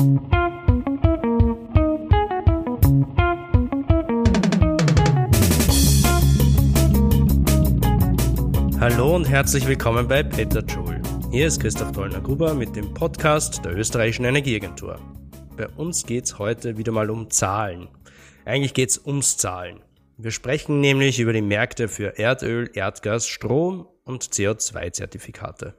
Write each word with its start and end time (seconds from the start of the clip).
Hallo 0.00 0.06
und 9.14 9.28
herzlich 9.28 9.66
willkommen 9.66 10.08
bei 10.08 10.22
Peter 10.22 10.64
Joule. 10.64 11.02
Hier 11.30 11.46
ist 11.48 11.60
Christoph 11.60 11.92
Dollner-Gruber 11.92 12.54
mit 12.54 12.74
dem 12.76 12.94
Podcast 12.94 13.62
der 13.62 13.76
österreichischen 13.76 14.24
Energieagentur. 14.24 14.98
Bei 15.58 15.68
uns 15.68 16.06
geht 16.06 16.24
es 16.24 16.38
heute 16.38 16.78
wieder 16.78 16.92
mal 16.92 17.10
um 17.10 17.28
Zahlen. 17.28 17.88
Eigentlich 18.46 18.72
geht 18.72 18.88
es 18.88 19.04
ums 19.04 19.36
Zahlen. 19.36 19.80
Wir 20.16 20.30
sprechen 20.30 20.80
nämlich 20.80 21.20
über 21.20 21.34
die 21.34 21.42
Märkte 21.42 21.88
für 21.88 22.18
Erdöl, 22.18 22.70
Erdgas, 22.72 23.26
Strom 23.26 23.86
und 24.04 24.24
CO2-Zertifikate. 24.24 25.74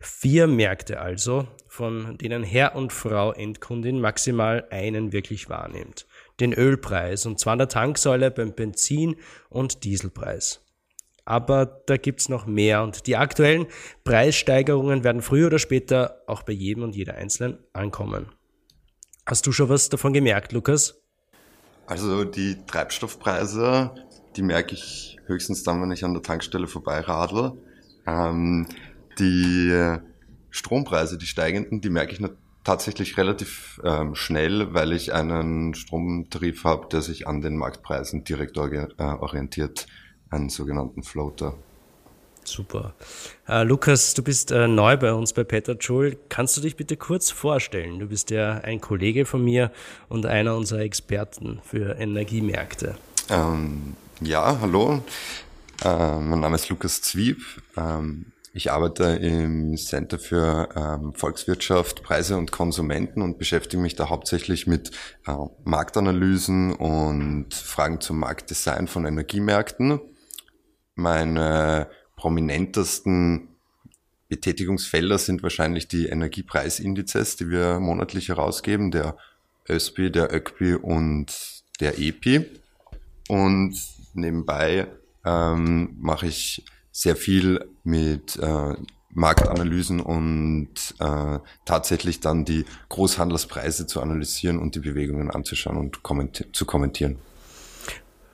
Vier 0.00 0.46
Märkte 0.46 1.00
also, 1.00 1.48
von 1.66 2.16
denen 2.18 2.44
Herr 2.44 2.76
und 2.76 2.92
Frau 2.92 3.32
Endkundin 3.32 4.00
maximal 4.00 4.66
einen 4.70 5.12
wirklich 5.12 5.48
wahrnimmt. 5.48 6.06
Den 6.38 6.52
Ölpreis 6.52 7.26
und 7.26 7.40
zwar 7.40 7.54
an 7.54 7.58
der 7.58 7.68
Tanksäule 7.68 8.30
beim 8.30 8.54
Benzin- 8.54 9.16
und 9.48 9.84
Dieselpreis. 9.84 10.64
Aber 11.24 11.82
da 11.86 11.96
gibt's 11.96 12.28
noch 12.28 12.46
mehr 12.46 12.82
und 12.82 13.06
die 13.06 13.16
aktuellen 13.16 13.66
Preissteigerungen 14.04 15.04
werden 15.04 15.20
früher 15.20 15.48
oder 15.48 15.58
später 15.58 16.22
auch 16.26 16.42
bei 16.42 16.52
jedem 16.52 16.84
und 16.84 16.96
jeder 16.96 17.16
Einzelnen 17.16 17.58
ankommen. 17.72 18.32
Hast 19.26 19.46
du 19.46 19.52
schon 19.52 19.68
was 19.68 19.90
davon 19.90 20.14
gemerkt, 20.14 20.52
Lukas? 20.52 21.02
Also 21.86 22.24
die 22.24 22.56
Treibstoffpreise, 22.66 23.90
die 24.36 24.42
merke 24.42 24.74
ich 24.74 25.18
höchstens 25.26 25.64
dann, 25.64 25.82
wenn 25.82 25.90
ich 25.90 26.04
an 26.04 26.14
der 26.14 26.22
Tankstelle 26.22 26.66
vorbeiradle. 26.66 27.52
Ähm, 28.06 28.66
die 29.18 29.96
Strompreise, 30.50 31.18
die 31.18 31.26
steigenden, 31.26 31.80
die 31.80 31.90
merke 31.90 32.12
ich 32.12 32.20
tatsächlich 32.64 33.16
relativ 33.16 33.80
ähm, 33.82 34.14
schnell, 34.14 34.74
weil 34.74 34.92
ich 34.92 35.14
einen 35.14 35.74
Stromtarif 35.74 36.64
habe, 36.64 36.88
der 36.90 37.00
sich 37.00 37.26
an 37.26 37.40
den 37.40 37.56
Marktpreisen 37.56 38.24
direkt 38.24 38.56
äh, 38.56 38.86
orientiert 38.98 39.86
einen 40.30 40.50
sogenannten 40.50 41.02
Floater. 41.02 41.54
Super. 42.44 42.94
Uh, 43.48 43.62
Lukas, 43.62 44.14
du 44.14 44.22
bist 44.22 44.52
uh, 44.52 44.66
neu 44.66 44.96
bei 44.96 45.12
uns 45.12 45.34
bei 45.34 45.44
Peter 45.44 45.76
Joule. 45.76 46.16
Kannst 46.28 46.56
du 46.56 46.62
dich 46.62 46.76
bitte 46.76 46.96
kurz 46.96 47.30
vorstellen? 47.30 47.98
Du 47.98 48.06
bist 48.06 48.30
ja 48.30 48.58
ein 48.58 48.80
Kollege 48.80 49.26
von 49.26 49.44
mir 49.44 49.70
und 50.08 50.24
einer 50.24 50.56
unserer 50.56 50.80
Experten 50.80 51.60
für 51.62 51.98
Energiemärkte. 51.98 52.96
Ähm, 53.28 53.96
ja, 54.20 54.58
hallo. 54.60 55.02
Äh, 55.84 56.18
mein 56.20 56.40
Name 56.40 56.56
ist 56.56 56.68
Lukas 56.70 57.02
Zwieb. 57.02 57.42
Ähm, 57.76 58.32
ich 58.58 58.70
arbeite 58.70 59.04
im 59.04 59.76
Center 59.76 60.18
für 60.18 60.68
ähm, 60.76 61.14
Volkswirtschaft, 61.14 62.02
Preise 62.02 62.36
und 62.36 62.52
Konsumenten 62.52 63.22
und 63.22 63.38
beschäftige 63.38 63.82
mich 63.82 63.96
da 63.96 64.10
hauptsächlich 64.10 64.66
mit 64.66 64.90
äh, 65.26 65.32
Marktanalysen 65.64 66.74
und 66.74 67.54
Fragen 67.54 68.00
zum 68.00 68.18
Marktdesign 68.18 68.86
von 68.86 69.06
Energiemärkten 69.06 70.00
meine 70.98 71.88
prominentesten 72.16 73.48
Betätigungsfelder 74.28 75.16
sind 75.16 75.44
wahrscheinlich 75.44 75.86
die 75.86 76.06
Energiepreisindizes, 76.06 77.36
die 77.36 77.50
wir 77.50 77.78
monatlich 77.78 78.28
herausgeben, 78.28 78.90
der 78.90 79.16
ÖSPI, 79.68 80.10
der 80.10 80.34
ÖCPI 80.34 80.74
und 80.74 81.62
der 81.78 82.00
EPI. 82.00 82.46
Und 83.28 83.80
nebenbei 84.12 84.88
ähm, 85.24 85.96
mache 86.00 86.26
ich 86.26 86.64
sehr 86.98 87.14
viel 87.14 87.64
mit 87.84 88.36
äh, 88.42 88.74
Marktanalysen 89.10 90.00
und 90.00 90.68
äh, 90.98 91.38
tatsächlich 91.64 92.18
dann 92.18 92.44
die 92.44 92.64
Großhandelspreise 92.88 93.86
zu 93.86 94.00
analysieren 94.00 94.58
und 94.58 94.74
die 94.74 94.80
Bewegungen 94.80 95.30
anzuschauen 95.30 95.76
und 95.76 96.02
kommenti 96.02 96.50
zu 96.50 96.66
kommentieren. 96.66 97.18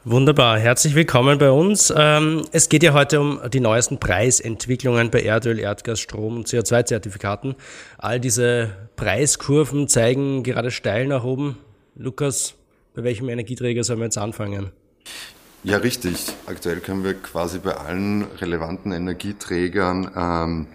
Wunderbar, 0.06 0.58
herzlich 0.58 0.94
willkommen 0.94 1.36
bei 1.36 1.50
uns. 1.50 1.92
Ähm, 1.94 2.44
es 2.52 2.70
geht 2.70 2.82
ja 2.82 2.94
heute 2.94 3.20
um 3.20 3.38
die 3.52 3.60
neuesten 3.60 4.00
Preisentwicklungen 4.00 5.10
bei 5.10 5.22
Erdöl, 5.22 5.58
Erdgas, 5.58 6.00
Strom 6.00 6.36
und 6.36 6.48
CO2-Zertifikaten. 6.48 7.56
All 7.98 8.18
diese 8.18 8.70
Preiskurven 8.96 9.88
zeigen 9.88 10.42
gerade 10.42 10.70
steil 10.70 11.06
nach 11.06 11.24
oben. 11.24 11.58
Lukas, 11.96 12.54
bei 12.94 13.04
welchem 13.04 13.28
Energieträger 13.28 13.84
sollen 13.84 13.98
wir 13.98 14.06
jetzt 14.06 14.18
anfangen? 14.18 14.72
Ja, 15.64 15.78
richtig. 15.78 16.26
Aktuell 16.44 16.80
können 16.80 17.04
wir 17.04 17.14
quasi 17.14 17.58
bei 17.58 17.74
allen 17.74 18.24
relevanten 18.24 18.92
Energieträgern 18.92 20.10
ähm, 20.14 20.66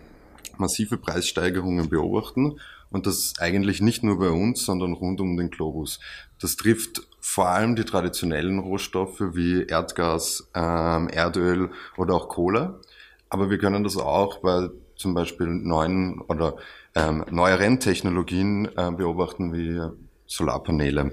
massive 0.57 0.97
Preissteigerungen 0.97 1.89
beobachten. 1.89 2.59
Und 2.89 3.05
das 3.05 3.35
eigentlich 3.38 3.81
nicht 3.81 4.03
nur 4.03 4.17
bei 4.17 4.29
uns, 4.29 4.66
sondern 4.66 4.94
rund 4.94 5.22
um 5.22 5.38
den 5.38 5.51
Globus. 5.51 5.99
Das 6.41 6.55
trifft 6.55 7.03
vor 7.22 7.49
allem 7.49 7.75
die 7.75 7.83
traditionellen 7.83 8.57
Rohstoffe 8.57 9.19
wie 9.19 9.61
Erdgas, 9.63 10.49
ähm, 10.55 11.07
Erdöl 11.09 11.69
oder 11.95 12.16
auch 12.16 12.28
Kohle. 12.28 12.81
Aber 13.29 13.51
wir 13.51 13.59
können 13.59 13.83
das 13.83 13.95
auch 13.95 14.39
bei 14.39 14.69
zum 14.95 15.13
Beispiel 15.13 15.45
neuen 15.45 16.19
oder 16.22 16.55
ähm, 16.95 17.25
neueren 17.29 17.79
Technologien 17.79 18.67
äh, 18.75 18.89
beobachten 18.89 19.53
wie 19.53 19.79
Solarpaneele. 20.25 21.11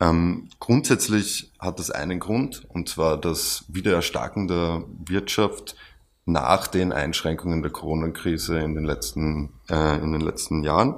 Ähm, 0.00 0.48
grundsätzlich 0.58 1.52
hat 1.58 1.78
das 1.78 1.90
einen 1.90 2.20
Grund, 2.20 2.64
und 2.68 2.88
zwar 2.88 3.20
das 3.20 3.64
Wiedererstarken 3.68 4.48
der 4.48 4.84
Wirtschaft 5.06 5.76
nach 6.24 6.66
den 6.66 6.92
Einschränkungen 6.92 7.62
der 7.62 7.70
Corona-Krise 7.70 8.58
in 8.58 8.74
den 8.74 8.84
letzten, 8.84 9.52
äh, 9.68 9.96
in 10.02 10.12
den 10.12 10.20
letzten 10.20 10.64
Jahren. 10.64 10.94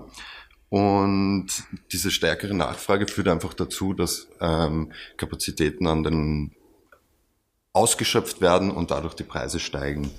Und 0.69 1.49
diese 1.93 2.11
stärkere 2.11 2.55
Nachfrage 2.55 3.07
führt 3.07 3.29
einfach 3.29 3.55
dazu, 3.55 3.93
dass 3.93 4.29
ähm, 4.41 4.93
Kapazitäten 5.17 5.87
an 5.87 6.03
den 6.03 6.53
ausgeschöpft 7.73 8.41
werden 8.41 8.71
und 8.71 8.91
dadurch 8.91 9.15
die 9.15 9.25
Preise 9.25 9.59
steigen. 9.59 10.11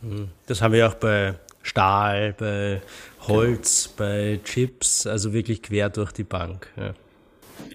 Hm. 0.00 0.28
Das 0.46 0.62
haben 0.62 0.72
wir 0.72 0.88
auch 0.88 0.94
bei 0.94 1.38
Stahl, 1.62 2.32
bei 2.32 2.80
Holz, 3.26 3.84
genau. 3.84 3.96
bei 3.98 4.40
Chips, 4.44 5.06
also 5.06 5.32
wirklich 5.32 5.62
quer 5.62 5.90
durch 5.90 6.12
die 6.12 6.24
Bank. 6.24 6.68
Ja. 6.76 6.94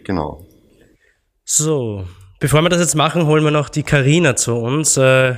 Genau. 0.03 0.45
So, 1.47 2.07
bevor 2.39 2.63
wir 2.63 2.69
das 2.69 2.79
jetzt 2.79 2.95
machen, 2.95 3.27
holen 3.27 3.43
wir 3.43 3.51
noch 3.51 3.69
die 3.69 3.83
Karina 3.83 4.35
zu 4.35 4.55
uns. 4.55 4.97
Äh, 4.97 5.35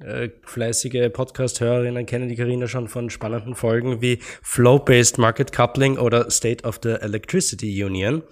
äh, 0.00 0.30
fleißige 0.42 1.08
Podcast-Hörerinnen 1.12 2.04
kennen 2.04 2.28
die 2.28 2.34
Karina 2.34 2.66
schon 2.66 2.88
von 2.88 3.10
spannenden 3.10 3.54
Folgen 3.54 4.02
wie 4.02 4.18
Flow-Based 4.42 5.18
Market 5.18 5.52
Coupling 5.52 5.98
oder 5.98 6.32
State 6.32 6.64
of 6.64 6.80
the 6.82 6.88
Electricity 6.88 7.84
Union. 7.84 8.24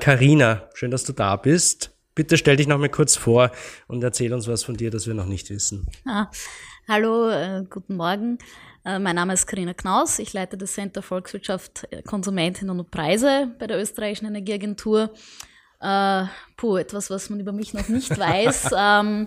Karina, 0.00 0.52
äh, 0.52 0.60
schön, 0.72 0.90
dass 0.90 1.04
du 1.04 1.12
da 1.12 1.36
bist. 1.36 1.90
Bitte 2.14 2.38
stell 2.38 2.56
dich 2.56 2.66
noch 2.66 2.78
mal 2.78 2.88
kurz 2.88 3.16
vor 3.16 3.50
und 3.86 4.02
erzähl 4.02 4.32
uns 4.32 4.48
was 4.48 4.64
von 4.64 4.78
dir, 4.78 4.90
das 4.90 5.06
wir 5.06 5.12
noch 5.12 5.26
nicht 5.26 5.50
wissen. 5.50 5.86
Ah, 6.06 6.30
hallo, 6.88 7.28
äh, 7.28 7.64
guten 7.68 7.96
Morgen. 7.96 8.38
Äh, 8.86 8.98
mein 8.98 9.16
Name 9.16 9.34
ist 9.34 9.46
Karina 9.46 9.74
Knaus. 9.74 10.18
Ich 10.18 10.32
leite 10.32 10.56
das 10.56 10.72
Center 10.72 11.02
Volkswirtschaft, 11.02 11.86
äh, 11.90 12.00
Konsumentinnen 12.00 12.80
und 12.80 12.90
Preise 12.90 13.54
bei 13.58 13.66
der 13.66 13.78
österreichischen 13.78 14.24
Energieagentur. 14.24 15.10
Äh, 15.86 16.26
puh, 16.56 16.78
etwas, 16.78 17.10
was 17.10 17.30
man 17.30 17.38
über 17.38 17.52
mich 17.52 17.72
noch 17.72 17.86
nicht 17.88 18.18
weiß. 18.18 18.70
ähm, 18.76 19.24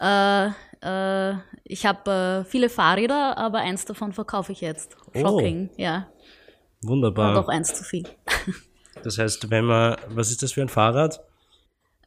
äh, 0.00 0.46
äh, 0.82 1.36
ich 1.62 1.86
habe 1.86 2.44
äh, 2.44 2.50
viele 2.50 2.68
Fahrräder, 2.68 3.38
aber 3.38 3.58
eins 3.58 3.84
davon 3.84 4.12
verkaufe 4.12 4.50
ich 4.50 4.60
jetzt. 4.60 4.96
Oh. 5.14 5.20
Shocking, 5.20 5.70
oh. 5.70 5.74
ja. 5.76 6.08
Wunderbar. 6.82 7.30
Und 7.30 7.44
auch 7.44 7.48
eins 7.48 7.74
zu 7.74 7.84
viel. 7.84 8.08
das 9.04 9.18
heißt, 9.18 9.50
wenn 9.50 9.66
man, 9.66 9.96
was 10.08 10.30
ist 10.30 10.42
das 10.42 10.52
für 10.52 10.62
ein 10.62 10.68
Fahrrad? 10.68 11.20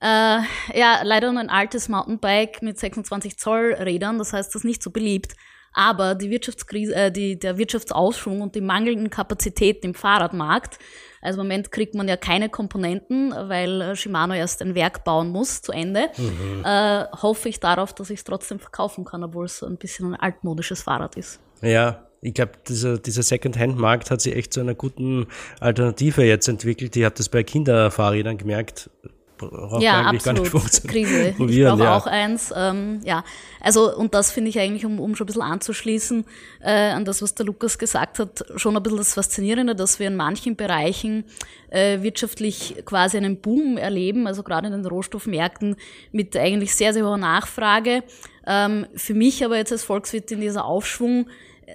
Äh, 0.01 0.41
ja, 0.75 1.01
leider 1.03 1.31
nur 1.31 1.41
ein 1.41 1.49
altes 1.49 1.87
Mountainbike 1.87 2.61
mit 2.61 2.77
26 2.77 3.37
Zoll 3.37 3.73
Rädern, 3.79 4.17
das 4.19 4.33
heißt, 4.33 4.49
das 4.49 4.61
ist 4.61 4.65
nicht 4.65 4.83
so 4.83 4.91
beliebt. 4.91 5.33
Aber 5.73 6.13
die 6.13 6.29
Wirtschaftskrise, 6.29 6.93
äh, 6.93 7.11
die, 7.11 7.39
der 7.39 7.57
Wirtschaftsausschwung 7.57 8.41
und 8.41 8.55
die 8.55 8.61
mangelnden 8.61 9.09
Kapazitäten 9.09 9.87
im 9.87 9.93
Fahrradmarkt 9.93 10.77
also 11.27 11.41
im 11.41 11.47
Moment 11.47 11.71
kriegt 11.71 11.93
man 11.93 12.07
ja 12.07 12.17
keine 12.17 12.49
Komponenten, 12.49 13.31
weil 13.31 13.81
äh, 13.81 13.95
Shimano 13.95 14.33
erst 14.33 14.61
ein 14.61 14.73
Werk 14.75 15.03
bauen 15.03 15.29
muss 15.29 15.61
zu 15.61 15.71
Ende. 15.71 16.09
Mhm. 16.17 16.63
Äh, 16.65 17.05
hoffe 17.21 17.49
ich 17.49 17.59
darauf, 17.59 17.93
dass 17.93 18.09
ich 18.09 18.19
es 18.19 18.23
trotzdem 18.23 18.59
verkaufen 18.59 19.05
kann, 19.05 19.23
obwohl 19.23 19.45
es 19.45 19.61
ein 19.61 19.77
bisschen 19.77 20.13
ein 20.13 20.19
altmodisches 20.19 20.83
Fahrrad 20.83 21.15
ist. 21.15 21.39
Ja, 21.61 22.07
ich 22.21 22.33
glaube, 22.33 22.53
dieser, 22.67 22.97
dieser 22.97 23.23
Second-Hand-Markt 23.23 24.09
hat 24.09 24.21
sich 24.21 24.35
echt 24.35 24.53
zu 24.53 24.61
einer 24.61 24.73
guten 24.73 25.27
Alternative 25.59 26.23
jetzt 26.23 26.47
entwickelt. 26.47 26.95
Ich 26.95 27.03
habe 27.03 27.15
das 27.15 27.29
bei 27.29 27.43
Kinderfahrrädern 27.43 28.37
gemerkt 28.37 28.89
braucht 29.37 29.81
ja, 29.81 30.07
eigentlich 30.07 30.27
absolut. 30.27 30.51
gar 30.51 30.63
nicht 30.63 30.87
Krise. 30.87 31.29
Ich 31.29 31.37
brauche 31.37 31.83
ja. 31.83 31.97
auch 31.97 32.07
eins. 32.07 32.53
Ähm, 32.55 33.01
ja, 33.03 33.23
also 33.61 33.95
und 33.95 34.13
das 34.13 34.31
finde 34.31 34.49
ich 34.49 34.59
eigentlich, 34.59 34.85
um, 34.85 34.99
um 34.99 35.15
schon 35.15 35.25
ein 35.25 35.27
bisschen 35.27 35.41
anzuschließen 35.41 36.25
äh, 36.61 36.91
an 36.91 37.05
das, 37.05 37.21
was 37.21 37.35
der 37.35 37.45
Lukas 37.45 37.77
gesagt 37.77 38.19
hat, 38.19 38.45
schon 38.55 38.75
ein 38.75 38.83
bisschen 38.83 38.97
das 38.97 39.13
Faszinierende, 39.13 39.75
dass 39.75 39.99
wir 39.99 40.07
in 40.07 40.15
manchen 40.15 40.55
Bereichen 40.55 41.25
äh, 41.69 42.01
wirtschaftlich 42.01 42.75
quasi 42.85 43.17
einen 43.17 43.41
Boom 43.41 43.77
erleben, 43.77 44.27
also 44.27 44.43
gerade 44.43 44.67
in 44.67 44.73
den 44.73 44.85
Rohstoffmärkten 44.85 45.75
mit 46.11 46.35
eigentlich 46.35 46.75
sehr, 46.75 46.93
sehr 46.93 47.05
hoher 47.05 47.17
Nachfrage. 47.17 48.03
Ähm, 48.45 48.87
für 48.95 49.13
mich 49.13 49.43
aber 49.43 49.57
jetzt 49.57 49.71
als 49.71 49.83
Volkswirt 49.83 50.31
in 50.31 50.41
dieser 50.41 50.65
Aufschwung 50.65 51.27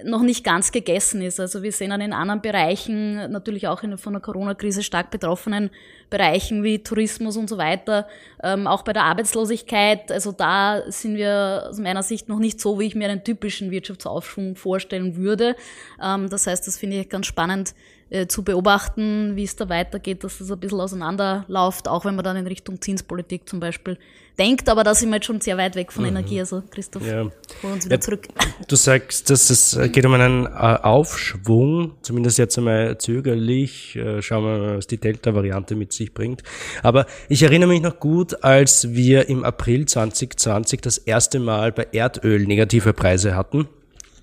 noch 0.03 0.23
nicht 0.23 0.43
ganz 0.43 0.71
gegessen 0.71 1.21
ist. 1.21 1.39
Also 1.39 1.61
wir 1.61 1.71
sehen 1.71 1.91
an 1.91 1.99
den 1.99 2.13
anderen 2.13 2.41
Bereichen, 2.41 3.31
natürlich 3.31 3.67
auch 3.67 3.83
in, 3.83 3.97
von 3.97 4.13
der 4.13 4.21
Corona-Krise 4.21 4.81
stark 4.81 5.11
betroffenen 5.11 5.69
Bereichen 6.09 6.63
wie 6.63 6.79
Tourismus 6.79 7.37
und 7.37 7.47
so 7.47 7.59
weiter, 7.59 8.07
ähm, 8.41 8.65
auch 8.65 8.81
bei 8.81 8.93
der 8.93 9.03
Arbeitslosigkeit. 9.03 10.11
Also 10.11 10.31
da 10.31 10.81
sind 10.87 11.15
wir 11.15 11.67
aus 11.69 11.77
meiner 11.77 12.01
Sicht 12.01 12.27
noch 12.27 12.39
nicht 12.39 12.59
so, 12.59 12.79
wie 12.79 12.87
ich 12.87 12.95
mir 12.95 13.07
einen 13.07 13.23
typischen 13.23 13.69
Wirtschaftsaufschwung 13.69 14.55
vorstellen 14.55 15.15
würde. 15.15 15.55
Ähm, 16.01 16.27
das 16.27 16.47
heißt, 16.47 16.65
das 16.65 16.77
finde 16.77 16.99
ich 16.99 17.09
ganz 17.09 17.27
spannend, 17.27 17.75
äh, 18.09 18.27
zu 18.27 18.43
beobachten, 18.43 19.35
wie 19.35 19.43
es 19.43 19.55
da 19.55 19.69
weitergeht, 19.69 20.23
dass 20.23 20.37
das 20.37 20.51
ein 20.51 20.59
bisschen 20.59 20.79
auseinanderläuft, 20.79 21.87
auch 21.87 22.05
wenn 22.05 22.15
man 22.15 22.23
dann 22.23 22.37
in 22.37 22.47
Richtung 22.47 22.81
Zinspolitik 22.81 23.47
zum 23.49 23.59
Beispiel 23.59 23.97
denkt. 24.37 24.69
Aber 24.69 24.83
da 24.83 24.95
sind 24.95 25.09
wir 25.09 25.15
jetzt 25.15 25.25
schon 25.25 25.41
sehr 25.41 25.57
weit 25.57 25.75
weg 25.75 25.91
von 25.91 26.03
mhm. 26.03 26.09
Energie. 26.09 26.39
Also 26.39 26.63
Christoph, 26.69 27.05
ja. 27.05 27.23
hol 27.63 27.71
uns 27.71 27.85
wieder 27.85 27.95
ja, 27.95 28.01
zurück. 28.01 28.27
Du 28.67 28.75
sagst, 28.75 29.29
dass 29.29 29.49
es 29.49 29.79
geht 29.91 30.05
um 30.05 30.13
einen 30.13 30.45
äh, 30.45 30.49
Aufschwung, 30.49 31.95
zumindest 32.01 32.37
jetzt 32.37 32.57
einmal 32.57 32.97
zögerlich. 32.97 33.95
Äh, 33.95 34.21
schauen 34.21 34.43
wir 34.43 34.57
mal, 34.57 34.77
was 34.77 34.87
die 34.87 34.97
Delta-Variante 34.97 35.75
mit 35.75 35.93
sich 35.93 36.13
bringt. 36.13 36.43
Aber 36.81 37.05
ich 37.29 37.43
erinnere 37.43 37.69
mich 37.69 37.81
noch 37.81 37.99
gut, 37.99 38.43
als 38.43 38.93
wir 38.93 39.29
im 39.29 39.43
April 39.43 39.85
2020 39.85 40.81
das 40.81 40.97
erste 40.97 41.39
Mal 41.39 41.71
bei 41.71 41.87
Erdöl 41.91 42.45
negative 42.45 42.93
Preise 42.93 43.35
hatten. 43.35 43.67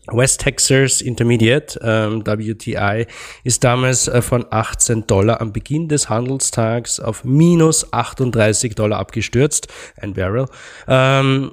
West 0.06 0.40
Texas 0.40 1.00
Intermediate, 1.00 1.78
ähm, 1.82 2.26
WTI, 2.26 3.06
ist 3.44 3.64
damals 3.64 4.08
äh, 4.08 4.22
von 4.22 4.46
18 4.50 5.06
Dollar 5.06 5.40
am 5.40 5.52
Beginn 5.52 5.88
des 5.88 6.08
Handelstags 6.08 7.00
auf 7.00 7.24
minus 7.24 7.92
38 7.92 8.74
Dollar 8.74 8.98
abgestürzt, 8.98 9.68
ein 9.96 10.14
Barrel. 10.14 10.46
Ähm, 10.88 11.52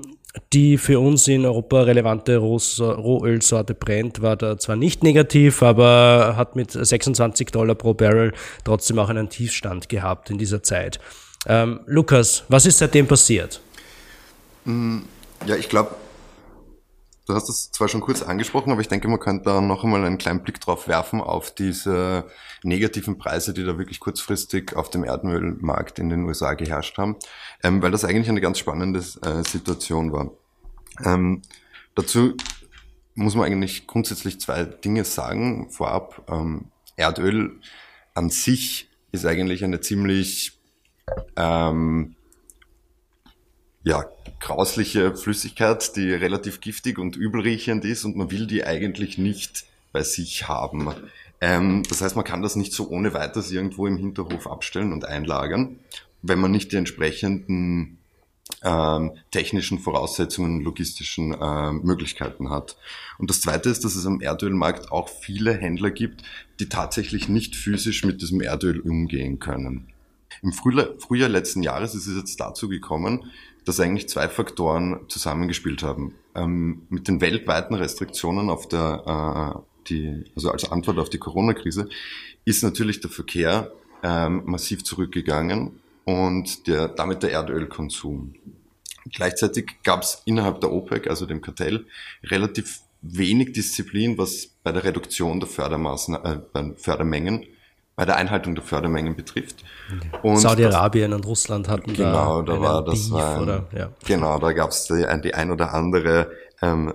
die 0.53 0.77
für 0.77 0.99
uns 0.99 1.27
in 1.27 1.45
Europa 1.45 1.81
relevante 1.81 2.37
Rohölsorte 2.37 3.73
Brent 3.73 4.21
war 4.21 4.35
da 4.35 4.57
zwar 4.57 4.75
nicht 4.75 5.03
negativ, 5.03 5.63
aber 5.63 6.35
hat 6.37 6.55
mit 6.55 6.71
26 6.71 7.49
Dollar 7.49 7.75
pro 7.75 7.93
Barrel 7.93 8.33
trotzdem 8.63 8.99
auch 8.99 9.09
einen 9.09 9.29
Tiefstand 9.29 9.89
gehabt 9.89 10.29
in 10.29 10.37
dieser 10.37 10.61
Zeit. 10.61 10.99
Ähm, 11.47 11.79
Lukas, 11.85 12.43
was 12.49 12.65
ist 12.65 12.77
seitdem 12.77 13.07
passiert? 13.07 13.61
Mm, 14.65 14.99
ja, 15.45 15.55
ich 15.55 15.69
glaube, 15.69 15.95
Du 17.27 17.35
hast 17.35 17.49
es 17.49 17.71
zwar 17.71 17.89
schon 17.89 17.99
kurz 17.99 18.21
angesprochen, 18.21 18.71
aber 18.71 18.79
ich 18.79 18.87
denke, 18.87 19.09
man 19.09 19.19
könnte 19.19 19.43
da 19.43 19.59
noch 19.59 19.83
einmal 19.83 20.05
einen 20.05 20.17
kleinen 20.17 20.43
Blick 20.43 20.61
drauf 20.61 20.87
werfen 20.87 21.19
auf 21.19 21.53
diese 21.53 22.25
negativen 22.63 23.17
Preise, 23.17 23.53
die 23.53 23.65
da 23.65 23.77
wirklich 23.77 23.99
kurzfristig 23.99 24.77
auf 24.77 24.89
dem 24.89 25.03
Erdölmarkt 25.03 25.99
in 25.99 26.09
den 26.09 26.23
USA 26.23 26.53
geherrscht 26.53 26.97
haben, 26.97 27.17
ähm, 27.63 27.81
weil 27.81 27.91
das 27.91 28.05
eigentlich 28.05 28.29
eine 28.29 28.39
ganz 28.39 28.59
spannende 28.59 28.99
äh, 28.99 29.43
Situation 29.43 30.13
war. 30.13 30.31
Ähm, 31.03 31.41
dazu 31.95 32.33
muss 33.13 33.35
man 33.35 33.45
eigentlich 33.45 33.87
grundsätzlich 33.87 34.39
zwei 34.39 34.63
Dinge 34.63 35.03
sagen. 35.03 35.69
Vorab, 35.69 36.23
ähm, 36.31 36.71
Erdöl 36.95 37.59
an 38.13 38.29
sich 38.29 38.89
ist 39.11 39.25
eigentlich 39.25 39.65
eine 39.65 39.81
ziemlich 39.81 40.61
ähm, 41.35 42.16
ja, 43.87 44.05
grausliche 44.41 45.15
Flüssigkeit, 45.15 45.95
die 45.95 46.11
relativ 46.11 46.59
giftig 46.59 46.99
und 46.99 47.15
übelriechend 47.15 47.85
ist 47.85 48.03
und 48.03 48.17
man 48.17 48.31
will 48.31 48.45
die 48.45 48.65
eigentlich 48.65 49.17
nicht 49.17 49.63
bei 49.93 50.03
sich 50.03 50.49
haben. 50.49 50.89
Ähm, 51.39 51.83
das 51.87 52.01
heißt, 52.01 52.17
man 52.17 52.25
kann 52.25 52.41
das 52.41 52.57
nicht 52.57 52.73
so 52.73 52.89
ohne 52.89 53.13
weiteres 53.13 53.49
irgendwo 53.49 53.87
im 53.87 53.95
Hinterhof 53.95 54.45
abstellen 54.47 54.91
und 54.91 55.05
einlagern, 55.05 55.79
wenn 56.21 56.37
man 56.37 56.51
nicht 56.51 56.73
die 56.73 56.75
entsprechenden 56.75 57.97
ähm, 58.61 59.11
technischen 59.31 59.79
Voraussetzungen, 59.79 60.61
logistischen 60.61 61.33
äh, 61.33 61.71
Möglichkeiten 61.71 62.49
hat. 62.49 62.75
Und 63.17 63.29
das 63.29 63.39
Zweite 63.39 63.69
ist, 63.69 63.85
dass 63.85 63.95
es 63.95 64.05
am 64.05 64.19
Erdölmarkt 64.19 64.91
auch 64.91 65.07
viele 65.07 65.53
Händler 65.53 65.91
gibt, 65.91 66.23
die 66.59 66.67
tatsächlich 66.67 67.29
nicht 67.29 67.55
physisch 67.55 68.03
mit 68.03 68.21
diesem 68.21 68.41
Erdöl 68.41 68.81
umgehen 68.81 69.39
können. 69.39 69.87
Im 70.41 70.51
Frühjahr, 70.51 70.89
Frühjahr 70.99 71.29
letzten 71.29 71.63
Jahres 71.63 71.95
ist 71.95 72.07
es 72.07 72.17
jetzt 72.17 72.39
dazu 72.39 72.67
gekommen, 72.67 73.31
dass 73.67 73.79
eigentlich 73.79 74.07
zwei 74.07 74.29
Faktoren 74.29 75.01
zusammengespielt 75.09 75.83
haben. 75.83 76.15
Ähm, 76.35 76.83
mit 76.89 77.07
den 77.07 77.19
weltweiten 77.19 77.75
Restriktionen 77.75 78.49
auf 78.49 78.67
der, 78.69 79.57
äh, 79.57 79.59
die, 79.89 80.23
also 80.35 80.51
als 80.51 80.71
Antwort 80.71 80.99
auf 80.99 81.09
die 81.09 81.17
Corona-Krise, 81.17 81.89
ist 82.45 82.63
natürlich 82.63 83.01
der 83.01 83.09
Verkehr 83.09 83.71
ähm, 84.03 84.43
massiv 84.45 84.85
zurückgegangen 84.85 85.79
und 86.05 86.67
der, 86.67 86.87
damit 86.87 87.23
der 87.23 87.31
Erdölkonsum. 87.31 88.35
Gleichzeitig 89.11 89.71
gab 89.83 90.03
es 90.03 90.21
innerhalb 90.25 90.61
der 90.61 90.71
OPEC, 90.71 91.07
also 91.07 91.25
dem 91.25 91.41
Kartell, 91.41 91.85
relativ 92.23 92.81
wenig 93.01 93.51
Disziplin, 93.53 94.17
was 94.17 94.47
bei 94.63 94.71
der 94.71 94.83
Reduktion 94.85 95.39
der 95.39 95.49
Fördermaßnahmen, 95.49 96.43
äh, 96.53 96.73
Fördermengen 96.77 97.45
bei 97.97 98.05
der 98.05 98.15
Einhaltung 98.15 98.53
der 98.53 98.63
Fördermengen 98.63 99.15
betrifft. 99.15 99.65
Saudi-Arabien 100.23 101.13
und 101.13 101.25
Russland 101.25 101.67
hatten 101.67 101.93
genau, 101.93 102.43
da, 102.43 102.53
da 102.53 102.61
war 102.61 102.85
das 102.85 103.09
war 103.09 103.35
ein, 103.35 103.41
oder, 103.41 103.67
ja. 103.75 103.89
genau, 104.05 104.37
da 104.37 104.53
gab 104.53 104.69
es 104.69 104.85
die, 104.85 105.03
die, 105.23 105.33
ein 105.33 105.49
oder 105.49 105.73
andere 105.73 106.31
ähm, 106.61 106.93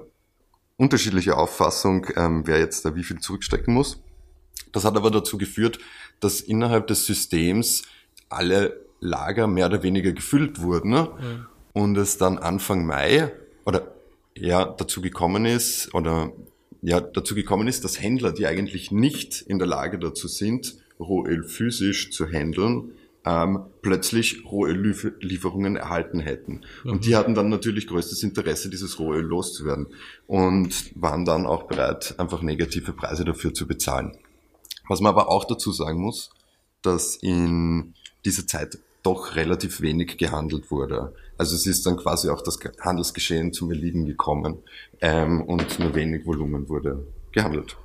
unterschiedliche 0.77 1.37
Auffassung, 1.37 2.07
ähm, 2.15 2.47
wer 2.47 2.61
jetzt 2.61 2.85
da 2.85 2.95
wie 2.95 3.03
viel 3.03 3.19
zurückstecken 3.19 3.75
muss. 3.75 4.01
Das 4.71 4.85
hat 4.85 4.97
aber 4.97 5.11
dazu 5.11 5.39
geführt, 5.39 5.81
dass 6.21 6.41
innerhalb 6.41 6.87
des 6.87 7.05
Systems 7.05 7.83
alle 8.29 8.81
Lager 9.01 9.49
mehr 9.49 9.67
oder 9.67 9.83
weniger 9.83 10.13
gefüllt 10.13 10.63
wurden 10.63 10.91
ne? 10.91 11.09
mhm. 11.21 11.47
und 11.73 11.99
es 11.99 12.17
dann 12.17 12.39
Anfang 12.39 12.87
Mai 12.87 13.33
oder 13.67 13.89
ja 14.37 14.65
dazu 14.65 15.03
gekommen 15.03 15.47
ist 15.47 15.93
oder 15.95 16.31
ja 16.81 17.01
dazu 17.01 17.35
gekommen 17.35 17.67
ist, 17.67 17.83
dass 17.83 18.01
Händler, 18.01 18.31
die 18.31 18.47
eigentlich 18.47 18.93
nicht 18.93 19.43
in 19.43 19.59
der 19.59 19.67
Lage 19.67 19.99
dazu 19.99 20.29
sind, 20.29 20.77
Rohöl 21.03 21.45
physisch 21.45 22.11
zu 22.11 22.27
handeln, 22.27 22.93
ähm, 23.25 23.67
plötzlich 23.83 24.45
Rohöllieferungen 24.45 25.77
erhalten 25.77 26.21
hätten. 26.21 26.63
Mhm. 26.85 26.91
Und 26.91 27.07
die 27.07 27.17
hatten 27.17 27.35
dann 27.35 27.49
natürlich 27.49 27.87
größtes 27.87 28.23
Interesse, 28.23 28.71
dieses 28.71 28.99
Rohöl 28.99 29.25
loszuwerden 29.25 29.89
und 30.27 30.93
waren 31.01 31.25
dann 31.25 31.47
auch 31.47 31.65
bereit, 31.65 32.15
einfach 32.19 32.43
negative 32.43 32.93
Preise 32.93 33.25
dafür 33.25 33.55
zu 33.55 33.67
bezahlen. 33.67 34.17
Was 34.89 35.01
man 35.01 35.11
aber 35.11 35.29
auch 35.29 35.45
dazu 35.45 35.73
sagen 35.73 36.01
muss, 36.01 36.31
dass 36.83 37.17
in 37.17 37.95
dieser 38.25 38.47
Zeit 38.47 38.79
doch 39.03 39.37
relativ 39.37 39.81
wenig 39.81 40.17
gehandelt 40.17 40.71
wurde. 40.71 41.15
Also 41.37 41.57
es 41.57 41.67
ist 41.67 41.87
dann 41.87 41.97
quasi 41.97 42.29
auch 42.29 42.41
das 42.41 42.59
Handelsgeschehen 42.81 43.53
zum 43.53 43.71
Erliegen 43.71 44.07
gekommen 44.07 44.59
ähm, 45.01 45.43
und 45.43 45.79
nur 45.79 45.95
wenig 45.95 46.25
Volumen 46.25 46.69
wurde 46.69 47.07
gehandelt. 47.33 47.77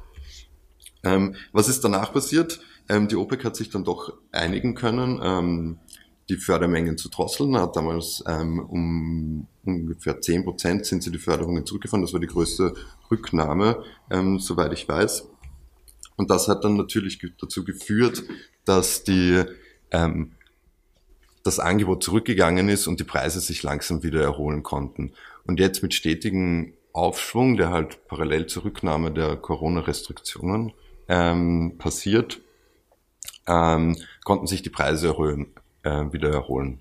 Ähm, 1.04 1.36
was 1.54 1.70
ist 1.70 1.84
danach 1.84 2.14
passiert? 2.14 2.60
Ähm, 2.90 3.08
die 3.08 3.16
OPEC 3.16 3.44
hat 3.46 3.56
sich 3.56 3.70
dann 3.70 3.84
doch 3.84 4.14
einigen 4.32 4.76
können, 4.76 5.20
ähm, 5.22 5.80
die 6.30 6.38
Fördermengen 6.38 6.98
zu 6.98 7.10
drosseln, 7.10 7.58
hat 7.58 7.76
damals 7.76 8.24
ähm, 8.28 8.60
um 8.60 9.48
ungefähr 9.64 10.20
10 10.20 10.44
Prozent 10.44 10.86
sind 10.86 11.04
sie 11.04 11.12
die 11.12 11.20
Förderungen 11.20 11.66
zurückgefahren. 11.66 12.04
Das 12.04 12.14
war 12.14 12.20
die 12.20 12.28
größte 12.28 12.74
Rücknahme, 13.10 13.84
ähm, 14.10 14.40
soweit 14.40 14.74
ich 14.74 14.88
weiß. 14.88 15.30
Und 16.18 16.30
das 16.30 16.48
hat 16.48 16.64
dann 16.64 16.76
natürlich 16.76 17.20
dazu 17.40 17.64
geführt, 17.64 18.24
dass 18.66 19.04
die, 19.04 19.44
ähm, 19.92 20.34
das 21.44 21.60
Angebot 21.60 22.04
zurückgegangen 22.04 22.68
ist 22.68 22.88
und 22.88 23.00
die 23.00 23.06
Preise 23.06 23.40
sich 23.40 23.64
langsam 23.64 24.04
wieder 24.04 24.22
erholen 24.22 24.64
konnten. 24.64 25.14
Und 25.46 25.60
jetzt 25.60 25.82
mit 25.82 25.94
stetigem 25.94 26.74
Aufschwung, 26.92 27.56
der 27.56 27.70
halt 27.70 28.06
parallel 28.08 28.48
zur 28.48 28.66
Rücknahme 28.66 29.12
der 29.12 29.38
Corona-Restriktionen 29.38 30.74
ähm, 31.08 31.76
passiert, 31.78 32.42
ähm, 33.48 33.98
konnten 34.24 34.48
sich 34.48 34.62
die 34.62 34.70
Preise 34.70 35.08
erhöhen, 35.08 35.48
äh, 35.84 36.12
wieder 36.12 36.32
erholen. 36.32 36.80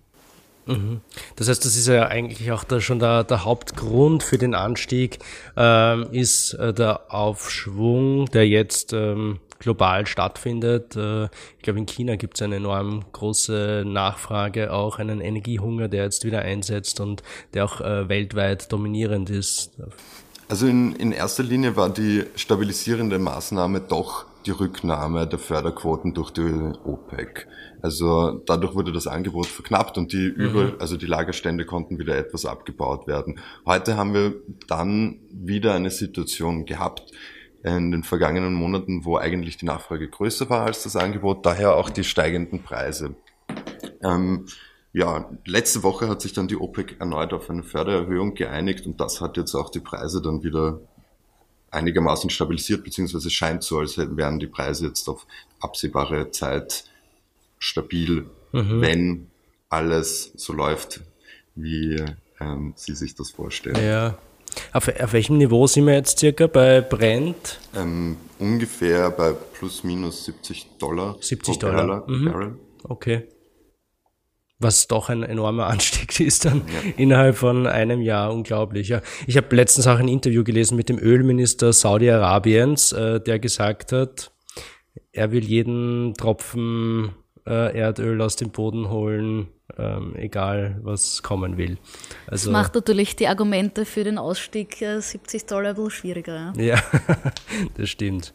Mhm. 0.66 1.00
Das 1.36 1.48
heißt, 1.48 1.64
das 1.64 1.76
ist 1.76 1.86
ja 1.86 2.06
eigentlich 2.06 2.50
auch 2.52 2.64
da 2.64 2.80
schon 2.80 2.98
der, 2.98 3.24
der 3.24 3.44
Hauptgrund 3.44 4.22
für 4.22 4.38
den 4.38 4.54
Anstieg, 4.54 5.18
ähm, 5.56 6.08
ist 6.10 6.54
äh, 6.54 6.74
der 6.74 7.12
Aufschwung, 7.14 8.26
der 8.26 8.48
jetzt 8.48 8.92
ähm, 8.92 9.38
global 9.58 10.06
stattfindet. 10.06 10.96
Äh, 10.96 11.24
ich 11.24 11.62
glaube, 11.62 11.78
in 11.78 11.86
China 11.86 12.16
gibt 12.16 12.36
es 12.36 12.42
eine 12.42 12.56
enorm 12.56 13.04
große 13.12 13.84
Nachfrage, 13.86 14.72
auch 14.72 14.98
einen 14.98 15.20
Energiehunger, 15.20 15.88
der 15.88 16.04
jetzt 16.04 16.24
wieder 16.24 16.40
einsetzt 16.40 17.00
und 17.00 17.22
der 17.54 17.64
auch 17.64 17.80
äh, 17.80 18.08
weltweit 18.08 18.72
dominierend 18.72 19.30
ist. 19.30 19.72
Also 20.48 20.66
in, 20.66 20.94
in 20.94 21.12
erster 21.12 21.42
Linie 21.42 21.76
war 21.76 21.90
die 21.90 22.24
stabilisierende 22.36 23.18
Maßnahme 23.18 23.80
doch 23.80 24.26
die 24.46 24.52
Rücknahme 24.52 25.26
der 25.26 25.38
Förderquoten 25.38 26.14
durch 26.14 26.30
die 26.30 26.42
OPEC. 26.42 27.48
Also 27.82 28.42
dadurch 28.46 28.74
wurde 28.74 28.92
das 28.92 29.06
Angebot 29.06 29.46
verknappt 29.46 29.98
und 29.98 30.12
die 30.12 30.30
mhm. 30.30 30.44
über, 30.44 30.72
also 30.78 30.96
die 30.96 31.06
Lagerstände 31.06 31.64
konnten 31.64 31.98
wieder 31.98 32.16
etwas 32.16 32.46
abgebaut 32.46 33.06
werden. 33.06 33.40
Heute 33.64 33.96
haben 33.96 34.14
wir 34.14 34.34
dann 34.68 35.20
wieder 35.30 35.74
eine 35.74 35.90
Situation 35.90 36.64
gehabt 36.64 37.12
in 37.62 37.90
den 37.90 38.04
vergangenen 38.04 38.54
Monaten, 38.54 39.04
wo 39.04 39.16
eigentlich 39.16 39.56
die 39.56 39.66
Nachfrage 39.66 40.08
größer 40.08 40.48
war 40.48 40.66
als 40.66 40.84
das 40.84 40.94
Angebot, 40.94 41.44
daher 41.44 41.76
auch 41.76 41.90
die 41.90 42.04
steigenden 42.04 42.62
Preise. 42.62 43.16
Ähm, 44.02 44.46
ja, 44.92 45.28
letzte 45.44 45.82
Woche 45.82 46.08
hat 46.08 46.22
sich 46.22 46.32
dann 46.32 46.48
die 46.48 46.56
OPEC 46.56 47.00
erneut 47.00 47.32
auf 47.32 47.50
eine 47.50 47.62
Fördererhöhung 47.62 48.34
geeinigt 48.34 48.86
und 48.86 49.00
das 49.00 49.20
hat 49.20 49.36
jetzt 49.36 49.54
auch 49.54 49.70
die 49.70 49.80
Preise 49.80 50.22
dann 50.22 50.42
wieder 50.42 50.80
einigermaßen 51.76 52.30
stabilisiert, 52.30 52.82
beziehungsweise 52.84 53.30
scheint 53.30 53.62
so, 53.62 53.78
als 53.78 53.96
wären 53.98 54.40
die 54.40 54.46
Preise 54.46 54.86
jetzt 54.86 55.08
auf 55.08 55.26
absehbare 55.60 56.30
Zeit 56.30 56.84
stabil, 57.58 58.26
mhm. 58.52 58.80
wenn 58.80 59.26
alles 59.68 60.32
so 60.36 60.52
läuft, 60.52 61.00
wie 61.54 62.02
ähm, 62.40 62.72
Sie 62.76 62.94
sich 62.94 63.14
das 63.14 63.30
vorstellen. 63.30 63.76
Ja. 63.82 64.18
Auf, 64.72 64.88
auf, 64.88 65.12
welchem 65.12 65.36
Niveau 65.38 65.66
sind 65.66 65.86
wir 65.86 65.94
jetzt 65.94 66.18
circa 66.18 66.46
bei 66.46 66.80
Brent? 66.80 67.58
Ähm, 67.74 68.16
ungefähr 68.38 69.10
bei 69.10 69.32
plus 69.32 69.84
minus 69.84 70.24
70 70.24 70.78
Dollar. 70.78 71.16
70 71.20 71.58
Dollar. 71.58 72.08
Mhm. 72.08 72.58
Okay. 72.84 73.24
Was 74.58 74.88
doch 74.88 75.10
ein 75.10 75.22
enormer 75.22 75.66
Anstieg 75.68 76.18
ist 76.20 76.44
dann 76.44 76.62
ja. 76.66 76.92
innerhalb 76.96 77.36
von 77.36 77.66
einem 77.66 78.00
Jahr, 78.00 78.32
unglaublich. 78.32 78.88
Ja. 78.88 79.02
Ich 79.26 79.36
habe 79.36 79.54
letztens 79.54 79.86
auch 79.86 79.98
ein 79.98 80.08
Interview 80.08 80.44
gelesen 80.44 80.76
mit 80.76 80.88
dem 80.88 80.98
Ölminister 80.98 81.72
Saudi-Arabiens, 81.72 82.92
äh, 82.92 83.20
der 83.20 83.38
gesagt 83.38 83.92
hat, 83.92 84.32
er 85.12 85.30
will 85.32 85.44
jeden 85.44 86.14
Tropfen 86.14 87.12
äh, 87.46 87.78
Erdöl 87.78 88.20
aus 88.22 88.36
dem 88.36 88.50
Boden 88.50 88.90
holen, 88.90 89.48
ähm, 89.78 90.14
egal 90.16 90.78
was 90.82 91.22
kommen 91.22 91.58
will. 91.58 91.78
Also, 92.26 92.50
das 92.50 92.52
macht 92.52 92.74
natürlich 92.74 93.14
die 93.14 93.28
Argumente 93.28 93.84
für 93.84 94.04
den 94.04 94.16
Ausstieg 94.16 94.80
äh, 94.80 95.00
70 95.00 95.46
Dollar 95.46 95.70
ein 95.70 95.74
bisschen 95.74 95.90
schwieriger. 95.90 96.52
Ja, 96.56 96.62
ja 96.62 96.82
das 97.76 97.90
stimmt. 97.90 98.32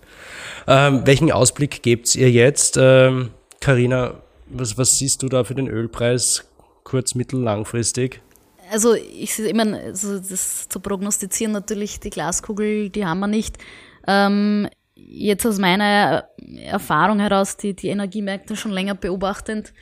Ähm, 0.68 1.02
welchen 1.06 1.32
Ausblick 1.32 1.82
gebt 1.82 2.16
ihr 2.16 2.30
jetzt? 2.30 2.76
Karina, 2.76 3.30
ähm, 3.60 4.16
was, 4.54 4.78
was 4.78 4.98
siehst 4.98 5.24
du 5.24 5.30
da 5.30 5.44
für 5.44 5.56
den 5.56 5.68
Ölpreis 5.68 6.46
kurz-, 6.84 7.16
mittel-, 7.16 7.42
langfristig? 7.42 8.22
Also 8.72 8.94
ich 8.94 9.36
sehe 9.36 9.50
immer, 9.50 9.78
also 9.78 10.18
das 10.18 10.70
zu 10.70 10.80
prognostizieren 10.80 11.52
natürlich, 11.52 12.00
die 12.00 12.10
Glaskugel, 12.10 12.90
die 12.90 13.06
haben 13.06 13.20
wir 13.20 13.28
nicht. 13.28 13.58
Ähm, 14.08 14.70
jetzt 14.96 15.46
aus 15.46 15.58
meiner 15.58 16.30
Erfahrung 16.64 17.20
heraus, 17.20 17.58
die, 17.58 17.74
die 17.74 17.90
Energiemärkte 17.90 18.56
schon 18.56 18.72
länger 18.72 18.96
beobachtend, 18.96 19.74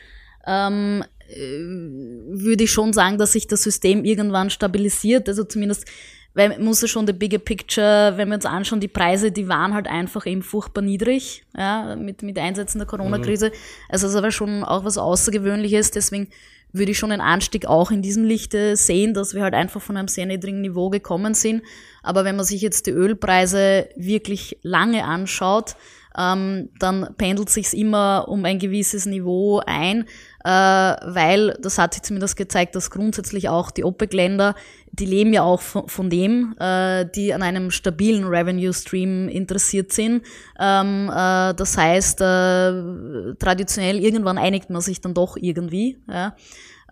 ähm, 0.47 1.03
äh, 1.29 1.35
würde 1.37 2.63
ich 2.63 2.71
schon 2.71 2.93
sagen, 2.93 3.17
dass 3.19 3.33
sich 3.33 3.45
das 3.45 3.61
System 3.61 4.05
irgendwann 4.05 4.49
stabilisiert. 4.49 5.27
Also 5.27 5.43
zumindest, 5.43 5.85
weil 6.33 6.49
man 6.49 6.63
muss 6.63 6.81
ja 6.81 6.87
schon 6.87 7.07
the 7.07 7.13
bigger 7.13 7.39
picture, 7.39 8.13
wenn 8.15 8.29
wir 8.29 8.35
uns 8.35 8.45
anschauen, 8.45 8.79
die 8.79 8.87
Preise, 8.87 9.31
die 9.31 9.47
waren 9.47 9.73
halt 9.73 9.87
einfach 9.87 10.25
eben 10.25 10.43
furchtbar 10.43 10.81
niedrig, 10.81 11.43
ja, 11.57 11.95
mit, 11.95 12.21
mit 12.21 12.37
Einsätzen 12.37 12.77
der 12.77 12.87
Corona-Krise. 12.87 13.49
Mhm. 13.49 13.53
Also 13.89 14.07
das 14.11 14.21
war 14.21 14.31
schon 14.31 14.63
auch 14.63 14.83
was 14.85 14.97
Außergewöhnliches, 14.97 15.91
deswegen 15.91 16.29
würde 16.71 16.91
ich 16.91 16.99
schon 16.99 17.11
einen 17.11 17.21
Anstieg 17.21 17.65
auch 17.65 17.89
in 17.91 18.01
diesem 18.01 18.23
Lichte 18.23 18.75
sehen, 18.75 19.13
dass 19.13 19.33
wir 19.33 19.41
halt 19.41 19.55
einfach 19.55 19.81
von 19.81 19.97
einem 19.97 20.07
sehr 20.07 20.27
niedrigen 20.27 20.61
Niveau 20.61 20.89
gekommen 20.89 21.33
sind. 21.33 21.63
Aber 22.03 22.25
wenn 22.25 22.35
man 22.35 22.45
sich 22.45 22.61
jetzt 22.61 22.85
die 22.85 22.91
Ölpreise 22.91 23.89
wirklich 23.95 24.59
lange 24.61 25.03
anschaut, 25.03 25.75
ähm, 26.17 26.69
dann 26.79 27.15
pendelt 27.17 27.49
sich's 27.49 27.73
immer 27.73 28.27
um 28.27 28.45
ein 28.45 28.59
gewisses 28.59 29.05
Niveau 29.05 29.61
ein, 29.65 30.05
äh, 30.43 30.49
weil 30.49 31.57
das 31.61 31.77
hat 31.77 31.93
sich 31.93 32.03
zumindest 32.03 32.37
gezeigt, 32.37 32.75
dass 32.75 32.91
grundsätzlich 32.91 33.49
auch 33.49 33.71
die 33.71 33.83
OPEC-Länder, 33.83 34.55
die 34.91 35.05
leben 35.05 35.33
ja 35.33 35.43
auch 35.43 35.61
von, 35.61 35.87
von 35.87 36.09
dem, 36.09 36.55
äh, 36.59 37.05
die 37.05 37.33
an 37.33 37.43
einem 37.43 37.71
stabilen 37.71 38.25
Revenue-Stream 38.25 39.27
interessiert 39.27 39.91
sind. 39.91 40.23
Ähm, 40.59 41.09
äh, 41.09 41.53
das 41.53 41.77
heißt, 41.77 42.21
äh, 42.21 43.35
traditionell 43.37 43.99
irgendwann 43.99 44.37
einigt 44.37 44.69
man 44.69 44.81
sich 44.81 45.01
dann 45.01 45.13
doch 45.13 45.35
irgendwie. 45.35 45.97
Ja. 46.07 46.35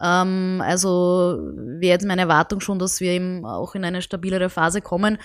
Ähm, 0.01 0.61
also 0.63 1.39
wäre 1.41 1.93
jetzt 1.93 2.05
meine 2.05 2.21
Erwartung 2.23 2.59
schon, 2.59 2.79
dass 2.79 2.99
wir 2.99 3.11
eben 3.11 3.45
auch 3.45 3.75
in 3.75 3.85
eine 3.85 4.01
stabilere 4.01 4.49
Phase 4.49 4.81
kommen. 4.81 5.17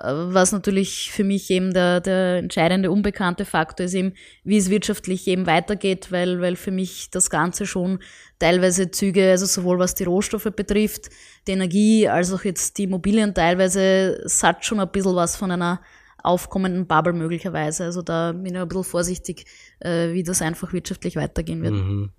Was 0.00 0.52
natürlich 0.52 1.10
für 1.10 1.24
mich 1.24 1.50
eben 1.50 1.74
der, 1.74 2.00
der 2.00 2.36
entscheidende 2.36 2.92
unbekannte 2.92 3.44
Faktor 3.44 3.86
ist 3.86 3.94
eben, 3.94 4.12
wie 4.44 4.56
es 4.56 4.70
wirtschaftlich 4.70 5.26
eben 5.26 5.46
weitergeht, 5.46 6.12
weil, 6.12 6.40
weil 6.40 6.54
für 6.54 6.70
mich 6.70 7.10
das 7.10 7.30
Ganze 7.30 7.66
schon 7.66 7.98
teilweise 8.38 8.92
Züge, 8.92 9.28
also 9.28 9.46
sowohl 9.46 9.80
was 9.80 9.96
die 9.96 10.04
Rohstoffe 10.04 10.52
betrifft, 10.54 11.10
die 11.48 11.52
Energie, 11.52 12.08
als 12.08 12.32
auch 12.32 12.44
jetzt 12.44 12.78
die 12.78 12.84
Immobilien 12.84 13.34
teilweise, 13.34 14.24
hat 14.40 14.64
schon 14.64 14.78
ein 14.78 14.88
bisschen 14.88 15.16
was 15.16 15.34
von 15.34 15.50
einer 15.50 15.80
aufkommenden 16.22 16.86
Bubble 16.86 17.12
möglicherweise. 17.12 17.84
Also 17.84 18.02
da 18.02 18.30
bin 18.30 18.54
ich 18.54 18.60
ein 18.60 18.68
bisschen 18.68 18.84
vorsichtig, 18.84 19.46
äh, 19.80 20.12
wie 20.12 20.22
das 20.22 20.42
einfach 20.42 20.72
wirtschaftlich 20.72 21.16
weitergehen 21.16 21.62
wird. 21.62 21.74
Mhm. 21.74 22.10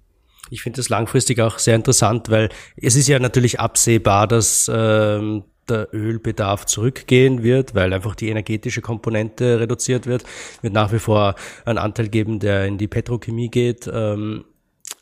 Ich 0.49 0.63
finde 0.63 0.77
das 0.77 0.89
langfristig 0.89 1.39
auch 1.39 1.59
sehr 1.59 1.75
interessant, 1.75 2.29
weil 2.29 2.49
es 2.75 2.95
ist 2.95 3.07
ja 3.07 3.19
natürlich 3.19 3.59
absehbar, 3.59 4.27
dass 4.27 4.69
ähm, 4.73 5.43
der 5.69 5.93
Ölbedarf 5.93 6.65
zurückgehen 6.65 7.43
wird, 7.43 7.75
weil 7.75 7.93
einfach 7.93 8.15
die 8.15 8.29
energetische 8.29 8.81
Komponente 8.81 9.59
reduziert 9.59 10.05
wird. 10.05 10.23
Wird 10.61 10.73
nach 10.73 10.91
wie 10.91 10.99
vor 10.99 11.35
einen 11.65 11.77
Anteil 11.77 12.09
geben, 12.09 12.39
der 12.39 12.65
in 12.65 12.77
die 12.77 12.87
Petrochemie 12.87 13.49
geht. 13.49 13.89
Ähm, 13.91 14.45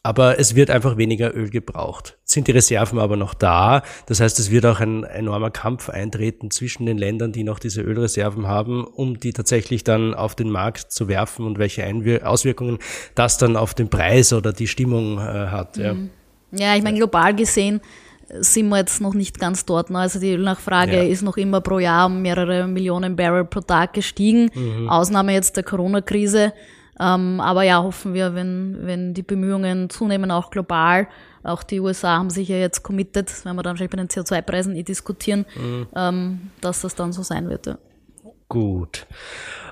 aber 0.07 0.39
es 0.39 0.55
wird 0.55 0.69
einfach 0.69 0.95
weniger 0.95 1.35
Öl 1.35 1.49
gebraucht. 1.49 2.17
Sind 2.23 2.47
die 2.47 2.53
Reserven 2.53 2.97
aber 2.97 3.17
noch 3.17 3.33
da? 3.33 3.83
Das 4.05 4.21
heißt, 4.21 4.39
es 4.39 4.51
wird 4.51 4.65
auch 4.65 4.79
ein 4.79 5.03
enormer 5.03 5.51
Kampf 5.51 5.89
eintreten 5.89 6.49
zwischen 6.49 6.85
den 6.85 6.97
Ländern, 6.97 7.33
die 7.33 7.43
noch 7.43 7.59
diese 7.59 7.81
Ölreserven 7.81 8.47
haben, 8.47 8.85
um 8.85 9.19
die 9.19 9.33
tatsächlich 9.33 9.83
dann 9.83 10.13
auf 10.13 10.33
den 10.33 10.49
Markt 10.49 10.93
zu 10.93 11.09
werfen 11.09 11.45
und 11.45 11.59
welche 11.59 11.83
Einwir 11.83 12.25
Auswirkungen 12.25 12.79
das 13.15 13.37
dann 13.37 13.57
auf 13.57 13.73
den 13.73 13.89
Preis 13.89 14.31
oder 14.31 14.53
die 14.53 14.67
Stimmung 14.67 15.17
äh, 15.17 15.21
hat. 15.21 15.75
Ja. 15.75 15.93
Mhm. 15.93 16.09
ja, 16.51 16.75
ich 16.77 16.83
meine, 16.83 16.97
global 16.97 17.35
gesehen 17.35 17.81
sind 18.29 18.69
wir 18.69 18.77
jetzt 18.77 19.01
noch 19.01 19.13
nicht 19.13 19.39
ganz 19.39 19.65
dort. 19.65 19.89
Ne? 19.89 19.99
Also 19.99 20.19
die 20.19 20.33
Ölnachfrage 20.33 20.97
ja. 20.97 21.03
ist 21.03 21.21
noch 21.21 21.37
immer 21.37 21.61
pro 21.61 21.79
Jahr 21.79 22.07
um 22.07 22.21
mehrere 22.21 22.67
Millionen 22.67 23.15
Barrel 23.15 23.45
pro 23.45 23.61
Tag 23.61 23.93
gestiegen. 23.93 24.49
Mhm. 24.53 24.89
Ausnahme 24.89 25.33
jetzt 25.33 25.55
der 25.55 25.63
Corona-Krise. 25.63 26.53
Ähm, 26.99 27.39
aber 27.39 27.63
ja, 27.63 27.81
hoffen 27.81 28.13
wir, 28.13 28.33
wenn, 28.33 28.79
wenn 28.81 29.13
die 29.13 29.23
Bemühungen 29.23 29.89
zunehmen, 29.89 30.31
auch 30.31 30.49
global, 30.49 31.07
auch 31.43 31.63
die 31.63 31.79
USA 31.79 32.17
haben 32.17 32.29
sich 32.29 32.49
ja 32.49 32.57
jetzt 32.57 32.83
committed, 32.83 33.31
wenn 33.45 33.55
wir 33.55 33.63
dann 33.63 33.77
schon 33.77 33.87
bei 33.87 33.97
den 33.97 34.07
CO2-Preisen 34.07 34.75
eh 34.75 34.83
diskutieren, 34.83 35.45
mhm. 35.55 35.87
ähm, 35.95 36.51
dass 36.61 36.81
das 36.81 36.95
dann 36.95 37.13
so 37.13 37.21
sein 37.21 37.49
wird. 37.49 37.67
Ja. 37.67 37.77
Gut. 38.49 39.07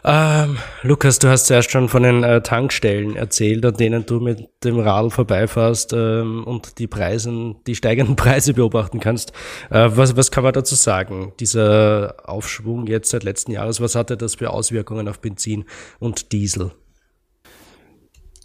Ähm, 0.03 0.57
Lukas, 0.83 1.17
du 1.17 1.29
hast 1.29 1.47
zuerst 1.47 1.71
schon 1.71 1.87
von 1.87 2.03
den 2.03 2.23
äh, 2.23 2.41
Tankstellen 2.41 3.15
erzählt, 3.15 3.65
an 3.65 3.75
denen 3.75 4.05
du 4.05 4.19
mit 4.19 4.49
dem 4.63 4.77
Radl 4.77 5.09
vorbeifährst 5.09 5.93
ähm, 5.93 6.43
und 6.43 6.77
die 6.77 6.87
Preisen, 6.87 7.55
die 7.65 7.75
steigenden 7.75 8.15
Preise 8.17 8.53
beobachten 8.53 8.99
kannst. 8.99 9.31
Äh, 9.69 9.89
was, 9.93 10.17
was 10.17 10.29
kann 10.29 10.43
man 10.43 10.53
dazu 10.53 10.75
sagen? 10.75 11.33
Dieser 11.39 12.17
Aufschwung 12.25 12.85
jetzt 12.85 13.11
seit 13.11 13.23
letzten 13.23 13.51
Jahres, 13.51 13.79
was 13.79 13.95
hatte 13.95 14.17
das 14.17 14.35
für 14.35 14.51
Auswirkungen 14.51 15.07
auf 15.07 15.21
Benzin 15.21 15.65
und 15.99 16.33
Diesel? 16.33 16.71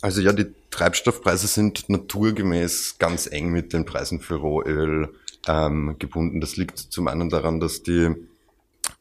Also 0.00 0.22
ja, 0.22 0.32
die 0.32 0.46
Treibstoffpreise 0.70 1.48
sind 1.48 1.90
naturgemäß 1.90 2.96
ganz 2.98 3.26
eng 3.26 3.50
mit 3.50 3.72
den 3.72 3.84
Preisen 3.84 4.20
für 4.20 4.36
Rohöl 4.36 5.12
ähm, 5.46 5.96
gebunden. 5.98 6.40
Das 6.40 6.56
liegt 6.56 6.78
zum 6.78 7.08
einen 7.08 7.28
daran, 7.28 7.60
dass 7.60 7.82
die 7.82 8.14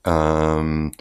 ähm, 0.03 0.91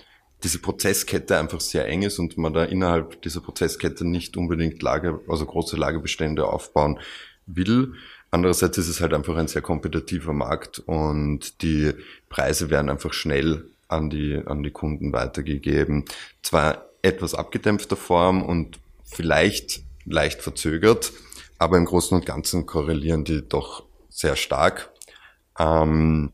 diese 0.43 0.59
Prozesskette 0.61 1.39
einfach 1.39 1.61
sehr 1.61 1.87
eng 1.87 2.03
ist 2.03 2.19
und 2.19 2.39
man 2.39 2.53
da 2.53 2.65
innerhalb 2.65 3.21
dieser 3.23 3.41
Prozesskette 3.41 4.07
nicht 4.07 4.37
unbedingt 4.37 4.83
Lager, 4.83 5.21
also 5.29 5.45
große 5.45 5.77
Lagerbestände 5.77 6.47
aufbauen 6.47 7.01
will. 7.47 7.95
Andererseits 8.31 8.79
ist 8.79 8.89
es 8.89 9.01
halt 9.01 9.15
einfach 9.15 9.37
ein 9.37 9.49
sehr 9.49 9.63
kompetitiver 9.63 10.33
Markt 10.33 10.81
und 10.81 11.63
die 11.63 11.93
Preise 12.29 12.71
werden 12.71 12.91
einfach 12.91 13.13
schnell 13.13 13.71
an 13.89 14.11
die, 14.11 14.41
an 14.45 14.63
die 14.63 14.71
Kunden 14.71 15.13
weitergegeben. 15.13 16.05
Zwar 16.43 16.85
etwas 17.03 17.35
abgedämpfter 17.35 17.97
Form 17.97 18.43
und 18.43 18.79
vielleicht 19.03 19.81
leicht 20.05 20.43
verzögert, 20.43 21.13
aber 21.59 21.79
im 21.79 21.87
Großen 21.87 22.17
und 22.17 22.27
Ganzen 22.27 22.67
korrelieren 22.67 23.25
die 23.25 23.49
doch 23.49 23.85
sehr 24.11 24.37
stark. 24.37 24.91
Ähm, 25.59 26.33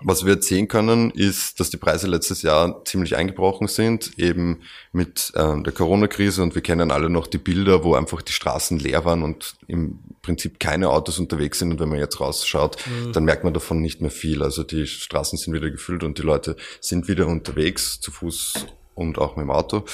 was 0.00 0.24
wir 0.24 0.34
jetzt 0.34 0.48
sehen 0.48 0.68
können, 0.68 1.10
ist, 1.10 1.58
dass 1.58 1.70
die 1.70 1.78
Preise 1.78 2.06
letztes 2.06 2.42
Jahr 2.42 2.84
ziemlich 2.84 3.16
eingebrochen 3.16 3.66
sind, 3.66 4.18
eben 4.18 4.60
mit 4.92 5.32
äh, 5.34 5.62
der 5.62 5.72
Corona-Krise 5.72 6.42
und 6.42 6.54
wir 6.54 6.62
kennen 6.62 6.90
alle 6.90 7.08
noch 7.08 7.26
die 7.26 7.38
Bilder, 7.38 7.82
wo 7.82 7.94
einfach 7.94 8.20
die 8.20 8.32
Straßen 8.32 8.78
leer 8.78 9.04
waren 9.04 9.22
und 9.22 9.54
im 9.66 9.98
Prinzip 10.20 10.60
keine 10.60 10.90
Autos 10.90 11.18
unterwegs 11.18 11.60
sind 11.60 11.72
und 11.72 11.80
wenn 11.80 11.88
man 11.88 11.98
jetzt 11.98 12.20
rausschaut, 12.20 12.76
mhm. 12.86 13.12
dann 13.12 13.24
merkt 13.24 13.44
man 13.44 13.54
davon 13.54 13.80
nicht 13.80 14.00
mehr 14.00 14.10
viel. 14.10 14.42
Also 14.42 14.64
die 14.64 14.86
Straßen 14.86 15.38
sind 15.38 15.54
wieder 15.54 15.70
gefüllt 15.70 16.04
und 16.04 16.18
die 16.18 16.22
Leute 16.22 16.56
sind 16.80 17.08
wieder 17.08 17.26
unterwegs, 17.26 18.00
zu 18.00 18.10
Fuß 18.10 18.66
und 18.94 19.18
auch 19.18 19.36
mit 19.36 19.44
dem 19.44 19.50
Auto. 19.50 19.84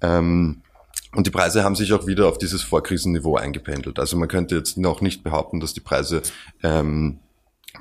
Ähm, 0.00 0.62
und 1.14 1.26
die 1.26 1.30
Preise 1.30 1.62
haben 1.62 1.76
sich 1.76 1.92
auch 1.92 2.06
wieder 2.06 2.28
auf 2.28 2.38
dieses 2.38 2.62
Vorkrisenniveau 2.62 3.36
eingependelt. 3.36 3.98
Also 3.98 4.16
man 4.16 4.28
könnte 4.28 4.56
jetzt 4.56 4.78
noch 4.78 5.00
nicht 5.00 5.22
behaupten, 5.22 5.60
dass 5.60 5.74
die 5.74 5.80
Preise 5.80 6.22
ähm, 6.62 7.18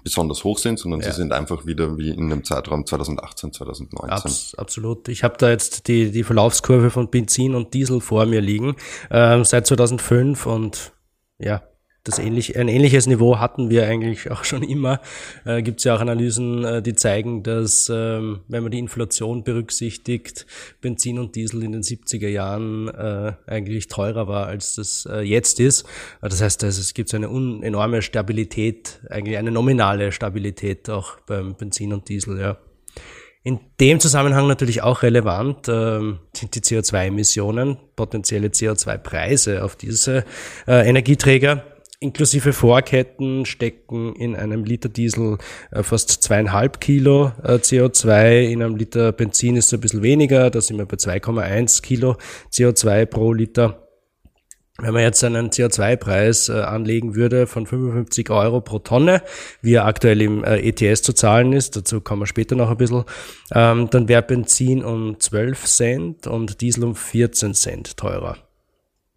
besonders 0.03 0.43
hoch 0.43 0.57
sind, 0.57 0.79
sondern 0.79 1.01
ja. 1.01 1.11
sie 1.11 1.17
sind 1.17 1.33
einfach 1.33 1.65
wieder 1.65 1.97
wie 1.97 2.09
in 2.09 2.29
dem 2.29 2.43
Zeitraum 2.43 2.85
2018, 2.85 3.53
2019. 3.53 4.09
Abs 4.09 4.55
absolut. 4.55 5.07
Ich 5.07 5.23
habe 5.23 5.35
da 5.37 5.49
jetzt 5.49 5.87
die, 5.87 6.11
die 6.11 6.23
Verlaufskurve 6.23 6.89
von 6.89 7.09
Benzin 7.09 7.55
und 7.55 7.73
Diesel 7.73 8.01
vor 8.01 8.25
mir 8.25 8.41
liegen, 8.41 8.75
ähm, 9.09 9.43
seit 9.43 9.67
2005 9.67 10.45
und 10.45 10.93
ja, 11.39 11.63
das 12.03 12.17
ähnlich, 12.17 12.57
ein 12.57 12.67
ähnliches 12.67 13.05
Niveau 13.05 13.37
hatten 13.37 13.69
wir 13.69 13.85
eigentlich 13.85 14.31
auch 14.31 14.43
schon 14.45 14.63
immer. 14.63 15.01
Äh, 15.45 15.61
Gibt 15.61 15.79
es 15.79 15.83
ja 15.83 15.95
auch 15.95 15.99
Analysen, 15.99 16.63
äh, 16.63 16.81
die 16.81 16.95
zeigen, 16.95 17.43
dass 17.43 17.91
ähm, 17.93 18.41
wenn 18.47 18.63
man 18.63 18.71
die 18.71 18.79
Inflation 18.79 19.43
berücksichtigt, 19.43 20.45
Benzin 20.81 21.19
und 21.19 21.35
Diesel 21.35 21.63
in 21.63 21.73
den 21.73 21.83
70er 21.83 22.27
Jahren 22.27 22.87
äh, 22.87 23.33
eigentlich 23.45 23.87
teurer 23.87 24.27
war, 24.27 24.47
als 24.47 24.75
das 24.75 25.07
äh, 25.11 25.21
jetzt 25.21 25.59
ist. 25.59 25.83
Äh, 26.21 26.29
das 26.29 26.41
heißt, 26.41 26.63
es 26.63 26.93
gibt 26.93 27.13
eine 27.13 27.27
enorme 27.27 28.01
Stabilität, 28.01 29.01
eigentlich 29.09 29.37
eine 29.37 29.51
nominale 29.51 30.11
Stabilität 30.11 30.89
auch 30.89 31.19
beim 31.27 31.55
Benzin 31.55 31.93
und 31.93 32.09
Diesel, 32.09 32.39
ja. 32.39 32.57
In 33.43 33.59
dem 33.79 33.99
Zusammenhang 33.99 34.47
natürlich 34.47 34.83
auch 34.83 35.01
relevant 35.01 35.67
ähm, 35.67 36.19
sind 36.31 36.53
die 36.53 36.59
CO2-Emissionen, 36.59 37.77
potenzielle 37.95 38.49
CO2-Preise 38.49 39.63
auf 39.63 39.75
diese 39.75 40.25
äh, 40.67 40.87
Energieträger 40.87 41.63
inklusive 42.01 42.51
Vorketten 42.51 43.45
stecken 43.45 44.15
in 44.15 44.35
einem 44.35 44.65
Liter 44.65 44.89
Diesel 44.89 45.37
äh, 45.71 45.83
fast 45.83 46.09
zweieinhalb 46.09 46.81
Kilo 46.81 47.31
äh, 47.43 47.53
CO2, 47.53 48.41
in 48.41 48.63
einem 48.63 48.75
Liter 48.75 49.11
Benzin 49.11 49.55
ist 49.55 49.67
es 49.67 49.73
ein 49.73 49.81
bisschen 49.81 50.01
weniger, 50.01 50.49
da 50.49 50.59
sind 50.59 50.77
wir 50.77 50.85
bei 50.85 50.97
2,1 50.97 51.81
Kilo 51.81 52.17
CO2 52.51 53.05
pro 53.05 53.33
Liter. 53.33 53.87
Wenn 54.79 54.95
man 54.95 55.03
jetzt 55.03 55.23
einen 55.23 55.51
CO2-Preis 55.51 56.49
äh, 56.49 56.53
anlegen 56.53 57.13
würde 57.13 57.45
von 57.45 57.67
55 57.67 58.31
Euro 58.31 58.61
pro 58.61 58.79
Tonne, 58.79 59.21
wie 59.61 59.75
er 59.75 59.85
aktuell 59.85 60.21
im 60.23 60.43
äh, 60.43 60.57
ETS 60.57 61.03
zu 61.03 61.13
zahlen 61.13 61.53
ist, 61.53 61.75
dazu 61.75 62.01
kommen 62.01 62.23
wir 62.23 62.27
später 62.27 62.55
noch 62.55 62.71
ein 62.71 62.77
bisschen, 62.77 63.03
ähm, 63.53 63.91
dann 63.91 64.07
wäre 64.07 64.23
Benzin 64.23 64.83
um 64.83 65.19
12 65.19 65.65
Cent 65.65 66.25
und 66.25 66.61
Diesel 66.61 66.83
um 66.83 66.95
14 66.95 67.53
Cent 67.53 67.95
teurer. 67.95 68.37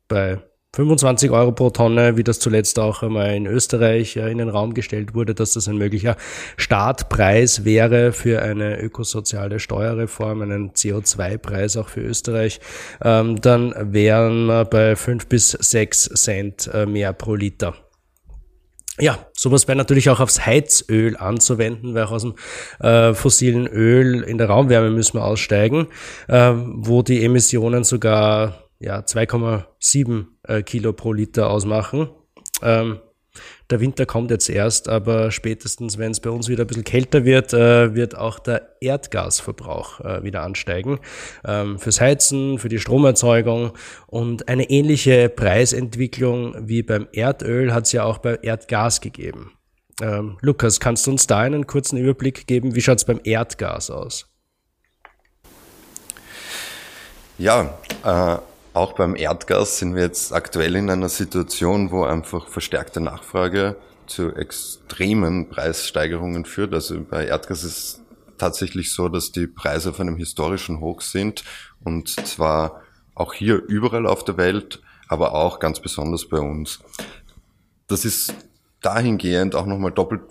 Bei 0.07 0.43
25 0.75 1.31
Euro 1.31 1.53
pro 1.53 1.71
Tonne, 1.71 2.17
wie 2.17 2.25
das 2.25 2.41
zuletzt 2.41 2.81
auch 2.81 3.05
einmal 3.05 3.35
in 3.37 3.47
Österreich 3.47 4.17
in 4.17 4.39
den 4.39 4.49
Raum 4.49 4.75
gestellt 4.75 5.15
wurde, 5.15 5.33
dass 5.35 5.53
das 5.53 5.69
ein 5.69 5.77
möglicher 5.77 6.17
Startpreis 6.57 7.65
wäre 7.65 8.13
für 8.13 8.43
eine 8.43 8.81
ökosoziale 8.81 9.61
Steuerreform, 9.61 10.43
einen 10.43 10.73
CO2-Preis 10.73 11.77
auch 11.77 11.89
für 11.89 12.01
Österreich, 12.01 12.61
ähm, 13.03 13.41
dann 13.41 13.73
wären 13.93 14.47
wir 14.47 14.65
bei 14.65 14.97
5 14.97 15.29
bis 15.29 15.51
6 15.51 16.11
Cent 16.15 16.69
äh, 16.73 16.87
mehr 16.87 17.13
pro 17.13 17.37
Liter. 17.37 17.75
Ja, 18.99 19.19
sowas 19.37 19.69
wäre 19.69 19.77
natürlich 19.77 20.11
auch 20.11 20.21
aufs 20.21 20.45
Heizöl 20.45 21.17
anzuwenden, 21.17 21.95
weil 21.95 22.05
auch 22.05 22.13
aus 22.13 22.23
dem 22.23 22.35
äh, 22.81 23.15
fossilen 23.15 23.67
Öl 23.67 24.23
in 24.23 24.39
der 24.39 24.49
Raumwärme 24.49 24.91
müssen 24.91 25.19
wir 25.19 25.25
aussteigen, 25.25 25.87
äh, 26.29 26.53
wo 26.55 27.03
die 27.03 27.25
Emissionen 27.25 27.85
sogar 27.85 28.71
ja, 28.79 29.01
2,7 29.01 30.34
äh, 30.47 30.63
Kilo 30.63 30.93
pro 30.93 31.13
Liter 31.13 31.51
ausmachen. 31.51 32.09
Ähm, 32.63 33.01
der 33.71 33.81
Winter 33.81 34.07
kommt 34.07 34.31
jetzt 34.31 34.49
erst, 34.49 34.89
aber 34.89 35.31
spätestens, 35.31 35.99
wenn 35.99 36.13
es 36.13 36.21
bei 36.21 36.31
uns 36.31 36.49
wieder 36.49 36.65
ein 36.65 36.67
bisschen 36.67 36.85
kälter 36.85 37.25
wird, 37.25 37.53
äh, 37.53 37.95
wird 37.95 38.17
auch 38.17 38.39
der 38.39 38.77
Erdgasverbrauch 38.81 40.01
äh, 40.01 40.23
wieder 40.23 40.43
ansteigen. 40.43 41.01
Ähm, 41.45 41.79
fürs 41.79 42.01
Heizen, 42.01 42.59
für 42.59 42.69
die 42.69 42.79
Stromerzeugung 42.79 43.73
und 44.07 44.49
eine 44.49 44.71
ähnliche 44.71 45.29
Preisentwicklung 45.29 46.55
wie 46.69 46.83
beim 46.83 47.09
Erdöl 47.13 47.73
hat 47.73 47.87
es 47.87 47.93
ja 47.93 48.05
auch 48.05 48.19
bei 48.19 48.37
Erdgas 48.37 49.01
gegeben. 49.01 49.53
Ähm, 50.01 50.39
Lukas, 50.41 50.79
kannst 50.79 51.07
du 51.07 51.13
uns 51.13 51.27
da 51.27 51.41
einen 51.41 51.67
kurzen 51.67 51.97
Überblick 51.97 52.47
geben? 52.47 52.75
Wie 52.75 52.83
schaut 52.83 52.99
es 52.99 53.05
beim 53.05 53.21
Erdgas 53.25 53.91
aus? 53.91 54.29
Ja, 57.39 57.79
äh, 58.05 58.39
auch 58.75 58.93
beim 58.95 59.15
Erdgas 59.17 59.79
sind 59.79 59.95
wir 59.95 60.03
jetzt 60.03 60.33
aktuell 60.33 60.75
in 60.77 60.91
einer 60.91 61.09
Situation, 61.09 61.91
wo 61.93 62.05
einfach 62.05 62.49
verstärkte 62.49 63.01
Nachfrage 63.01 63.77
zu 64.07 64.35
extremen 64.35 65.49
Preissteigerungen 65.49 66.45
führt. 66.45 66.75
Also 66.75 67.03
bei 67.03 67.27
Erdgas 67.27 67.65
ist 67.65 68.01
tatsächlich 68.37 68.93
so, 68.93 69.09
dass 69.09 69.31
die 69.31 69.47
Preise 69.47 69.91
auf 69.91 70.01
einem 70.01 70.17
historischen 70.17 70.81
Hoch 70.81 71.01
sind 71.01 71.45
und 71.85 72.09
zwar 72.09 72.83
auch 73.15 73.33
hier 73.33 73.63
überall 73.69 74.07
auf 74.07 74.25
der 74.25 74.37
Welt, 74.37 74.83
aber 75.09 75.35
auch 75.35 75.61
ganz 75.61 75.79
besonders 75.81 76.29
bei 76.29 76.39
uns. 76.39 76.81
Das 77.87 78.05
ist 78.05 78.35
dahingehend 78.81 79.55
auch 79.55 79.67
nochmal 79.67 79.93
doppelt 79.93 80.23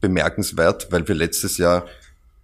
bemerkenswert, 0.00 0.92
weil 0.92 1.06
wir 1.08 1.16
letztes 1.16 1.58
Jahr 1.58 1.86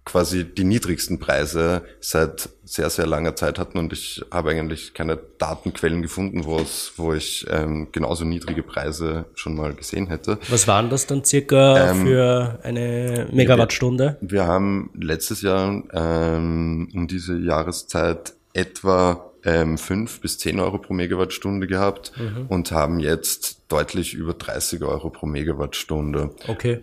quasi 0.09 0.43
die 0.43 0.63
niedrigsten 0.63 1.19
Preise 1.19 1.83
seit 1.99 2.49
sehr, 2.63 2.89
sehr 2.89 3.05
langer 3.05 3.35
Zeit 3.35 3.59
hatten 3.59 3.77
und 3.77 3.93
ich 3.93 4.23
habe 4.31 4.51
eigentlich 4.51 4.93
keine 4.93 5.19
Datenquellen 5.37 6.01
gefunden, 6.01 6.45
wo 6.45 6.57
es, 6.57 6.93
wo 6.97 7.13
ich 7.13 7.45
ähm, 7.49 7.89
genauso 7.91 8.25
niedrige 8.25 8.63
Preise 8.63 9.25
schon 9.35 9.55
mal 9.55 9.73
gesehen 9.73 10.07
hätte. 10.07 10.39
Was 10.49 10.67
waren 10.67 10.89
das 10.89 11.05
dann 11.05 11.23
circa 11.23 11.91
ähm, 11.91 12.05
für 12.05 12.59
eine 12.63 13.27
Megawattstunde? 13.31 14.17
Wir, 14.21 14.31
wir 14.31 14.47
haben 14.47 14.89
letztes 14.99 15.41
Jahr 15.43 15.83
ähm, 15.93 16.89
um 16.93 17.07
diese 17.07 17.37
Jahreszeit 17.37 18.33
etwa 18.53 19.31
ähm, 19.45 19.77
5 19.77 20.21
bis 20.21 20.39
10 20.39 20.59
Euro 20.59 20.79
pro 20.79 20.93
Megawattstunde 20.93 21.67
gehabt 21.67 22.13
mhm. 22.17 22.47
und 22.47 22.71
haben 22.71 22.99
jetzt 22.99 23.61
deutlich 23.67 24.15
über 24.15 24.33
30 24.33 24.81
Euro 24.81 25.11
pro 25.11 25.27
Megawattstunde. 25.27 26.31
Okay. 26.47 26.81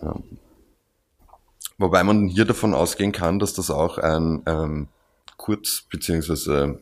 Ja. 0.00 0.14
Wobei 1.82 2.04
man 2.04 2.28
hier 2.28 2.44
davon 2.44 2.74
ausgehen 2.74 3.10
kann, 3.10 3.40
dass 3.40 3.54
das 3.54 3.68
auch 3.68 3.98
ein 3.98 4.42
ähm, 4.46 4.86
kurz- 5.36 5.82
bzw. 5.90 6.74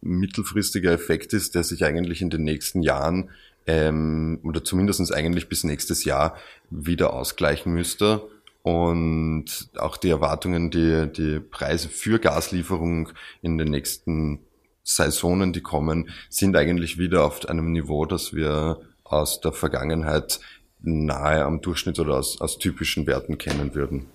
mittelfristiger 0.00 0.90
Effekt 0.90 1.34
ist, 1.34 1.54
der 1.54 1.64
sich 1.64 1.84
eigentlich 1.84 2.22
in 2.22 2.30
den 2.30 2.44
nächsten 2.44 2.80
Jahren 2.80 3.28
ähm, 3.66 4.40
oder 4.42 4.64
zumindestens 4.64 5.12
eigentlich 5.12 5.50
bis 5.50 5.64
nächstes 5.64 6.04
Jahr 6.04 6.34
wieder 6.70 7.12
ausgleichen 7.12 7.74
müsste. 7.74 8.22
Und 8.62 9.68
auch 9.76 9.98
die 9.98 10.08
Erwartungen, 10.08 10.70
die, 10.70 11.12
die 11.12 11.40
Preise 11.40 11.90
für 11.90 12.18
Gaslieferung 12.18 13.10
in 13.42 13.58
den 13.58 13.68
nächsten 13.68 14.38
Saisonen, 14.82 15.52
die 15.52 15.60
kommen, 15.60 16.08
sind 16.30 16.56
eigentlich 16.56 16.96
wieder 16.96 17.22
auf 17.26 17.46
einem 17.46 17.70
Niveau, 17.72 18.06
das 18.06 18.32
wir 18.32 18.80
aus 19.04 19.42
der 19.42 19.52
Vergangenheit 19.52 20.40
nahe 20.80 21.44
am 21.44 21.60
Durchschnitt 21.60 21.98
oder 21.98 22.14
aus, 22.14 22.40
aus 22.40 22.56
typischen 22.58 23.06
Werten 23.06 23.36
kennen 23.36 23.74
würden. 23.74 24.06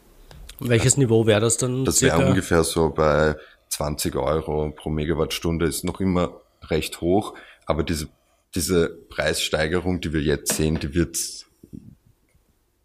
Welches 0.60 0.98
Niveau 0.98 1.26
wäre 1.26 1.42
das 1.42 1.58
dann? 1.58 1.86
Das 1.86 2.02
wäre 2.02 2.26
ungefähr 2.26 2.64
so 2.64 2.90
bei 2.90 3.36
20 3.70 4.16
Euro 4.16 4.72
pro 4.72 4.90
Megawattstunde, 4.90 5.66
ist 5.66 5.84
noch 5.84 6.00
immer 6.00 6.42
recht 6.70 7.02
hoch, 7.02 7.34
aber 7.66 7.84
diese, 7.84 8.08
diese 8.56 8.90
Preissteigerung, 9.10 10.00
die 10.00 10.14
wir 10.14 10.22
jetzt 10.22 10.54
sehen, 10.54 10.80
die 10.80 10.94
wird 10.94 11.18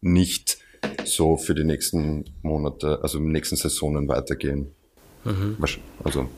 nicht 0.01 0.59
so 1.05 1.37
für 1.37 1.55
die 1.55 1.65
nächsten 1.65 2.25
Monate, 2.43 3.01
also 3.03 3.19
in 3.19 3.25
den 3.25 3.33
nächsten 3.33 3.57
Saisonen 3.57 4.09
weitergehen. 4.09 4.73
Mhm. 5.25 5.57
Also 6.05 6.29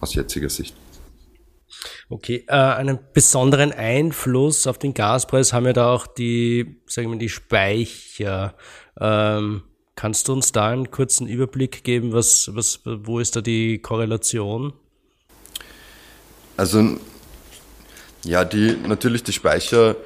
aus 0.00 0.14
jetziger 0.14 0.48
Sicht. 0.48 0.76
Okay, 2.08 2.44
äh, 2.46 2.52
einen 2.52 2.98
besonderen 3.12 3.72
Einfluss 3.72 4.66
auf 4.66 4.78
den 4.78 4.94
Gaspreis 4.94 5.52
haben 5.52 5.66
ja 5.66 5.72
da 5.72 5.92
auch 5.92 6.06
die, 6.06 6.80
sagen 6.86 7.10
wir, 7.10 7.18
die 7.18 7.28
Speicher. 7.28 8.54
Ähm, 9.00 9.62
Kannst 9.96 10.28
du 10.28 10.34
uns 10.34 10.52
da 10.52 10.68
einen 10.68 10.90
kurzen 10.90 11.26
Überblick 11.26 11.82
geben, 11.82 12.12
was, 12.12 12.50
was, 12.54 12.80
wo 12.84 13.18
ist 13.18 13.34
da 13.34 13.40
die 13.40 13.78
Korrelation? 13.78 14.74
Also 16.58 16.98
ja, 18.22 18.44
die 18.44 18.76
natürlich 18.86 19.24
die 19.24 19.32
Speicher, 19.32 19.96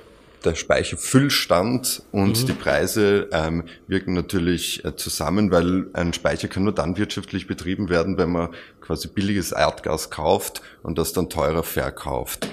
der 0.45 0.55
Speicherfüllstand 0.55 2.05
und 2.13 2.41
mhm. 2.41 2.47
die 2.47 2.53
Preise 2.53 3.29
ähm, 3.33 3.65
wirken 3.89 4.15
natürlich 4.15 4.85
äh, 4.85 4.95
zusammen, 4.95 5.51
weil 5.51 5.87
ein 5.93 6.13
Speicher 6.13 6.47
kann 6.47 6.63
nur 6.63 6.75
dann 6.75 6.97
wirtschaftlich 6.97 7.49
betrieben 7.49 7.89
werden, 7.89 8.17
wenn 8.17 8.31
man 8.31 8.55
quasi 8.81 9.09
billiges 9.09 9.51
Erdgas 9.51 10.09
kauft 10.09 10.63
und 10.85 10.99
das 10.99 11.13
dann 11.13 11.29
teurer 11.29 11.65
verkauft. 11.65 12.49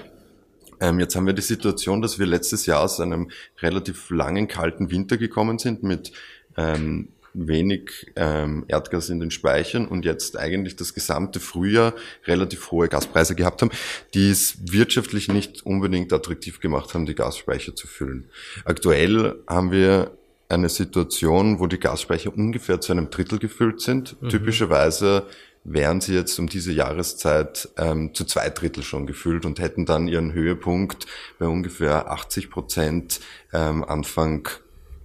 Ähm, 0.80 1.00
jetzt 1.00 1.16
haben 1.16 1.28
wir 1.28 1.34
die 1.34 1.42
Situation, 1.44 2.02
dass 2.02 2.18
wir 2.18 2.26
letztes 2.26 2.66
Jahr 2.66 2.82
aus 2.82 3.00
einem 3.00 3.30
relativ 3.62 4.10
langen 4.10 4.48
kalten 4.48 4.90
Winter 4.90 5.18
gekommen 5.18 5.60
sind 5.60 5.84
mit 5.84 6.12
ähm, 6.58 7.10
wenig 7.34 8.12
ähm, 8.16 8.66
Erdgas 8.68 9.10
in 9.10 9.20
den 9.20 9.32
Speichern 9.32 9.88
und 9.88 10.06
jetzt 10.06 10.38
eigentlich 10.38 10.76
das 10.76 10.94
gesamte 10.94 11.40
Frühjahr 11.40 11.94
relativ 12.26 12.72
hohe 12.72 12.88
Gaspreise 12.88 13.36
gehabt 13.36 13.62
haben, 13.62 13.72
die 14.14 14.30
es 14.30 14.58
wirtschaftlich 14.72 15.28
nicht 15.28 15.66
unbedingt 15.66 16.12
attraktiv 16.14 16.60
gemacht 16.60 16.94
haben, 16.94 17.06
die 17.06 17.16
Gasspeicher 17.16 17.76
zu 17.76 17.88
füllen. 17.88 18.30
Aktuell 18.66 19.36
haben 19.48 19.72
wir 19.72 20.12
eine 20.50 20.70
Situation, 20.70 21.60
wo 21.60 21.68
die 21.68 21.80
Gasspeicher 21.80 22.36
ungefähr 22.36 22.80
zu 22.80 22.94
einem 22.94 23.10
Drittel 23.10 23.40
gefüllt 23.40 23.82
sind. 23.82 24.22
Mhm. 24.22 24.30
Typischerweise 24.30 25.28
wären 25.64 26.00
sie 26.00 26.14
jetzt 26.14 26.40
um 26.40 26.48
diese 26.48 26.72
Jahreszeit 26.72 27.70
ähm, 27.78 28.14
zu 28.14 28.24
zwei 28.24 28.50
Drittel 28.50 28.84
schon 28.84 29.06
gefüllt 29.06 29.46
und 29.46 29.60
hätten 29.60 29.86
dann 29.86 30.08
ihren 30.08 30.32
Höhepunkt 30.32 31.06
bei 31.40 31.46
ungefähr 31.46 32.10
80 32.10 32.50
Prozent 32.50 33.20
ähm, 33.52 33.84
Anfang 33.84 34.48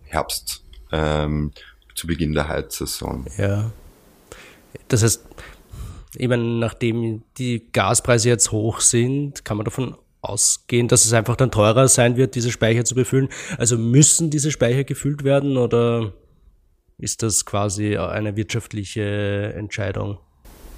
Herbst. 0.05 0.63
Ähm, 0.93 1.51
zu 1.95 2.07
Beginn 2.07 2.33
der 2.33 2.49
Heizsaison. 2.49 3.27
Ja. 3.39 3.71
Das 4.89 5.03
heißt, 5.03 5.25
eben 6.17 6.59
nachdem 6.59 7.23
die 7.39 7.71
Gaspreise 7.73 8.29
jetzt 8.29 8.53
hoch 8.53 8.81
sind, 8.81 9.45
kann 9.45 9.57
man 9.57 9.65
davon 9.65 9.97
ausgehen, 10.21 10.89
dass 10.89 11.05
es 11.05 11.13
einfach 11.13 11.37
dann 11.37 11.51
teurer 11.51 11.89
sein 11.89 12.17
wird, 12.17 12.35
diese 12.35 12.53
Speicher 12.53 12.85
zu 12.85 12.95
befüllen? 12.95 13.29
Also 13.59 13.77
müssen 13.77 14.31
diese 14.31 14.51
Speicher 14.51 14.85
gefüllt 14.85 15.25
werden 15.25 15.57
oder 15.57 16.13
ist 16.99 17.23
das 17.23 17.45
quasi 17.45 17.97
eine 17.97 18.37
wirtschaftliche 18.37 19.53
Entscheidung? 19.57 20.19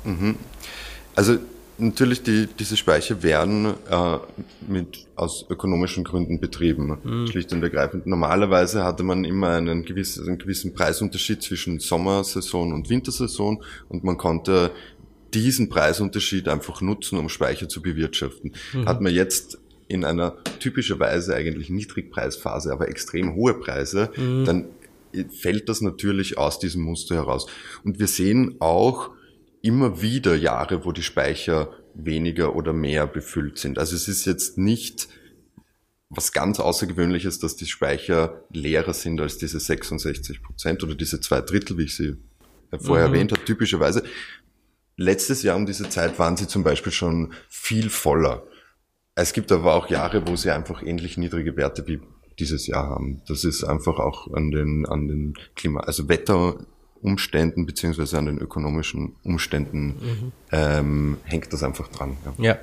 Mhm. 0.05 0.37
Also 1.15 1.39
natürlich, 1.79 2.23
die, 2.23 2.47
diese 2.59 2.77
Speicher 2.77 3.23
werden 3.23 3.75
äh, 3.91 4.19
mit, 4.69 5.07
aus 5.17 5.47
ökonomischen 5.49 6.05
Gründen 6.05 6.41
betrieben, 6.41 6.99
mhm. 7.03 7.27
schlicht 7.27 7.53
und 7.53 7.63
ergreifend. 7.63 8.07
Normalerweise 8.07 8.85
hatte 8.85 9.03
man 9.03 9.25
immer 9.25 9.51
einen 9.51 9.85
gewissen, 9.85 10.27
einen 10.27 10.39
gewissen 10.39 10.75
Preisunterschied 10.75 11.43
zwischen 11.43 11.81
Sommersaison 11.81 12.73
und 12.73 12.91
Wintersaison 12.91 13.63
und 13.89 14.05
man 14.05 14.17
konnte 14.17 14.71
diesen 15.33 15.69
Preisunterschied 15.69 16.49
einfach 16.49 16.81
nutzen, 16.81 17.19
um 17.19 17.29
Speicher 17.29 17.69
zu 17.69 17.83
bewirtschaften. 17.83 18.53
Mhm. 18.73 18.87
Hat 18.87 19.01
man 19.01 19.13
jetzt 19.13 19.59
in 19.89 20.05
einer 20.05 20.37
typischerweise 20.61 21.35
eigentlich 21.35 21.71
Niedrigpreisphase, 21.71 22.73
aber 22.73 22.89
extrem 22.89 23.35
hohe 23.35 23.55
Preise, 23.55 24.11
mhm. 24.17 24.45
dann 24.45 24.69
fällt 25.31 25.69
das 25.69 25.81
natürlich 25.81 26.39
aus 26.39 26.59
diesem 26.59 26.83
Muster 26.83 27.17
heraus. 27.17 27.47
Und 27.85 27.99
wir 27.99 28.07
sehen 28.07 28.57
auch 28.61 29.11
immer 29.65 30.03
wieder 30.03 30.37
Jahre, 30.37 30.85
wo 30.85 30.93
die 30.93 31.03
Speicher 31.03 31.73
weniger 31.95 32.55
oder 32.55 32.75
mehr 32.75 33.07
befüllt 33.07 33.59
sind. 33.59 33.79
Also 33.79 33.97
es 33.97 34.09
ist 34.09 34.27
jetzt 34.27 34.59
nicht 34.59 35.09
was 36.11 36.33
ganz 36.33 36.61
Außergewöhnliches, 36.61 37.39
dass 37.39 37.57
die 37.57 37.65
Speicher 37.65 38.45
leerer 38.53 38.93
sind 38.93 39.21
als 39.23 39.39
diese 39.39 39.59
66 39.59 40.43
Prozent 40.43 40.85
oder 40.85 40.95
diese 40.95 41.19
zwei 41.21 41.41
Drittel, 41.41 41.79
wie 41.79 41.85
ich 41.85 41.97
sie 41.97 42.19
vorher 42.79 43.09
mhm. 43.09 43.15
erwähnt 43.15 43.33
habe, 43.33 43.45
typischerweise. 43.45 44.05
Letztes 44.97 45.43
Jahr 45.43 45.57
um 45.57 45.65
diese 45.65 45.89
Zeit 45.89 46.19
waren 46.19 46.37
sie 46.37 46.47
zum 46.47 46.63
Beispiel 46.63 46.93
schon 46.93 47.33
viel 47.49 47.89
voller. 47.89 48.47
Es 49.15 49.33
gibt 49.33 49.51
aber 49.51 49.75
auch 49.75 49.89
Jahre, 49.89 50.29
wo 50.29 50.37
sie 50.37 50.51
einfach 50.51 50.83
ähnlich 50.83 51.17
niedrige 51.17 51.57
Werte 51.57 51.87
wie 51.87 52.01
dieses 52.39 52.67
Jahr 52.67 52.91
haben. 52.91 53.23
Das 53.27 53.45
ist 53.45 53.65
einfach 53.65 53.99
auch 53.99 54.31
an 54.35 54.51
den, 54.51 54.85
an 54.87 55.09
den 55.09 55.35
Klima, 55.57 55.81
also 55.81 56.07
Wetterumständen 57.05 57.67
beziehungsweise 57.67 58.19
an 58.19 58.27
den 58.27 58.39
ökonomischen 58.39 59.15
Umständen 59.23 59.87
mhm. 59.87 60.33
ähm, 60.53 61.17
hängt 61.25 61.53
das 61.53 61.63
einfach 61.63 61.89
dran. 61.89 62.17
Ja. 62.39 62.45
ja. 62.45 62.59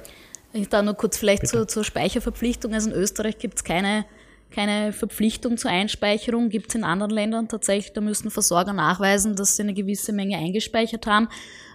Ich 0.54 0.68
da 0.68 0.82
nur 0.82 0.96
kurz 0.96 1.18
vielleicht 1.18 1.48
zur, 1.48 1.68
zur, 1.68 1.84
Speicherverpflichtung. 1.84 2.74
Also 2.74 2.90
in 2.90 2.96
Österreich 2.96 3.38
gibt 3.38 3.58
es 3.58 3.64
keine, 3.64 4.06
keine 4.52 4.94
Verpflichtung 4.94 5.58
zur 5.58 5.72
Einspeicherung, 5.72 6.50
gibt 6.50 6.70
es 6.70 6.76
in 6.76 6.84
anderen 6.84 7.12
Ländern 7.12 7.48
tatsächlich. 7.48 7.94
Da 7.94 8.02
müssen 8.02 8.30
Versorger 8.30 8.74
nachweisen, 8.74 9.36
dass 9.36 9.56
sie 9.56 9.64
eine 9.64 9.74
gewisse 9.74 10.14
Menge 10.14 10.38
eingespeichert 10.38 11.08
haben. 11.08 11.28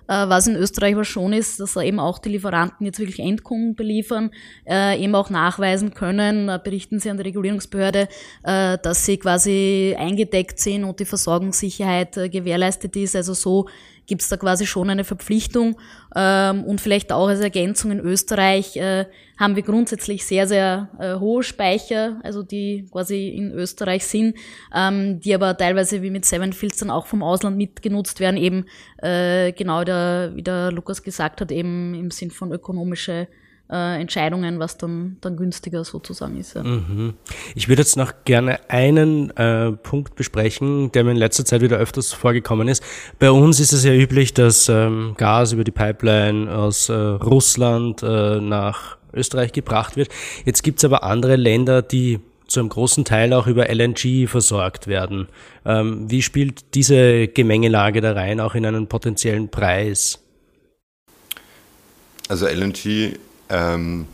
Äh, 0.09 0.29
was 0.29 0.47
in 0.47 0.55
Österreich 0.55 0.95
aber 0.95 1.05
schon 1.05 1.33
ist, 1.33 1.59
dass 1.59 1.77
eben 1.77 1.99
auch 1.99 2.19
die 2.19 2.29
Lieferanten 2.29 2.87
jetzt 2.87 2.99
wirklich 2.99 3.19
Endkunden 3.19 3.75
beliefern, 3.75 4.31
äh, 4.65 5.03
eben 5.03 5.15
auch 5.15 5.31
nachweisen 5.31 5.95
können, 5.95 6.49
äh, 6.49 6.61
berichten 6.62 7.01
sie 7.01 7.11
an 7.11 7.17
die 7.17 7.25
Regulierungsbehörde, 7.25 8.09
dass 8.43 9.05
sie 9.05 9.17
quasi 9.19 9.97
eingedeckt 9.99 10.61
sind 10.61 10.85
und 10.85 11.01
die 11.01 11.05
Versorgungssicherheit 11.05 12.15
gewährleistet 12.31 12.95
ist. 12.97 13.17
Also 13.17 13.35
so 13.35 13.67
gibt 14.07 14.23
es 14.23 14.29
da 14.29 14.37
quasi 14.37 14.66
schon 14.66 14.90
eine 14.90 15.05
Verpflichtung. 15.05 15.77
Ähm, 16.14 16.64
und 16.64 16.81
vielleicht 16.81 17.12
auch 17.12 17.29
als 17.29 17.40
Ergänzung 17.40 17.90
in 17.90 18.01
Österreich 18.01 18.77
äh, 18.77 19.07
haben 19.38 19.57
wir 19.57 19.62
grundsätzlich 19.62 20.25
sehr, 20.25 20.47
sehr 20.47 20.88
äh, 20.99 21.14
hohe 21.16 21.42
Speicher, 21.42 22.21
also 22.23 22.42
die 22.42 22.87
quasi 22.90 23.29
in 23.29 23.53
Österreich 23.53 24.07
sind, 24.07 24.37
ähm, 24.75 25.21
die 25.21 25.35
aber 25.35 25.57
teilweise 25.57 26.03
wie 26.03 26.11
mit 26.11 26.25
Seven 26.25 26.53
Fields 26.53 26.79
dann 26.79 26.90
auch 26.90 27.07
vom 27.07 27.23
Ausland 27.23 27.57
mitgenutzt 27.57 28.21
werden, 28.21 28.37
eben 28.37 28.64
äh, 28.99 29.53
genau 29.53 29.85
der, 29.85 30.33
wie 30.35 30.42
der 30.42 30.73
Lukas 30.73 31.03
gesagt 31.03 31.40
hat, 31.40 31.53
eben 31.53 31.95
im 31.95 32.11
Sinn 32.11 32.31
von 32.31 32.53
ökonomische 32.53 33.29
äh, 33.70 34.00
Entscheidungen, 34.00 34.59
was 34.59 34.79
dann, 34.79 35.16
dann 35.20 35.37
günstiger 35.37 35.85
sozusagen 35.85 36.38
ist. 36.38 36.55
Ja. 36.55 36.62
Mhm. 36.62 37.14
Ich 37.55 37.68
würde 37.68 37.83
jetzt 37.83 37.96
noch 37.96 38.12
gerne 38.24 38.61
einen 38.70 39.31
äh, 39.37 39.72
Punkt 39.72 40.14
besprechen, 40.14 40.92
der 40.92 41.05
mir 41.05 41.12
in 41.12 41.16
letzter 41.16 41.44
Zeit 41.44 41.62
wieder 41.62 41.76
öfters 41.76 42.12
vorgekommen 42.12 42.68
ist. 42.68 42.83
Bei 43.18 43.31
uns 43.31 43.61
ist 43.61 43.72
es 43.72 43.85
ja 43.85 43.92
üblich, 43.92 44.35
dass 44.35 44.68
ähm, 44.68 45.14
Gas 45.16 45.52
über 45.52 45.64
die 45.64 45.72
Pipeline 45.72 46.55
aus 46.55 46.88
äh, 46.88 46.94
Russland 46.94 48.02
äh, 48.02 48.40
nach 48.40 48.98
Österreich 49.12 49.52
gebracht 49.52 49.96
wird. 49.96 50.09
Jetzt 50.44 50.62
gibt's 50.62 50.85
aber 50.85 51.02
andere 51.02 51.37
Länder, 51.37 51.83
die 51.83 52.20
zu 52.46 52.61
einem 52.61 52.68
großen 52.68 53.05
Teil 53.05 53.33
auch 53.33 53.46
über 53.46 53.68
LNG 53.68 54.29
versorgt 54.29 54.87
werden. 54.87 55.26
Ähm, 55.64 56.09
wie 56.11 56.22
spielt 56.22 56.74
diese 56.74 57.26
Gemengelage 57.26 58.00
da 58.00 58.12
rein, 58.12 58.38
auch 58.40 58.55
in 58.55 58.64
einen 58.64 58.87
potenziellen 58.87 59.48
Preis? 59.48 60.20
Also 62.29 62.46
LNG 62.46 63.18
ähm, 63.49 64.07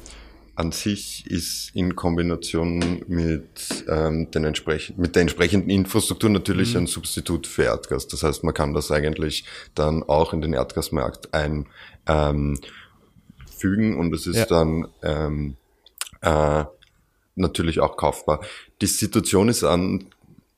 an 0.54 0.72
sich 0.72 1.26
ist 1.26 1.70
in 1.74 1.96
Kombination 1.96 3.02
mit, 3.08 3.84
ähm, 3.88 4.30
den 4.30 4.44
entsprechend, 4.44 4.98
mit 4.98 5.14
der 5.16 5.22
entsprechenden 5.22 5.70
Infrastruktur 5.70 6.30
natürlich 6.30 6.74
mhm. 6.74 6.80
ein 6.82 6.86
Substitut 6.86 7.46
für 7.46 7.64
Erdgas. 7.64 8.06
Das 8.06 8.22
heißt, 8.22 8.44
man 8.44 8.54
kann 8.54 8.74
das 8.74 8.90
eigentlich 8.90 9.44
dann 9.74 10.02
auch 10.02 10.32
in 10.32 10.42
den 10.42 10.52
Erdgasmarkt 10.52 11.32
einfügen 11.32 12.60
ähm, 13.66 13.98
und 13.98 14.14
es 14.14 14.26
ist 14.26 14.36
ja. 14.36 14.46
dann 14.46 14.88
ähm, 15.02 15.56
äh, 16.20 16.64
natürlich 17.34 17.80
auch 17.80 17.96
kaufbar. 17.96 18.40
Die 18.80 18.86
Situation 18.86 19.48
ist 19.48 19.64
an 19.64 20.06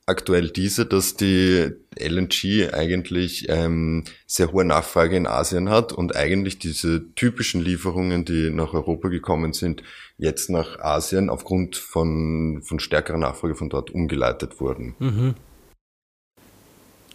aktuell 0.05 0.49
diese, 0.49 0.85
dass 0.85 1.15
die 1.15 1.71
LNG 1.97 2.73
eigentlich 2.73 3.47
ähm, 3.49 4.03
sehr 4.27 4.51
hohe 4.51 4.65
Nachfrage 4.65 5.17
in 5.17 5.27
Asien 5.27 5.69
hat 5.69 5.93
und 5.93 6.15
eigentlich 6.15 6.59
diese 6.59 7.13
typischen 7.15 7.61
Lieferungen, 7.61 8.23
die 8.25 8.51
nach 8.51 8.73
Europa 8.73 9.07
gekommen 9.07 9.53
sind, 9.53 9.81
jetzt 10.17 10.49
nach 10.49 10.79
Asien 10.79 11.29
aufgrund 11.29 11.75
von, 11.75 12.61
von 12.63 12.79
stärkerer 12.79 13.17
Nachfrage 13.17 13.55
von 13.55 13.69
dort 13.69 13.89
umgeleitet 13.91 14.59
wurden. 14.59 14.95
Mhm. 14.99 15.33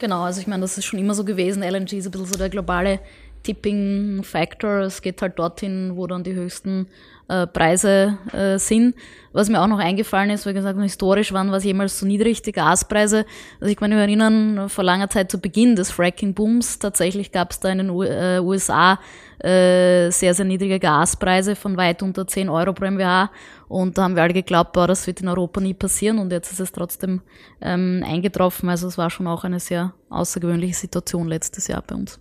Genau, 0.00 0.22
also 0.22 0.40
ich 0.40 0.46
meine, 0.46 0.62
das 0.62 0.78
ist 0.78 0.86
schon 0.86 0.98
immer 0.98 1.14
so 1.14 1.24
gewesen. 1.24 1.62
LNG 1.62 1.92
ist 1.92 2.06
ein 2.06 2.10
bisschen 2.10 2.26
so 2.26 2.38
der 2.38 2.48
globale 2.48 3.00
Tipping 3.42 4.22
Factor. 4.22 4.80
Es 4.80 5.02
geht 5.02 5.22
halt 5.22 5.38
dorthin, 5.38 5.92
wo 5.96 6.06
dann 6.06 6.24
die 6.24 6.34
höchsten 6.34 6.86
äh, 7.30 7.46
Preise 7.46 8.18
äh, 8.32 8.58
sind. 8.58 8.94
Was 9.32 9.48
mir 9.48 9.62
auch 9.62 9.68
noch 9.68 9.78
eingefallen 9.78 10.30
ist, 10.30 10.46
weil 10.46 10.54
gesagt, 10.54 10.78
historisch 10.80 11.32
waren 11.32 11.52
was 11.52 11.62
jemals 11.62 11.98
so 11.98 12.04
niedrig, 12.04 12.42
die 12.42 12.50
Gaspreise. 12.50 13.24
Also 13.60 13.70
ich 13.70 13.76
kann 13.76 13.90
mich 13.90 13.98
erinnern, 13.98 14.68
vor 14.68 14.82
langer 14.82 15.08
Zeit 15.08 15.30
zu 15.30 15.38
Beginn 15.38 15.76
des 15.76 15.92
Fracking-Booms, 15.92 16.80
tatsächlich 16.80 17.30
gab 17.30 17.52
es 17.52 17.60
da 17.60 17.68
in 17.68 17.78
den 17.78 17.90
U 17.90 18.02
äh, 18.02 18.40
USA 18.40 18.98
äh, 19.38 20.10
sehr, 20.10 20.34
sehr 20.34 20.44
niedrige 20.44 20.80
Gaspreise 20.80 21.54
von 21.54 21.76
weit 21.76 22.02
unter 22.02 22.26
10 22.26 22.48
Euro 22.48 22.72
pro 22.72 22.90
MWH. 22.90 23.30
Und 23.68 23.96
da 23.96 24.02
haben 24.02 24.16
wir 24.16 24.24
alle 24.24 24.34
geglaubt, 24.34 24.72
boah, 24.72 24.88
das 24.88 25.06
wird 25.06 25.20
in 25.20 25.28
Europa 25.28 25.60
nie 25.60 25.74
passieren. 25.74 26.18
Und 26.18 26.32
jetzt 26.32 26.50
ist 26.50 26.58
es 26.60 26.72
trotzdem 26.72 27.22
ähm, 27.60 28.04
eingetroffen. 28.04 28.68
Also 28.68 28.88
es 28.88 28.98
war 28.98 29.08
schon 29.08 29.28
auch 29.28 29.44
eine 29.44 29.60
sehr 29.60 29.94
außergewöhnliche 30.08 30.74
Situation 30.74 31.28
letztes 31.28 31.68
Jahr 31.68 31.84
bei 31.86 31.94
uns. 31.94 32.18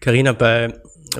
Karina, 0.00 0.32
mhm. 0.32 0.38
bei, 0.38 0.74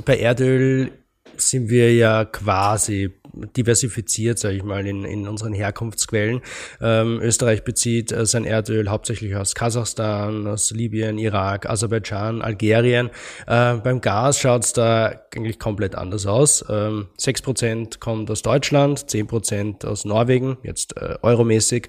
bei 0.05 0.19
Erdöl 0.19 0.93
sind 1.37 1.69
wir 1.69 1.95
ja 1.95 2.25
quasi 2.25 3.11
diversifiziert, 3.57 4.39
sage 4.39 4.57
ich 4.57 4.63
mal, 4.63 4.87
in, 4.87 5.05
in 5.05 5.27
unseren 5.27 5.55
Herkunftsquellen. 5.55 6.43
Ähm, 6.81 7.19
Österreich 7.23 7.65
bezieht 7.65 8.13
äh, 8.13 8.27
sein 8.27 8.45
Erdöl 8.45 8.91
hauptsächlich 8.91 9.35
aus 9.37 9.55
Kasachstan, 9.55 10.47
aus 10.47 10.71
Libyen, 10.71 11.19
Irak, 11.19 11.69
Aserbaidschan, 11.69 12.43
Algerien. 12.43 13.09
Äh, 13.47 13.77
beim 13.77 14.01
Gas 14.01 14.39
schaut 14.39 14.65
es 14.65 14.73
da 14.73 15.23
eigentlich 15.35 15.59
komplett 15.59 15.95
anders 15.95 16.27
aus. 16.27 16.65
Ähm, 16.69 17.09
6% 17.19 18.01
kommt 18.01 18.31
aus 18.31 18.43
Deutschland, 18.43 19.01
10% 19.01 19.87
aus 19.87 20.05
Norwegen, 20.05 20.59
jetzt 20.63 20.97
äh, 20.97 21.17
euromäßig. 21.23 21.89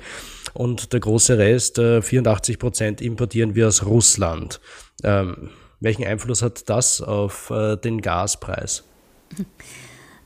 Und 0.53 0.93
der 0.93 0.99
große 0.99 1.37
Rest, 1.37 1.77
äh, 1.79 1.99
84% 1.99 3.01
importieren 3.01 3.55
wir 3.55 3.67
aus 3.67 3.85
Russland. 3.85 4.61
Ähm, 5.03 5.49
welchen 5.83 6.05
Einfluss 6.05 6.41
hat 6.41 6.69
das 6.69 7.01
auf 7.01 7.49
äh, 7.49 7.75
den 7.75 8.01
Gaspreis? 8.01 8.83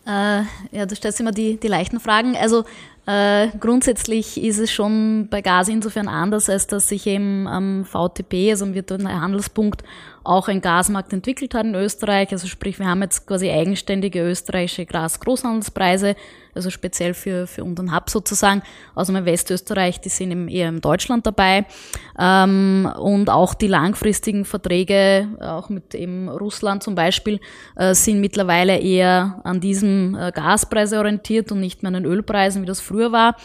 Äh, 0.06 0.44
ja, 0.72 0.86
du 0.86 0.96
stellst 0.96 1.20
immer 1.20 1.32
die, 1.32 1.58
die 1.58 1.68
leichten 1.68 2.00
Fragen. 2.00 2.38
Also 2.38 2.64
äh, 3.08 3.50
grundsätzlich 3.60 4.42
ist 4.42 4.58
es 4.60 4.72
schon 4.72 5.28
bei 5.30 5.42
Gas 5.42 5.68
insofern 5.68 6.08
anders, 6.08 6.50
als 6.50 6.68
dass 6.68 6.88
sich 6.88 7.08
eben 7.08 7.48
am 7.48 7.84
VTP, 7.84 8.52
also 8.52 8.66
am 8.66 8.74
virtuellen 8.74 9.10
Handelspunkt, 9.10 9.84
auch 10.28 10.50
ein 10.50 10.62
Gasmarkt 10.62 11.14
entwickelt 11.14 11.54
hat 11.54 11.66
in 11.66 11.76
Österreich. 11.76 12.32
Also 12.32 12.48
sprich, 12.48 12.80
wir 12.80 12.88
haben 12.88 13.02
jetzt 13.02 13.26
quasi 13.26 13.50
eigenständige 13.50 14.22
österreichische 14.22 14.86
Gas-Großhandelspreise, 14.86 16.16
also 16.54 16.70
speziell 16.70 17.14
für, 17.14 17.48
für 17.48 17.64
unseren 17.64 17.96
Hub 17.96 18.10
sozusagen, 18.10 18.62
aus 18.94 19.08
dem 19.08 19.26
Westösterreich, 19.26 20.02
die 20.02 20.10
sind 20.10 20.32
eben 20.32 20.48
eher 20.50 20.70
in 20.70 20.82
Deutschland 20.82 21.26
dabei. 21.26 21.66
Ähm, 22.20 22.92
und 23.00 23.30
auch 23.30 23.54
die 23.54 23.68
langfristigen 23.68 24.44
Verträge, 24.44 25.30
auch 25.40 25.70
mit 25.70 25.96
eben 25.96 26.28
Russland 26.28 26.84
zum 26.84 26.96
Beispiel, 26.96 27.40
äh, 27.76 27.94
sind 27.94 28.20
mittlerweile 28.20 28.78
eher 28.78 29.40
an 29.44 29.62
diesem 29.62 30.16
äh, 30.16 30.32
Gaspreise 30.32 30.98
orientiert 30.98 31.52
und 31.52 31.62
nicht 31.62 31.84
mehr 31.84 31.88
an 31.88 32.04
den 32.04 32.06
Ölpreisen, 32.06 32.62
wie 32.62 32.68
das 32.68 32.82
früher 32.82 33.12
war. 33.12 33.38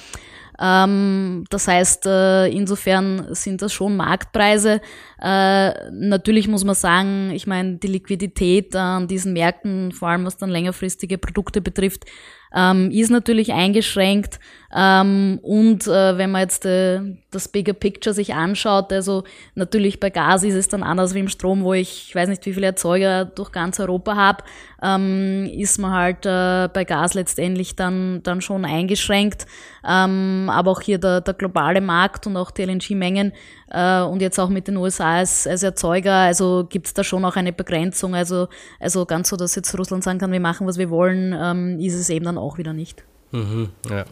Ähm, 0.62 1.44
das 1.50 1.66
heißt, 1.66 2.06
äh, 2.06 2.46
insofern 2.46 3.34
sind 3.34 3.62
das 3.62 3.72
schon 3.72 3.96
Marktpreise. 3.96 4.80
Äh, 5.20 5.90
natürlich 5.90 6.46
muss 6.46 6.64
man 6.64 6.76
sagen, 6.76 7.30
ich 7.32 7.48
meine, 7.48 7.78
die 7.78 7.88
Liquidität 7.88 8.76
an 8.76 9.08
diesen 9.08 9.32
Märkten, 9.32 9.90
vor 9.90 10.08
allem 10.08 10.24
was 10.24 10.36
dann 10.36 10.50
längerfristige 10.50 11.18
Produkte 11.18 11.60
betrifft, 11.60 12.04
ähm, 12.54 12.90
ist 12.90 13.10
natürlich 13.10 13.52
eingeschränkt. 13.52 14.38
Ähm, 14.74 15.38
und 15.42 15.86
äh, 15.86 16.16
wenn 16.16 16.30
man 16.30 16.42
jetzt 16.42 16.64
äh, 16.64 17.00
das 17.30 17.48
Bigger 17.48 17.74
Picture 17.74 18.14
sich 18.14 18.32
anschaut, 18.32 18.90
also 18.90 19.24
natürlich 19.54 20.00
bei 20.00 20.08
Gas 20.08 20.44
ist 20.44 20.54
es 20.54 20.68
dann 20.68 20.82
anders 20.82 21.14
wie 21.14 21.18
im 21.18 21.28
Strom, 21.28 21.62
wo 21.62 21.74
ich, 21.74 22.08
ich 22.08 22.14
weiß 22.14 22.30
nicht, 22.30 22.46
wie 22.46 22.54
viele 22.54 22.68
Erzeuger 22.68 23.26
durch 23.26 23.52
ganz 23.52 23.78
Europa 23.80 24.16
habe, 24.16 24.44
ähm, 24.82 25.46
ist 25.52 25.78
man 25.78 25.92
halt 25.92 26.24
äh, 26.24 26.68
bei 26.72 26.84
Gas 26.84 27.12
letztendlich 27.12 27.76
dann, 27.76 28.22
dann 28.22 28.40
schon 28.40 28.64
eingeschränkt. 28.64 29.46
Ähm, 29.86 30.48
aber 30.50 30.70
auch 30.70 30.80
hier 30.80 30.98
der, 30.98 31.20
der 31.20 31.34
globale 31.34 31.82
Markt 31.82 32.26
und 32.26 32.38
auch 32.38 32.50
die 32.50 32.62
LNG-Mengen 32.62 33.32
äh, 33.72 34.02
und 34.02 34.20
jetzt 34.20 34.38
auch 34.38 34.48
mit 34.48 34.68
den 34.68 34.76
USA 34.76 35.16
als, 35.16 35.46
als 35.46 35.62
Erzeuger, 35.62 36.14
also 36.14 36.66
gibt 36.68 36.86
es 36.86 36.94
da 36.94 37.02
schon 37.02 37.24
auch 37.24 37.36
eine 37.36 37.52
Begrenzung. 37.52 38.14
Also, 38.14 38.48
also 38.78 39.06
ganz 39.06 39.30
so, 39.30 39.36
dass 39.36 39.54
jetzt 39.54 39.76
Russland 39.78 40.04
sagen 40.04 40.18
kann, 40.18 40.30
wir 40.30 40.40
machen, 40.40 40.66
was 40.66 40.78
wir 40.78 40.90
wollen, 40.90 41.34
ähm, 41.36 41.80
ist 41.80 41.94
es 41.94 42.10
eben 42.10 42.24
dann 42.24 42.38
auch 42.38 42.58
wieder 42.58 42.72
nicht. 42.72 43.04
Mhm, 43.32 43.70
ja. 43.90 44.04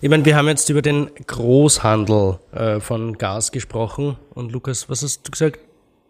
Ich 0.00 0.08
meine, 0.08 0.24
wir 0.24 0.36
haben 0.36 0.46
jetzt 0.46 0.68
über 0.68 0.82
den 0.82 1.10
Großhandel 1.26 2.38
äh, 2.52 2.78
von 2.80 3.18
Gas 3.18 3.50
gesprochen. 3.50 4.16
Und 4.34 4.52
Lukas, 4.52 4.88
was 4.88 5.02
hast 5.02 5.26
du 5.26 5.30
gesagt? 5.32 5.60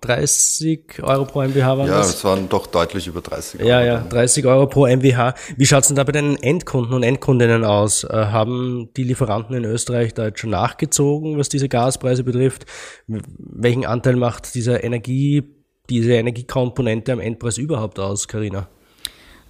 30 0.01 1.03
Euro 1.03 1.25
pro 1.25 1.43
MWH 1.43 1.79
waren 1.79 1.87
ja, 1.89 1.99
das? 1.99 2.09
Ja, 2.09 2.15
es 2.15 2.25
waren 2.25 2.49
doch 2.49 2.67
deutlich 2.67 3.07
über 3.07 3.21
30 3.21 3.61
Euro. 3.61 3.69
Ja, 3.69 3.83
ja, 3.83 4.01
30 4.01 4.47
Euro 4.47 4.67
pro 4.67 4.87
MWH. 4.87 5.35
Wie 5.57 5.67
schaut 5.67 5.83
es 5.83 5.89
denn 5.89 5.97
da 5.97 6.05
bei 6.05 6.13
den 6.13 6.37
Endkunden 6.43 6.95
und 6.95 7.03
Endkundinnen 7.03 7.65
aus? 7.65 8.05
Äh, 8.05 8.09
haben 8.09 8.91
die 8.97 9.05
Lieferanten 9.05 9.57
in 9.57 9.65
Österreich 9.65 10.15
da 10.15 10.27
jetzt 10.27 10.41
schon 10.41 10.51
nachgezogen, 10.51 11.39
was 11.39 11.49
diese 11.49 11.69
Gaspreise 11.69 12.25
betrifft? 12.25 12.67
Welchen 13.07 13.87
Anteil 13.87 14.17
macht 14.17 14.55
dieser 14.55 14.85
Energie, 14.85 15.43
diese 15.91 16.13
Energiekomponente 16.13 17.13
am 17.13 17.21
Endpreis 17.21 17.59
überhaupt 17.59 17.99
aus, 17.99 18.29
Karina? 18.29 18.69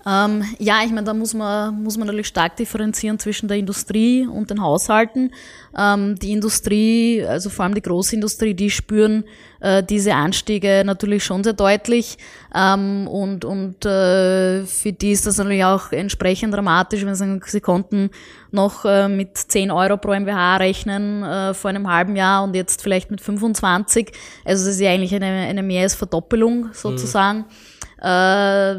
Ähm, 0.08 0.42
ja, 0.58 0.80
ich 0.84 0.90
meine, 0.90 1.04
da 1.04 1.12
muss 1.12 1.34
man, 1.34 1.82
muss 1.82 1.98
man 1.98 2.06
natürlich 2.06 2.28
stark 2.28 2.56
differenzieren 2.56 3.18
zwischen 3.18 3.46
der 3.46 3.58
Industrie 3.58 4.26
und 4.26 4.48
den 4.48 4.62
Haushalten. 4.62 5.32
Ähm, 5.76 6.18
die 6.18 6.32
Industrie, 6.32 7.22
also 7.26 7.50
vor 7.50 7.64
allem 7.66 7.74
die 7.74 7.82
Großindustrie, 7.82 8.54
die 8.54 8.70
spüren 8.70 9.24
äh, 9.60 9.82
diese 9.82 10.14
Anstiege 10.14 10.82
natürlich 10.86 11.24
schon 11.24 11.44
sehr 11.44 11.52
deutlich. 11.52 12.16
Ähm, 12.54 13.06
und 13.06 13.44
und 13.44 13.84
äh, 13.84 14.64
für 14.64 14.92
die 14.92 15.12
ist 15.12 15.26
das 15.26 15.36
natürlich 15.36 15.64
auch 15.64 15.92
entsprechend 15.92 16.54
dramatisch, 16.54 17.04
wenn 17.04 17.14
sie 17.14 17.18
sagen, 17.18 17.42
sie 17.44 17.60
konnten 17.60 18.08
noch 18.50 18.86
äh, 18.86 19.08
mit 19.08 19.36
10 19.36 19.70
Euro 19.70 19.98
pro 19.98 20.18
MWH 20.18 20.56
rechnen 20.56 21.22
äh, 21.22 21.52
vor 21.52 21.68
einem 21.68 21.86
halben 21.86 22.16
Jahr 22.16 22.44
und 22.44 22.54
jetzt 22.54 22.80
vielleicht 22.80 23.10
mit 23.10 23.20
25. 23.20 24.10
Also 24.46 24.64
das 24.64 24.74
ist 24.74 24.80
ja 24.80 24.90
eigentlich 24.90 25.14
eine, 25.14 25.26
eine 25.26 25.62
mehr 25.62 25.82
als 25.82 25.94
Verdoppelung 25.94 26.70
sozusagen. 26.72 27.40
Mhm 27.40 27.77
äh, 28.00 28.74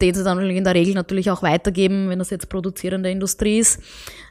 den 0.00 0.14
sie 0.14 0.24
dann 0.24 0.38
in 0.40 0.64
der 0.64 0.74
Regel 0.74 0.94
natürlich 0.94 1.30
auch 1.30 1.42
weitergeben, 1.42 2.08
wenn 2.08 2.18
das 2.18 2.30
jetzt 2.30 2.48
produzierende 2.48 3.10
Industrie 3.10 3.58
ist. 3.58 3.82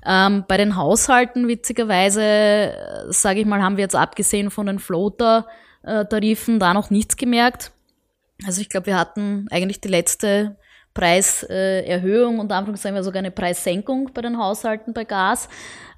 Ähm, 0.05 0.45
bei 0.47 0.57
den 0.57 0.75
Haushalten, 0.75 1.47
witzigerweise, 1.47 2.23
äh, 2.23 2.73
sage 3.09 3.41
ich 3.41 3.45
mal, 3.45 3.61
haben 3.61 3.77
wir 3.77 3.83
jetzt 3.83 3.95
abgesehen 3.95 4.49
von 4.49 4.65
den 4.65 4.79
Floater-Tarifen 4.79 6.59
da 6.59 6.73
noch 6.73 6.89
nichts 6.89 7.17
gemerkt. 7.17 7.71
Also 8.45 8.61
ich 8.61 8.69
glaube, 8.69 8.87
wir 8.87 8.97
hatten 8.97 9.47
eigentlich 9.51 9.81
die 9.81 9.89
letzte 9.89 10.57
Preiserhöhung 10.93 12.39
und 12.39 12.51
Anführungszeichen 12.51 13.01
sogar 13.03 13.19
eine 13.19 13.31
Preissenkung 13.31 14.11
bei 14.13 14.21
den 14.21 14.37
Haushalten 14.37 14.93
bei 14.93 15.05
Gas. 15.05 15.49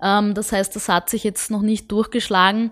Ähm, 0.02 0.34
das 0.34 0.52
heißt, 0.52 0.76
das 0.76 0.90
hat 0.90 1.10
sich 1.10 1.24
jetzt 1.24 1.52
noch 1.52 1.62
nicht 1.62 1.92
durchgeschlagen. 1.92 2.72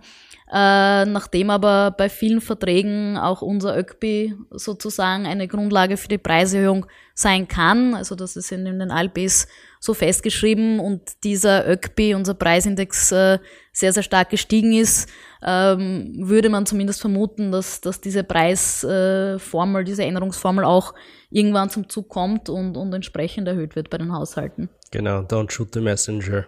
Äh, 0.56 1.06
nachdem 1.06 1.50
aber 1.50 1.90
bei 1.98 2.10
vielen 2.10 2.40
Verträgen 2.40 3.18
auch 3.18 3.42
unser 3.42 3.76
ÖCBI 3.76 4.36
sozusagen 4.52 5.26
eine 5.26 5.48
Grundlage 5.48 5.98
für 5.98 6.10
die 6.10 6.20
Preiserhöhung 6.20 6.86
sein 7.16 7.48
kann. 7.48 7.96
Also 7.96 8.14
das 8.14 8.36
ist 8.36 8.52
in 8.52 8.66
den 8.66 8.92
ALBs 8.92 9.48
so 9.80 9.96
festgeschrieben 9.96 10.80
und 10.80 11.02
dieser 11.24 11.68
ÖCBI, 11.68 12.14
unser 12.14 12.36
Preisindex, 12.36 13.12
äh, 13.12 13.40
sehr, 13.72 13.94
sehr 13.94 14.04
stark 14.04 14.30
gestiegen 14.30 14.74
ist, 14.74 15.10
ähm, 15.44 16.14
würde 16.20 16.50
man 16.50 16.68
zumindest 16.68 17.02
vermuten, 17.02 17.52
dass, 17.52 17.82
dass 17.82 18.00
diese 18.00 18.24
Preisformel, 18.24 19.82
äh, 19.82 19.86
diese 19.86 20.04
Änderungsformel 20.04 20.66
auch 20.66 20.94
irgendwann 21.32 21.72
zum 21.72 21.90
Zug 21.90 22.10
kommt 22.10 22.50
und, 22.50 22.78
und 22.78 22.94
entsprechend 22.94 23.48
erhöht 23.48 23.76
wird 23.76 23.90
bei 23.90 23.98
den 23.98 24.14
Haushalten. 24.14 24.70
Genau, 24.92 25.22
don't 25.22 25.50
shoot 25.50 25.74
the 25.74 25.82
messenger. 25.82 26.46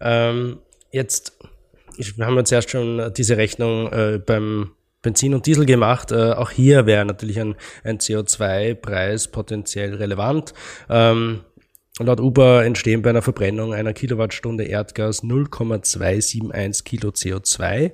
Ähm, 0.00 0.60
jetzt 0.92 1.36
wir 1.98 2.26
haben 2.26 2.36
jetzt 2.36 2.52
erst 2.52 2.70
schon 2.70 3.12
diese 3.16 3.36
Rechnung 3.36 3.92
äh, 3.92 4.20
beim 4.24 4.72
Benzin 5.02 5.34
und 5.34 5.46
Diesel 5.46 5.66
gemacht. 5.66 6.12
Äh, 6.12 6.32
auch 6.32 6.50
hier 6.50 6.86
wäre 6.86 7.04
natürlich 7.04 7.38
ein, 7.40 7.56
ein 7.84 7.98
CO2-Preis 7.98 9.28
potenziell 9.28 9.94
relevant. 9.94 10.54
Ähm, 10.88 11.40
laut 11.98 12.20
Uber 12.20 12.64
entstehen 12.64 13.02
bei 13.02 13.10
einer 13.10 13.22
Verbrennung 13.22 13.74
einer 13.74 13.92
Kilowattstunde 13.92 14.64
Erdgas 14.64 15.22
0,271 15.22 16.84
Kilo 16.84 17.10
CO2. 17.10 17.92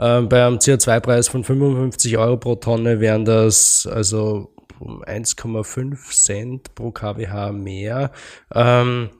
Ähm, 0.00 0.28
bei 0.28 0.44
einem 0.44 0.56
CO2-Preis 0.56 1.28
von 1.28 1.44
55 1.44 2.16
Euro 2.16 2.38
pro 2.38 2.56
Tonne 2.56 3.00
wären 3.00 3.24
das 3.24 3.86
also 3.86 4.54
1,5 4.80 6.10
Cent 6.10 6.74
pro 6.74 6.92
kWh 6.92 7.52
mehr. 7.52 8.12
Ähm, 8.54 9.10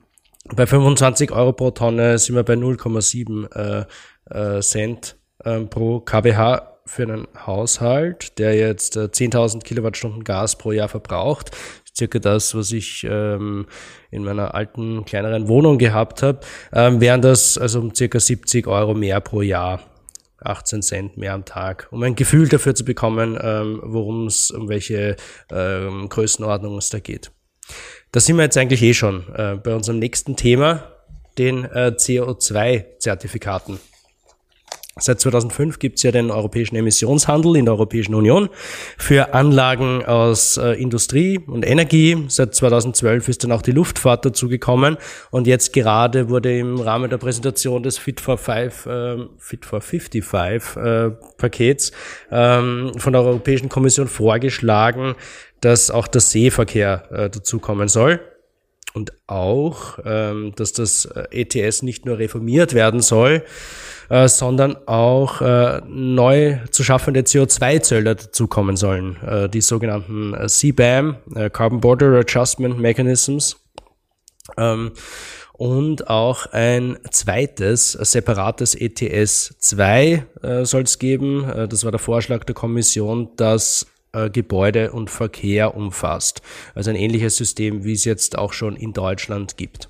bei 0.45 0.65
25 0.65 1.31
Euro 1.31 1.53
pro 1.53 1.71
Tonne 1.71 2.17
sind 2.17 2.35
wir 2.35 2.43
bei 2.43 2.53
0,7 2.53 3.55
äh, 3.55 4.57
äh, 4.57 4.61
Cent 4.61 5.17
äh, 5.43 5.59
pro 5.61 5.99
kWh 5.99 6.59
für 6.85 7.03
einen 7.03 7.27
Haushalt, 7.45 8.39
der 8.39 8.55
jetzt 8.55 8.97
äh, 8.97 9.01
10.000 9.01 9.63
Kilowattstunden 9.63 10.23
Gas 10.23 10.57
pro 10.57 10.71
Jahr 10.71 10.89
verbraucht. 10.89 11.51
Circa 11.95 12.19
das, 12.19 12.55
was 12.55 12.71
ich 12.71 13.05
ähm, 13.07 13.67
in 14.09 14.23
meiner 14.23 14.55
alten, 14.55 15.05
kleineren 15.05 15.47
Wohnung 15.47 15.77
gehabt 15.77 16.23
habe, 16.23 16.39
ähm, 16.73 17.01
wären 17.01 17.21
das 17.21 17.57
also 17.57 17.79
um 17.79 17.93
circa 17.93 18.19
70 18.19 18.67
Euro 18.67 18.93
mehr 18.93 19.19
pro 19.21 19.41
Jahr. 19.41 19.81
18 20.41 20.81
Cent 20.81 21.17
mehr 21.17 21.33
am 21.33 21.43
Tag, 21.43 21.89
um 21.91 22.01
ein 22.01 22.15
Gefühl 22.15 22.47
dafür 22.47 22.73
zu 22.73 22.85
bekommen, 22.85 23.37
ähm, 23.41 23.81
worum 23.83 24.25
es, 24.27 24.51
um 24.51 24.69
welche 24.69 25.17
ähm, 25.51 26.07
Größenordnung 26.07 26.77
es 26.77 26.89
da 26.89 26.99
geht. 26.99 27.31
Da 28.11 28.19
sind 28.19 28.37
wir 28.37 28.43
jetzt 28.43 28.57
eigentlich 28.57 28.81
eh 28.81 28.93
schon 28.93 29.23
äh, 29.35 29.55
bei 29.55 29.75
unserem 29.75 29.99
nächsten 29.99 30.35
Thema, 30.35 30.83
den 31.37 31.65
äh, 31.65 31.93
CO2-Zertifikaten. 31.95 33.79
Seit 35.01 35.19
2005 35.21 35.79
gibt 35.79 35.97
es 35.97 36.03
ja 36.03 36.11
den 36.11 36.31
europäischen 36.31 36.75
Emissionshandel 36.75 37.55
in 37.55 37.65
der 37.65 37.75
Europäischen 37.75 38.15
Union 38.15 38.49
für 38.97 39.33
Anlagen 39.33 40.03
aus 40.03 40.57
äh, 40.57 40.73
Industrie 40.73 41.39
und 41.39 41.65
Energie. 41.65 42.25
Seit 42.27 42.53
2012 42.55 43.29
ist 43.29 43.43
dann 43.43 43.51
auch 43.51 43.61
die 43.61 43.71
Luftfahrt 43.71 44.25
dazugekommen 44.25 44.97
und 45.31 45.47
jetzt 45.47 45.73
gerade 45.73 46.29
wurde 46.29 46.57
im 46.57 46.79
Rahmen 46.79 47.09
der 47.09 47.17
Präsentation 47.17 47.83
des 47.83 47.97
Fit 47.97 48.19
for, 48.19 48.37
Five, 48.37 48.85
äh, 48.87 49.17
Fit 49.37 49.65
for 49.65 49.81
55 49.81 50.75
äh, 50.75 51.11
Pakets 51.37 51.91
ähm, 52.31 52.91
von 52.97 53.13
der 53.13 53.21
Europäischen 53.21 53.69
Kommission 53.69 54.07
vorgeschlagen, 54.07 55.15
dass 55.61 55.91
auch 55.91 56.07
der 56.07 56.21
Seeverkehr 56.21 57.03
äh, 57.11 57.29
dazukommen 57.29 57.87
soll 57.87 58.19
und 58.93 59.13
auch, 59.27 59.99
ähm, 60.05 60.53
dass 60.55 60.73
das 60.73 61.05
äh, 61.05 61.27
ETS 61.31 61.83
nicht 61.83 62.05
nur 62.05 62.17
reformiert 62.17 62.73
werden 62.73 63.01
soll, 63.01 63.43
äh, 64.09 64.27
sondern 64.27 64.75
auch 64.87 65.41
äh, 65.41 65.81
neu 65.87 66.57
zu 66.71 66.83
schaffende 66.83 67.21
CO2-Zöller 67.21 68.15
dazukommen 68.15 68.75
sollen, 68.77 69.17
äh, 69.23 69.49
die 69.49 69.61
sogenannten 69.61 70.33
äh, 70.33 70.47
CBAM, 70.47 71.17
äh, 71.35 71.49
Carbon 71.49 71.81
Border 71.81 72.19
Adjustment 72.19 72.79
Mechanisms. 72.79 73.57
Ähm, 74.57 74.91
und 75.53 76.09
auch 76.09 76.45
ein 76.53 76.97
zweites, 77.11 77.91
separates 77.91 78.75
ETS 78.75 79.55
2 79.59 80.25
äh, 80.41 80.65
soll 80.65 80.83
es 80.83 80.99
geben. 80.99 81.45
Das 81.69 81.83
war 81.83 81.91
der 81.91 81.99
Vorschlag 81.99 82.45
der 82.45 82.55
Kommission, 82.55 83.29
das 83.35 83.85
äh, 84.13 84.29
Gebäude 84.29 84.91
und 84.91 85.09
Verkehr 85.09 85.75
umfasst. 85.75 86.41
Also 86.75 86.89
ein 86.89 86.95
ähnliches 86.95 87.37
System, 87.37 87.83
wie 87.83 87.93
es 87.93 88.05
jetzt 88.05 88.37
auch 88.37 88.53
schon 88.53 88.75
in 88.75 88.93
Deutschland 88.93 89.57
gibt. 89.57 89.89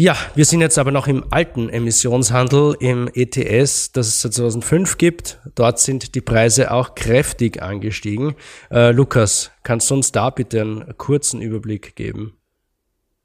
Ja, 0.00 0.16
wir 0.36 0.44
sind 0.44 0.60
jetzt 0.60 0.78
aber 0.78 0.92
noch 0.92 1.08
im 1.08 1.24
alten 1.32 1.68
Emissionshandel, 1.68 2.76
im 2.78 3.10
ETS, 3.12 3.90
das 3.90 4.06
es 4.06 4.20
seit 4.20 4.32
2005 4.32 4.96
gibt. 4.96 5.40
Dort 5.56 5.80
sind 5.80 6.14
die 6.14 6.20
Preise 6.20 6.70
auch 6.70 6.94
kräftig 6.94 7.60
angestiegen. 7.60 8.36
Äh, 8.70 8.92
Lukas, 8.92 9.50
kannst 9.64 9.90
du 9.90 9.94
uns 9.94 10.12
da 10.12 10.30
bitte 10.30 10.60
einen 10.60 10.96
kurzen 10.98 11.40
Überblick 11.40 11.96
geben? 11.96 12.38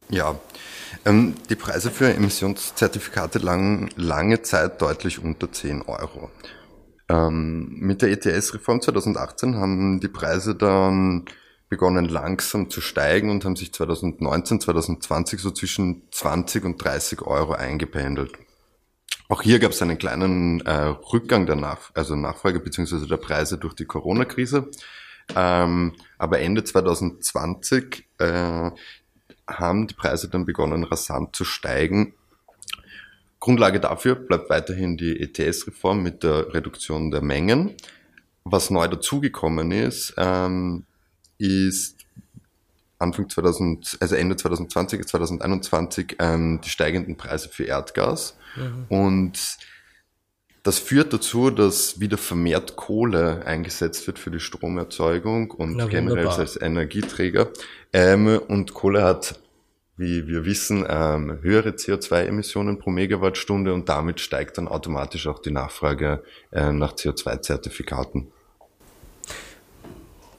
Ja, 0.10 0.40
ähm, 1.06 1.36
die 1.48 1.56
Preise 1.56 1.92
für 1.92 2.12
Emissionszertifikate 2.12 3.38
lagen 3.38 3.90
lange 3.96 4.42
Zeit 4.42 4.82
deutlich 4.82 5.24
unter 5.24 5.52
10 5.52 5.84
Euro. 5.84 6.32
Ähm, 7.14 7.76
mit 7.80 8.02
der 8.02 8.10
ETS-Reform 8.10 8.82
2018 8.82 9.56
haben 9.56 10.00
die 10.00 10.08
Preise 10.08 10.56
dann 10.56 11.26
begonnen 11.70 12.06
langsam 12.06 12.72
zu 12.72 12.82
steigen 12.82 13.30
und 13.30 13.46
haben 13.46 13.56
sich 13.56 13.72
2019, 13.72 14.60
2020 14.60 15.40
so 15.40 15.52
zwischen 15.52 16.04
20 16.12 16.66
und 16.66 16.84
30 16.84 17.22
Euro 17.22 17.54
eingependelt. 17.54 18.34
Auch 19.30 19.44
hier 19.44 19.60
gab 19.60 19.72
es 19.72 19.82
einen 19.82 19.98
kleinen 19.98 20.62
äh, 20.62 20.96
Rückgang 21.14 21.46
der 21.46 21.56
Nach 21.56 21.92
also 21.94 22.16
Nachfrage 22.16 22.60
bzw. 22.60 23.06
der 23.06 23.18
Preise 23.18 23.58
durch 23.58 23.76
die 23.76 23.86
Corona-Krise. 23.86 24.70
Ähm, 25.36 25.94
aber 26.18 26.40
Ende 26.40 26.64
2020 26.64 28.06
äh, 28.18 28.72
haben 29.48 29.88
die 29.88 29.94
Preise 29.94 30.30
dann 30.30 30.46
begonnen 30.46 30.84
rasant 30.84 31.36
zu 31.36 31.46
steigen. 31.46 32.16
Grundlage 33.44 33.82
dafür 33.82 34.16
bleibt 34.16 34.50
weiterhin 34.50 34.96
die 34.96 35.20
ETS-Reform 35.20 36.02
mit 36.02 36.24
der 36.24 36.54
Reduktion 36.54 37.12
der 37.12 37.22
Mengen. 37.22 37.76
Was 38.46 38.70
neu 38.70 38.88
dazugekommen 38.88 39.74
ist, 39.74 40.14
ähm, 40.16 40.86
ist 41.40 41.98
Anfang 43.00 43.30
2000, 43.30 43.98
also 44.00 44.16
Ende 44.16 44.38
2020, 44.38 45.06
2021 45.06 46.16
ähm, 46.20 46.62
die 46.64 46.70
steigenden 46.70 47.18
Preise 47.18 47.50
für 47.50 47.66
Erdgas. 47.66 48.38
Mhm. 48.56 48.86
Und 48.88 49.58
das 50.64 50.80
führt 50.80 51.12
dazu, 51.12 51.50
dass 51.50 52.00
wieder 52.00 52.18
vermehrt 52.18 52.78
Kohle 52.78 53.46
eingesetzt 53.46 54.08
wird 54.08 54.20
für 54.20 54.32
die 54.32 54.40
Stromerzeugung 54.40 55.52
und 55.52 55.76
Na, 55.76 55.88
generell 55.88 56.30
als 56.30 56.56
Energieträger. 56.56 57.50
Ähm, 57.92 58.40
und 58.48 58.74
Kohle 58.74 59.04
hat, 59.04 59.38
wie 60.04 60.28
wir 60.28 60.46
wissen, 60.46 60.86
ähm, 60.88 61.40
höhere 61.42 61.70
CO2-Emissionen 61.70 62.78
pro 62.78 62.92
Megawattstunde 62.92 63.74
und 63.74 63.88
damit 63.88 64.20
steigt 64.20 64.58
dann 64.58 64.68
automatisch 64.68 65.28
auch 65.28 65.40
die 65.40 65.52
Nachfrage 65.52 66.22
äh, 66.52 66.74
nach 66.74 66.94
CO2-Zertifikaten. 66.94 68.28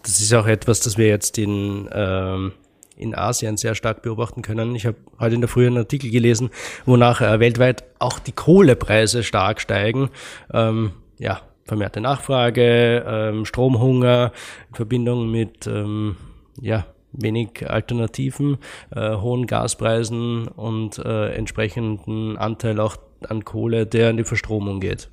Das 0.03 0.21
ist 0.21 0.35
auch 0.35 0.47
etwas, 0.47 0.81
das 0.81 0.99
wir 0.99 1.07
jetzt 1.07 1.39
in 1.39 1.89
ähm, 1.91 2.53
in 2.97 3.15
Asien 3.15 3.57
sehr 3.57 3.75
stark 3.75 4.03
beobachten 4.03 4.43
können. 4.43 4.75
Ich 4.75 4.87
habe 4.87 4.97
heute 5.19 5.35
in 5.35 5.41
der 5.41 5.49
Früh 5.49 5.67
einen 5.67 5.79
Artikel 5.79 6.11
gelesen, 6.11 6.51
wonach 6.85 7.21
äh, 7.21 7.41
weltweit 7.41 7.85
auch 7.99 8.19
die 8.19 8.33
Kohlepreise 8.33 9.23
stark 9.25 9.61
steigen. 9.61 10.11
Ähm, 10.53 10.93
ja, 11.19 11.41
vermehrte 11.65 12.01
Nachfrage, 12.01 13.05
ähm, 13.07 13.45
Stromhunger 13.47 14.33
in 14.69 14.75
Verbindung 14.77 15.31
mit 15.31 15.67
ähm, 15.67 16.17
ja, 16.61 16.87
wenig 17.15 17.69
Alternativen, 17.69 18.59
äh, 18.95 19.17
hohen 19.17 19.47
Gaspreisen 19.47 20.49
und 20.49 20.99
äh, 20.99 21.35
entsprechenden 21.35 22.37
Anteil 22.37 22.81
auch 22.81 22.97
an 23.29 23.45
Kohle, 23.45 23.87
der 23.87 24.11
in 24.11 24.17
die 24.17 24.25
Verstromung 24.25 24.81
geht. 24.81 25.09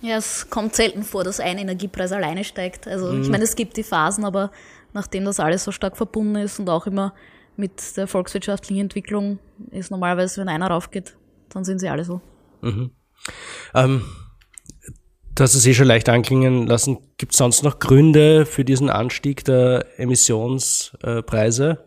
Ja, 0.00 0.16
es 0.16 0.50
kommt 0.50 0.74
selten 0.74 1.04
vor, 1.04 1.22
dass 1.22 1.38
ein 1.38 1.58
Energiepreis 1.58 2.10
alleine 2.10 2.42
steigt. 2.42 2.88
Also 2.88 3.12
mhm. 3.12 3.22
ich 3.22 3.28
meine, 3.28 3.44
es 3.44 3.54
gibt 3.54 3.76
die 3.76 3.84
Phasen, 3.84 4.24
aber 4.24 4.50
nachdem 4.92 5.24
das 5.24 5.38
alles 5.38 5.62
so 5.64 5.70
stark 5.70 5.96
verbunden 5.96 6.36
ist 6.36 6.58
und 6.58 6.68
auch 6.68 6.86
immer 6.86 7.14
mit 7.56 7.96
der 7.96 8.08
volkswirtschaftlichen 8.08 8.82
Entwicklung 8.82 9.38
ist 9.70 9.90
normalerweise, 9.90 10.40
wenn 10.40 10.48
einer 10.48 10.68
raufgeht, 10.68 11.16
dann 11.50 11.64
sind 11.64 11.78
sie 11.78 11.88
alle 11.88 12.04
so. 12.04 12.20
Mhm. 12.62 12.90
Ähm, 13.74 14.02
hast 15.40 15.54
es 15.54 15.66
eh 15.66 15.74
schon 15.74 15.86
leicht 15.86 16.08
anklingen 16.08 16.66
lassen. 16.66 16.98
Gibt 17.16 17.32
es 17.32 17.38
sonst 17.38 17.62
noch 17.62 17.78
Gründe 17.78 18.46
für 18.46 18.64
diesen 18.64 18.90
Anstieg 18.90 19.44
der 19.44 19.86
Emissionspreise? 19.96 21.84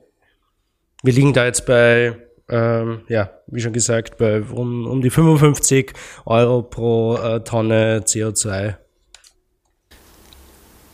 Wir 1.03 1.13
liegen 1.13 1.33
da 1.33 1.45
jetzt 1.45 1.65
bei, 1.65 2.17
ähm, 2.49 3.01
ja, 3.07 3.29
wie 3.47 3.61
schon 3.61 3.73
gesagt, 3.73 4.17
bei 4.17 4.41
um, 4.41 4.87
um 4.87 5.01
die 5.01 5.09
55 5.09 5.93
Euro 6.25 6.63
pro 6.63 7.17
äh, 7.17 7.43
Tonne 7.43 7.99
CO2 8.05 8.75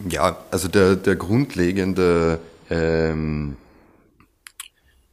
ja, 0.09 0.37
also 0.49 0.67
der, 0.67 0.95
der 0.95 1.15
grundlegende 1.15 2.39
ähm, 2.69 3.57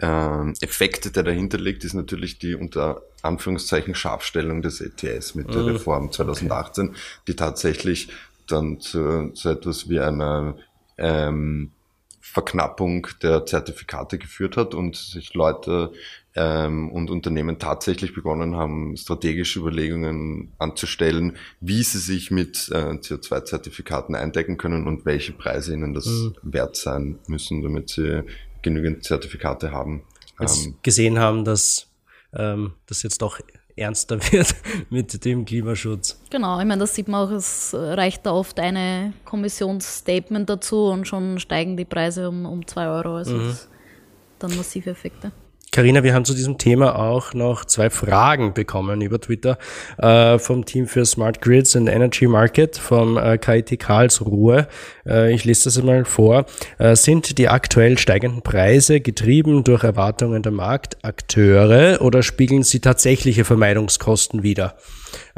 ähm, 0.01 0.55
Effekt, 0.61 1.17
der 1.17 1.23
dahinter 1.23 1.59
liegt, 1.59 1.85
ist 1.85 1.95
natürlich 1.95 2.39
die 2.39 2.55
unter 2.55 3.03
Anführungszeichen 3.23 3.95
Scharfstellung 3.95 4.63
des 4.63 4.81
ETS 4.81 5.35
mit 5.35 5.53
der 5.53 5.63
mhm. 5.63 5.69
Reform 5.71 6.13
2018, 6.13 6.91
okay. 6.91 6.99
die 7.27 7.37
tatsächlich 7.37 8.09
dann 8.47 8.81
zu, 8.81 9.33
zu 9.35 9.51
etwas 9.51 9.89
wie 9.89 10.01
einer 10.01 10.57
ähm, 10.97 11.73
Verknappung 12.21 13.07
der 13.23 13.47
Zertifikate 13.47 14.19
geführt 14.19 14.57
hat 14.57 14.75
und 14.75 14.97
sich 14.97 15.35
Leute 15.35 15.93
ähm, 16.37 16.91
und 16.91 17.11
Unternehmen 17.11 17.59
tatsächlich 17.59 18.15
begonnen 18.15 18.55
haben, 18.55 18.97
strategische 18.97 19.61
Überlegungen 19.61 20.53
anzustellen, 20.59 21.37
wie 21.61 21.83
sie 21.83 21.99
sich 21.99 22.31
mit 22.31 22.69
äh, 22.71 22.99
CO2-Zertifikaten 22.99 24.15
eindecken 24.15 24.59
können 24.59 24.87
und 24.87 25.07
welche 25.07 25.33
Preise 25.33 25.73
ihnen 25.73 25.95
das 25.95 26.07
mhm. 26.07 26.35
wert 26.43 26.77
sein 26.77 27.19
müssen, 27.27 27.63
damit 27.63 27.89
sie 27.89 28.25
genügend 28.63 29.05
Zertifikate 29.05 29.73
haben. 29.73 30.03
Ähm, 30.41 30.77
gesehen 30.83 31.19
haben, 31.19 31.45
dass 31.45 31.89
ähm, 32.33 32.75
das 32.87 33.03
jetzt 33.03 33.23
doch 33.23 33.41
ernster 33.77 34.21
wird 34.33 34.55
mit 34.91 35.25
dem 35.25 35.45
Klimaschutz. 35.45 36.21
Genau, 36.31 36.59
ich 36.61 36.67
meine, 36.67 36.81
das 36.81 36.95
sieht 36.95 37.09
man 37.09 37.29
auch, 37.29 37.33
es 37.33 37.75
reicht 37.75 38.27
da 38.27 38.33
oft 38.33 38.59
eine 38.61 39.13
Kommissionsstatement 39.25 40.49
dazu 40.49 40.87
und 40.87 41.07
schon 41.07 41.39
steigen 41.39 41.77
die 41.77 41.85
Preise 41.85 42.29
um, 42.29 42.47
um 42.47 42.67
zwei 42.67 42.89
Euro. 42.89 43.17
Also 43.17 43.35
mhm. 43.35 43.57
dann 44.39 44.57
massive 44.57 44.91
Effekte. 44.91 45.33
Carina, 45.71 46.03
wir 46.03 46.15
haben 46.15 46.25
zu 46.25 46.35
diesem 46.35 46.57
Thema 46.57 46.99
auch 46.99 47.35
noch 47.35 47.65
zwei 47.65 47.91
Fragen 47.91 48.55
bekommen 48.55 49.01
über 49.01 49.21
Twitter 49.21 49.59
äh, 49.99 50.39
vom 50.39 50.65
Team 50.65 50.87
für 50.87 51.05
Smart 51.05 51.41
Grids 51.41 51.77
and 51.77 51.89
Energy 51.89 52.27
Market 52.27 52.77
vom 52.77 53.19
äh, 53.19 53.39
KIT 53.39 53.79
Karlsruhe. 53.79 54.67
Äh, 55.07 55.35
ich 55.35 55.45
lese 55.45 55.65
das 55.65 55.79
einmal 55.79 56.05
vor. 56.05 56.47
Äh, 56.79 56.97
sind 56.97 57.39
die 57.39 57.49
aktuell 57.49 57.99
steigenden 57.99 58.43
Preise 58.43 59.01
getrieben 59.01 59.63
durch 59.63 59.85
Erwartungen 59.85 60.43
der 60.43 60.53
Marktakteure 60.53 62.01
oder 62.01 62.23
spiegeln 62.23 62.63
sie 62.63 62.81
tatsächliche 62.81 63.45
Vermeidungskosten 63.45 64.43
wider? 64.43 64.77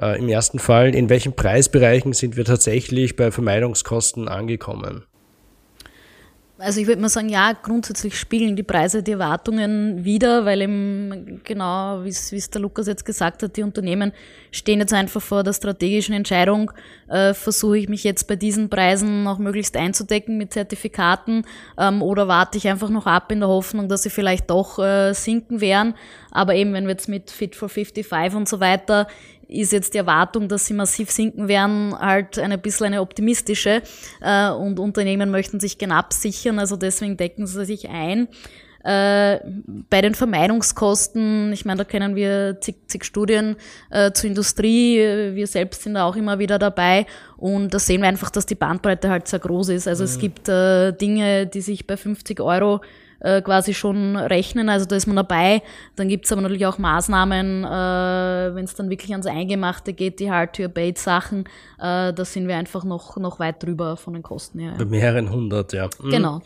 Äh, 0.01 0.19
Im 0.19 0.29
ersten 0.29 0.59
Fall, 0.59 0.95
in 0.95 1.09
welchen 1.09 1.35
Preisbereichen 1.35 2.13
sind 2.13 2.37
wir 2.37 2.45
tatsächlich 2.45 3.17
bei 3.17 3.31
Vermeidungskosten 3.31 4.29
angekommen? 4.29 5.05
Also 6.61 6.79
ich 6.79 6.87
würde 6.87 7.01
mal 7.01 7.09
sagen, 7.09 7.31
ja, 7.31 7.55
grundsätzlich 7.55 8.19
spiegeln 8.19 8.55
die 8.55 8.63
Preise 8.63 9.03
die 9.03 9.13
Erwartungen 9.13 10.05
wieder, 10.05 10.45
weil 10.45 10.61
eben 10.61 11.41
genau, 11.43 12.05
wie 12.05 12.09
es 12.09 12.51
der 12.51 12.61
Lukas 12.61 12.87
jetzt 12.87 13.07
gesagt 13.07 13.43
hat, 13.43 13.57
die 13.57 13.63
Unternehmen 13.63 14.13
stehen 14.51 14.79
jetzt 14.81 14.93
einfach 14.93 15.23
vor 15.23 15.43
der 15.43 15.55
strategischen 15.55 16.15
Entscheidung, 16.15 16.71
äh, 17.09 17.33
versuche 17.33 17.79
ich 17.79 17.89
mich 17.89 18.05
jetzt 18.05 18.29
bei 18.29 18.37
diesen 18.37 18.69
Preisen 18.69 19.23
noch 19.23 19.39
möglichst 19.39 19.75
einzudecken 19.75 20.37
mit 20.37 20.53
Zertifikaten 20.53 21.47
ähm, 21.79 22.03
oder 22.03 22.29
warte 22.29 22.59
ich 22.59 22.69
einfach 22.69 22.91
noch 22.91 23.07
ab 23.07 23.33
in 23.33 23.41
der 23.41 23.49
Hoffnung, 23.49 23.89
dass 23.89 24.03
sie 24.03 24.11
vielleicht 24.11 24.51
doch 24.51 24.79
äh, 24.79 25.15
sinken 25.15 25.63
werden. 25.63 25.95
Aber 26.31 26.55
eben, 26.55 26.73
wenn 26.73 26.85
wir 26.85 26.93
jetzt 26.93 27.09
mit 27.09 27.31
Fit 27.31 27.57
for 27.57 27.69
55 27.69 28.35
und 28.35 28.49
so 28.49 28.61
weiter 28.61 29.07
ist 29.51 29.73
jetzt 29.73 29.95
die 29.95 29.99
Erwartung, 29.99 30.49
dass 30.49 30.67
sie 30.67 30.75
massiv 30.75 31.11
sinken 31.11 31.49
werden, 31.49 31.99
halt 31.99 32.39
eine 32.39 32.57
bisschen 32.57 32.87
eine 32.87 33.01
optimistische. 33.01 33.83
Äh, 34.21 34.51
und 34.51 34.79
Unternehmen 34.79 35.31
möchten 35.31 35.61
sich 35.61 35.77
genau 35.77 35.97
absichern, 35.97 36.59
also 36.59 36.77
deswegen 36.77 37.17
decken 37.17 37.47
sie 37.47 37.65
sich 37.65 37.89
ein. 37.89 38.29
Äh, 38.83 39.41
bei 39.91 40.01
den 40.01 40.15
Vermeidungskosten, 40.15 41.53
ich 41.53 41.67
meine, 41.67 41.79
da 41.79 41.85
kennen 41.85 42.17
wir 42.17 42.59
zig, 42.61 42.77
zig 42.87 43.05
Studien 43.05 43.57
äh, 43.91 44.13
zur 44.13 44.31
Industrie, 44.31 45.35
wir 45.35 45.47
selbst 45.47 45.83
sind 45.83 45.95
da 45.95 46.07
auch 46.07 46.17
immer 46.17 46.39
wieder 46.39 46.59
dabei 46.59 47.05
und 47.37 47.75
da 47.75 47.79
sehen 47.79 48.01
wir 48.01 48.09
einfach, 48.09 48.31
dass 48.31 48.47
die 48.47 48.55
Bandbreite 48.55 49.11
halt 49.11 49.29
sehr 49.29 49.41
groß 49.41 49.69
ist. 49.71 49.87
Also 49.87 50.05
mhm. 50.05 50.09
es 50.09 50.19
gibt 50.19 50.49
äh, 50.49 50.93
Dinge, 50.93 51.47
die 51.47 51.61
sich 51.61 51.87
bei 51.87 51.99
50 51.99 52.41
Euro 52.41 52.81
äh, 53.21 53.43
quasi 53.43 53.75
schon 53.75 54.17
rechnen. 54.17 54.69
Also 54.69 54.87
da 54.87 54.97
ist 54.97 55.07
man 55.07 55.17
dabei. 55.17 55.63
Dann 55.97 56.09
gibt 56.09 56.27
es 56.27 56.33
aber 56.33 56.43
natürlich 56.43 56.67
auch 56.67 56.79
Maßnahmen, 56.79 57.65
äh, 57.65 58.55
wenn 58.55 58.65
es 58.65 58.75
dann 58.75 58.91
wirklich 58.91 59.13
ans 59.13 59.27
Eingemachte 59.27 59.93
geht, 59.93 60.21
die 60.21 60.31
Hard-to-Abate-Sachen, 60.31 61.45
äh, 61.79 62.13
da 62.13 62.25
sind 62.25 62.49
wir 62.49 62.57
einfach 62.57 62.85
noch, 62.85 63.17
noch 63.17 63.39
weit 63.39 63.63
drüber 63.63 63.97
von 63.97 64.15
den 64.15 64.23
Kosten 64.23 64.59
her. 64.59 64.75
Bei 64.79 64.85
mehreren 64.85 65.31
hundert, 65.31 65.73
ja. 65.73 65.89
Mhm. 66.03 66.11
Genau. 66.11 66.43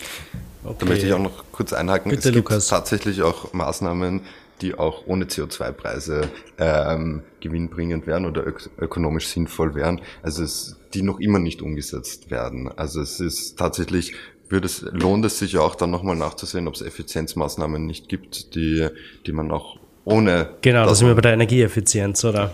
Okay. 0.64 0.76
Da 0.78 0.86
möchte 0.86 1.06
ich 1.06 1.12
auch 1.12 1.18
noch 1.18 1.44
kurz 1.52 1.72
einhaken. 1.72 2.10
Bitte, 2.10 2.28
es 2.28 2.34
gibt 2.34 2.48
Lukas. 2.48 2.68
tatsächlich 2.68 3.22
auch 3.22 3.52
Maßnahmen, 3.52 4.22
die 4.60 4.74
auch 4.74 5.06
ohne 5.06 5.26
CO2-Preise 5.26 6.28
ähm, 6.58 7.22
gewinnbringend 7.40 8.06
wären 8.06 8.24
oder 8.24 8.46
ök 8.46 8.70
ökonomisch 8.78 9.26
sinnvoll 9.28 9.74
wären, 9.74 10.00
also 10.22 10.42
es, 10.42 10.76
die 10.94 11.02
noch 11.02 11.20
immer 11.20 11.38
nicht 11.38 11.60
umgesetzt 11.60 12.30
werden. 12.30 12.70
Also 12.76 13.00
es 13.00 13.20
ist 13.20 13.58
tatsächlich 13.58 14.14
würde 14.48 14.66
es, 14.66 14.82
lohnt 14.92 15.24
es 15.24 15.38
sich 15.38 15.58
auch 15.58 15.74
dann 15.74 15.90
nochmal 15.90 16.16
nachzusehen, 16.16 16.68
ob 16.68 16.74
es 16.74 16.82
Effizienzmaßnahmen 16.82 17.86
nicht 17.86 18.08
gibt, 18.08 18.54
die, 18.54 18.88
die 19.26 19.32
man 19.32 19.50
auch 19.50 19.78
ohne. 20.04 20.50
Genau, 20.60 20.86
da 20.86 20.94
sind 20.94 21.08
wir 21.08 21.14
bei 21.14 21.22
der 21.22 21.32
Energieeffizienz, 21.32 22.24
oder? 22.24 22.52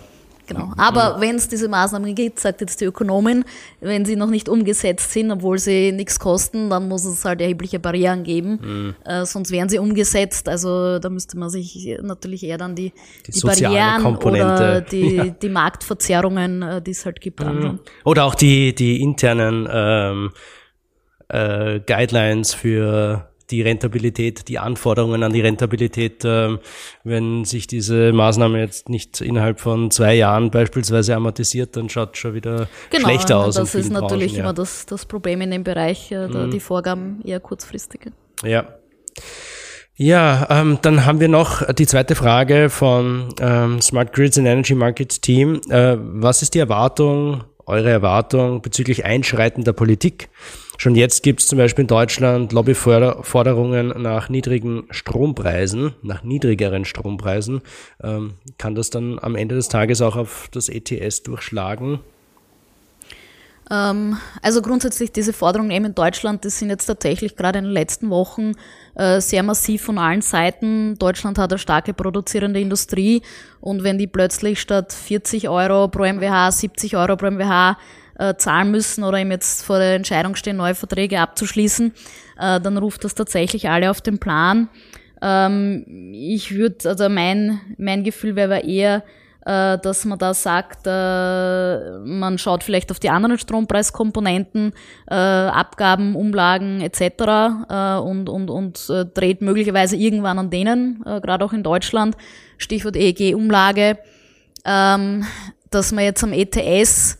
Genau. 0.50 0.72
Aber 0.76 1.20
wenn 1.20 1.36
es 1.36 1.46
diese 1.46 1.68
Maßnahmen 1.68 2.12
gibt, 2.14 2.40
sagt 2.40 2.60
jetzt 2.60 2.80
die 2.80 2.84
Ökonomin, 2.84 3.44
wenn 3.80 4.04
sie 4.04 4.16
noch 4.16 4.28
nicht 4.28 4.48
umgesetzt 4.48 5.12
sind, 5.12 5.30
obwohl 5.30 5.58
sie 5.58 5.92
nichts 5.92 6.18
kosten, 6.18 6.70
dann 6.70 6.88
muss 6.88 7.04
es 7.04 7.24
halt 7.24 7.40
erhebliche 7.40 7.78
Barrieren 7.78 8.24
geben. 8.24 8.58
Mhm. 8.60 8.94
Äh, 9.04 9.24
sonst 9.26 9.52
wären 9.52 9.68
sie 9.68 9.78
umgesetzt. 9.78 10.48
Also 10.48 10.98
da 10.98 11.08
müsste 11.08 11.38
man 11.38 11.50
sich 11.50 11.96
natürlich 12.02 12.42
eher 12.42 12.58
dann 12.58 12.74
die, 12.74 12.92
die, 13.28 13.30
die 13.30 13.40
Barrieren 13.40 14.02
Komponente. 14.02 14.54
oder 14.54 14.80
die, 14.80 15.14
ja. 15.16 15.24
die 15.26 15.48
Marktverzerrungen, 15.48 16.62
äh, 16.62 16.82
die 16.82 16.90
es 16.90 17.06
halt 17.06 17.20
gibt, 17.20 17.38
mhm. 17.40 17.78
Oder 18.04 18.24
auch 18.24 18.34
die, 18.34 18.74
die 18.74 19.00
internen 19.00 19.68
ähm, 19.70 20.30
äh, 21.32 21.80
Guidelines 21.86 22.54
für 22.54 23.30
die 23.50 23.62
Rentabilität, 23.62 24.48
die 24.48 24.58
Anforderungen 24.58 25.22
an 25.22 25.32
die 25.32 25.40
Rentabilität, 25.40 26.24
äh, 26.24 26.56
wenn 27.04 27.44
sich 27.44 27.66
diese 27.66 28.12
Maßnahme 28.12 28.60
jetzt 28.60 28.88
nicht 28.88 29.20
innerhalb 29.20 29.60
von 29.60 29.90
zwei 29.90 30.14
Jahren 30.14 30.50
beispielsweise 30.50 31.14
amortisiert, 31.16 31.76
dann 31.76 31.88
schaut 31.88 32.16
schon 32.16 32.34
wieder 32.34 32.68
genau, 32.90 33.08
schlechter 33.08 33.38
aus. 33.38 33.56
Das 33.56 33.74
ist 33.74 33.90
natürlich 33.90 34.32
Branchen, 34.32 34.36
ja. 34.36 34.44
immer 34.44 34.54
das, 34.54 34.86
das 34.86 35.06
Problem 35.06 35.40
in 35.40 35.50
dem 35.50 35.64
Bereich, 35.64 36.12
äh, 36.12 36.28
mhm. 36.28 36.50
die 36.50 36.60
Vorgaben 36.60 37.20
eher 37.24 37.40
kurzfristige. 37.40 38.12
Ja. 38.44 38.66
Ja, 40.02 40.46
ähm, 40.48 40.78
dann 40.80 41.04
haben 41.04 41.20
wir 41.20 41.28
noch 41.28 41.74
die 41.74 41.86
zweite 41.86 42.14
Frage 42.14 42.70
von 42.70 43.34
ähm, 43.38 43.82
Smart 43.82 44.14
Grids 44.14 44.38
and 44.38 44.46
Energy 44.46 44.74
Market 44.74 45.20
Team. 45.20 45.60
Äh, 45.68 45.98
was 45.98 46.40
ist 46.40 46.54
die 46.54 46.58
Erwartung, 46.58 47.44
eure 47.70 47.90
Erwartung 47.90 48.60
bezüglich 48.60 49.04
einschreitender 49.04 49.72
Politik? 49.72 50.28
Schon 50.76 50.94
jetzt 50.94 51.22
gibt 51.22 51.40
es 51.40 51.46
zum 51.46 51.58
Beispiel 51.58 51.82
in 51.82 51.88
Deutschland 51.88 52.52
Lobbyforderungen 52.52 53.88
nach 54.00 54.28
niedrigen 54.28 54.84
Strompreisen, 54.90 55.94
nach 56.02 56.22
niedrigeren 56.22 56.84
Strompreisen. 56.84 57.60
Ähm, 58.02 58.34
kann 58.56 58.74
das 58.74 58.88
dann 58.88 59.18
am 59.18 59.36
Ende 59.36 59.56
des 59.56 59.68
Tages 59.68 60.00
auch 60.00 60.16
auf 60.16 60.48
das 60.52 60.68
ETS 60.68 61.22
durchschlagen? 61.22 62.00
Ähm, 63.70 64.18
also 64.42 64.62
grundsätzlich 64.62 65.12
diese 65.12 65.32
Forderungen 65.32 65.70
eben 65.70 65.86
in 65.86 65.94
Deutschland, 65.94 66.44
das 66.44 66.58
sind 66.58 66.70
jetzt 66.70 66.86
tatsächlich 66.86 67.36
gerade 67.36 67.60
in 67.60 67.66
den 67.66 67.72
letzten 67.72 68.10
Wochen 68.10 68.52
äh, 68.96 69.20
sehr 69.20 69.42
massiv 69.42 69.82
von 69.82 69.98
allen 69.98 70.22
Seiten. 70.22 70.98
Deutschland 70.98 71.38
hat 71.38 71.52
eine 71.52 71.58
starke 71.58 71.94
produzierende 71.94 72.60
Industrie 72.60 73.22
und 73.60 73.84
wenn 73.84 73.98
die 73.98 74.08
plötzlich 74.08 74.60
statt 74.60 74.92
40 74.92 75.48
Euro 75.48 75.88
pro 75.88 76.02
MWH 76.02 76.50
70 76.50 76.96
Euro 76.96 77.16
pro 77.16 77.30
MWH 77.30 77.78
äh, 78.18 78.34
zahlen 78.34 78.72
müssen 78.72 79.04
oder 79.04 79.18
eben 79.18 79.30
jetzt 79.30 79.64
vor 79.64 79.78
der 79.78 79.94
Entscheidung 79.94 80.34
stehen, 80.34 80.56
neue 80.56 80.74
Verträge 80.74 81.20
abzuschließen, 81.20 81.92
äh, 82.40 82.60
dann 82.60 82.76
ruft 82.76 83.04
das 83.04 83.14
tatsächlich 83.14 83.68
alle 83.68 83.90
auf 83.90 84.00
den 84.00 84.18
Plan. 84.18 84.68
Ähm, 85.22 86.12
ich 86.12 86.54
würde, 86.54 86.88
also 86.88 87.08
mein, 87.08 87.60
mein 87.78 88.02
Gefühl 88.02 88.34
wäre 88.34 88.60
eher, 88.60 89.04
äh, 89.46 89.78
dass 89.78 90.04
man 90.04 90.18
da 90.18 90.34
sagt, 90.34 90.86
äh, 90.86 91.98
man 92.00 92.38
schaut 92.38 92.62
vielleicht 92.62 92.90
auf 92.90 93.00
die 93.00 93.10
anderen 93.10 93.38
Strompreiskomponenten, 93.38 94.72
äh, 95.08 95.14
Abgaben, 95.14 96.14
Umlagen 96.14 96.80
etc. 96.80 98.02
Und, 98.04 98.28
und, 98.28 98.50
und 98.50 98.92
dreht 99.14 99.40
möglicherweise 99.40 99.96
irgendwann 99.96 100.38
an 100.38 100.50
denen, 100.50 101.02
gerade 101.04 101.44
auch 101.44 101.52
in 101.52 101.62
Deutschland, 101.62 102.16
Stichwort 102.58 102.96
EEG-Umlage, 102.96 103.98
ähm, 104.64 105.24
dass 105.70 105.92
man 105.92 106.04
jetzt 106.04 106.22
am 106.22 106.32
ETS 106.32 107.18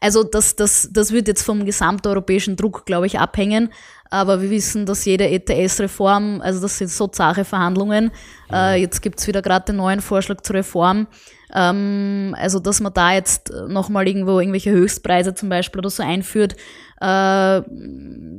also 0.00 0.24
das, 0.24 0.56
das, 0.56 0.88
das 0.92 1.12
wird 1.12 1.28
jetzt 1.28 1.42
vom 1.42 1.64
gesamteuropäischen 1.64 2.56
Druck, 2.56 2.86
glaube 2.86 3.06
ich, 3.06 3.18
abhängen. 3.18 3.70
Aber 4.10 4.40
wir 4.40 4.50
wissen, 4.50 4.86
dass 4.86 5.04
jede 5.04 5.28
ETS-Reform, 5.28 6.40
also 6.40 6.60
das 6.60 6.78
sind 6.78 6.90
so 6.90 7.08
zahre 7.08 7.44
Verhandlungen. 7.44 8.10
Äh, 8.52 8.80
jetzt 8.80 9.02
gibt's 9.02 9.26
wieder 9.26 9.42
gerade 9.42 9.66
den 9.66 9.76
neuen 9.76 10.00
Vorschlag 10.00 10.40
zur 10.42 10.56
Reform. 10.56 11.06
Ähm, 11.52 12.34
also 12.38 12.58
dass 12.58 12.80
man 12.80 12.92
da 12.92 13.12
jetzt 13.12 13.52
nochmal 13.68 14.06
irgendwo 14.06 14.38
irgendwelche 14.38 14.70
Höchstpreise 14.70 15.34
zum 15.34 15.48
Beispiel 15.48 15.80
oder 15.80 15.90
so 15.90 16.02
einführt, 16.02 16.54
äh, 17.00 17.62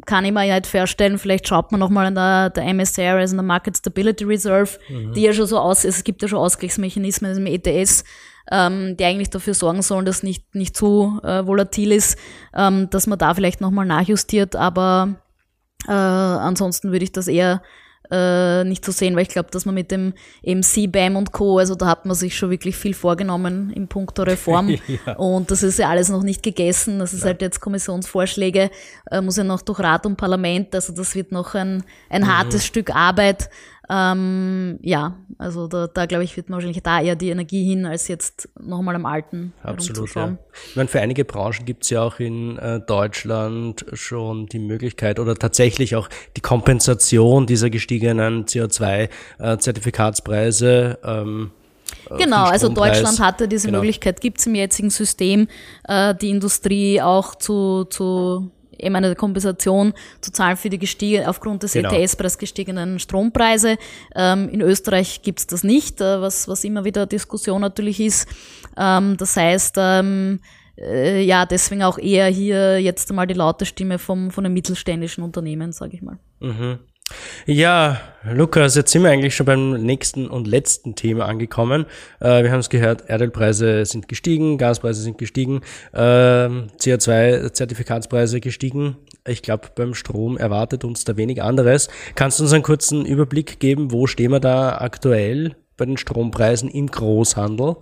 kann 0.06 0.26
ich 0.26 0.32
mir 0.32 0.44
ja 0.44 0.56
nicht 0.56 0.68
vorstellen. 0.68 1.18
Vielleicht 1.18 1.48
schaut 1.48 1.72
man 1.72 1.80
nochmal 1.80 2.08
an 2.08 2.16
der, 2.16 2.50
der 2.52 2.66
MSR, 2.66 3.16
also 3.16 3.36
der 3.36 3.44
Market 3.44 3.78
Stability 3.78 4.24
Reserve, 4.24 4.78
mhm. 4.90 5.14
die 5.14 5.22
ja 5.22 5.34
schon 5.34 5.48
so 5.48 5.60
aus, 5.60 5.84
es 5.84 6.04
gibt 6.04 6.22
ja 6.22 6.28
schon 6.28 6.40
Ausgleichsmechanismen 6.40 7.38
im 7.38 7.46
ETS 7.48 8.04
ähm, 8.52 8.96
die 8.98 9.06
eigentlich 9.06 9.30
dafür 9.30 9.54
sorgen 9.54 9.82
sollen, 9.82 10.06
dass 10.06 10.24
nicht, 10.24 10.54
nicht 10.54 10.76
zu 10.76 11.20
äh, 11.24 11.46
volatil 11.46 11.92
ist, 11.92 12.18
ähm, 12.54 12.90
dass 12.90 13.08
man 13.08 13.18
da 13.18 13.34
vielleicht 13.34 13.62
nochmal 13.62 13.86
nachjustiert, 13.86 14.56
aber 14.56 15.16
äh, 15.88 15.92
ansonsten 15.92 16.92
würde 16.92 17.04
ich 17.04 17.12
das 17.12 17.28
eher 17.28 17.62
äh, 18.12 18.64
nicht 18.64 18.86
so 18.86 18.92
sehen, 18.92 19.16
weil 19.16 19.24
ich 19.24 19.30
glaube, 19.30 19.50
dass 19.52 19.66
man 19.66 19.76
mit 19.76 19.92
dem 19.92 20.14
MC 20.44 20.92
BAM 20.92 21.16
und 21.16 21.32
Co., 21.32 21.58
also 21.58 21.76
da 21.76 21.88
hat 21.88 22.06
man 22.06 22.16
sich 22.16 22.38
schon 22.38 22.50
wirklich 22.50 22.76
viel 22.76 22.94
vorgenommen 22.94 23.72
im 23.72 23.88
Punkt 23.88 24.18
der 24.18 24.28
Reform 24.28 24.70
ja. 25.06 25.14
und 25.16 25.52
das 25.52 25.64
ist 25.64 25.80
ja 25.80 25.90
alles 25.90 26.10
noch 26.10 26.24
nicht 26.24 26.44
gegessen, 26.44 27.00
das 27.00 27.14
ist 27.14 27.22
ja. 27.22 27.28
halt 27.28 27.42
jetzt 27.42 27.60
Kommissionsvorschläge, 27.62 28.70
äh, 29.12 29.22
muss 29.22 29.38
ja 29.38 29.44
noch 29.44 29.62
durch 29.62 29.80
Rat 29.80 30.06
und 30.06 30.18
Parlament, 30.18 30.76
also 30.76 30.94
das 30.94 31.16
wird 31.16 31.32
noch 31.32 31.56
ein, 31.56 31.84
ein 32.10 32.24
mhm. 32.24 32.38
hartes 32.38 32.66
Stück 32.66 32.96
Arbeit, 32.96 33.50
ähm, 33.90 34.80
ja, 34.82 35.18
also 35.38 35.68
da, 35.68 35.88
da 35.88 36.06
glaube 36.06 36.24
ich, 36.24 36.38
wird 36.38 36.50
man 36.50 36.58
wahrscheinlich 36.58 36.82
da 36.82 37.00
eher 37.02 37.16
die 37.16 37.30
Energie 37.30 37.64
hin, 37.64 37.86
als 37.86 38.08
jetzt 38.08 38.50
nochmal 38.60 38.96
am 38.96 39.06
Alten 39.06 39.54
Absolut, 39.64 40.16
ja. 40.16 40.36
Ich 40.70 40.76
meine, 40.76 40.88
für 40.88 41.02
einige 41.02 41.24
Branchen 41.26 41.66
gibt 41.66 41.84
es 41.84 41.92
ja 41.92 42.02
auch 42.02 42.20
in 42.20 42.58
äh, 42.58 42.80
Deutschland 42.80 43.86
schon 43.94 44.48
die 44.48 44.58
Möglichkeit 44.60 45.20
oder 45.20 45.36
tatsächlich 45.36 45.96
auch 45.96 46.10
die 46.36 46.42
Kompensation 46.42 47.46
dieser 47.46 47.70
gestiegenen 47.70 48.46
CO2-Zertifikatspreise. 48.46 50.98
Äh, 51.04 51.22
ähm, 51.22 51.52
äh, 52.10 52.18
Genau, 52.18 52.46
also 52.46 52.70
Deutschland 52.70 53.20
hatte 53.20 53.48
diese 53.48 53.68
genau. 53.68 53.80
Möglichkeit, 53.80 54.22
gibt 54.22 54.40
es 54.40 54.48
im 54.48 54.56
jetzigen 54.56 54.90
System, 54.90 55.48
äh, 55.88 56.16
die 56.16 56.30
Industrie 56.30 57.02
auch 57.02 57.36
zu, 57.36 57.86
zu 57.86 58.52
eben 58.80 58.96
eine 58.96 59.16
Kompensation 59.16 59.94
zu 60.22 60.32
zahlen 60.32 60.58
für 60.58 60.70
die 60.70 60.80
gestiegen, 60.80 61.26
aufgrund 61.26 61.64
des 61.64 61.74
genau. 61.74 61.92
ETS-Preis 61.92 62.38
gestiegenen 62.38 63.00
Strompreise. 63.00 63.78
Ähm, 64.16 64.50
in 64.50 64.62
Österreich 64.62 65.22
gibt's 65.22 65.48
das 65.48 65.64
nicht, 65.64 66.02
äh, 66.02 66.22
was, 66.22 66.48
was 66.48 66.64
immer 66.64 66.86
wieder 66.86 67.06
Diskussion 67.06 67.62
natürlich 67.62 68.00
ist. 68.00 68.28
Ähm, 68.78 69.18
das 69.18 69.36
heißt, 69.36 69.76
ähm, 69.78 70.40
äh, 70.78 71.22
ja, 71.24 71.46
deswegen 71.46 71.84
auch 71.84 71.98
eher 71.98 72.28
hier 72.28 72.82
jetzt 72.82 73.10
einmal 73.10 73.28
die 73.28 73.34
laute 73.34 73.66
Stimme 73.66 74.00
vom, 74.00 74.32
von 74.32 74.44
den 74.44 74.54
mittelständischen 74.54 75.24
Unternehmen, 75.24 75.72
sage 75.72 75.96
ich 75.96 76.02
mal. 76.02 76.18
Mhm. 76.40 76.80
Ja, 77.46 78.02
Lukas, 78.24 78.74
jetzt 78.76 78.92
sind 78.92 79.04
wir 79.04 79.12
eigentlich 79.12 79.36
schon 79.36 79.46
beim 79.46 79.74
nächsten 79.84 80.28
und 80.28 80.48
letzten 80.48 80.96
Thema 80.96 81.26
angekommen. 81.26 81.86
Äh, 82.20 82.42
wir 82.44 82.52
haben 82.52 82.60
es 82.60 82.70
gehört, 82.70 83.08
Erdölpreise 83.08 83.86
sind 83.86 84.08
gestiegen, 84.08 84.58
Gaspreise 84.58 85.04
sind 85.04 85.20
gestiegen, 85.20 85.62
äh, 85.94 86.00
CO2-Zertifikatspreise 86.48 88.40
gestiegen. 88.40 88.98
Ich 89.28 89.44
glaube, 89.44 89.70
beim 89.76 89.94
Strom 89.94 90.38
erwartet 90.38 90.84
uns 90.84 91.04
da 91.04 91.18
wenig 91.18 91.44
anderes. 91.44 91.88
Kannst 92.16 92.40
du 92.40 92.44
uns 92.44 92.54
einen 92.54 92.64
kurzen 92.64 93.06
Überblick 93.06 93.60
geben, 93.60 93.92
wo 93.92 94.08
stehen 94.08 94.32
wir 94.32 94.40
da 94.40 94.80
aktuell 94.80 95.56
bei 95.78 95.86
den 95.86 95.98
Strompreisen 95.98 96.70
im 96.70 96.88
Großhandel? 96.88 97.76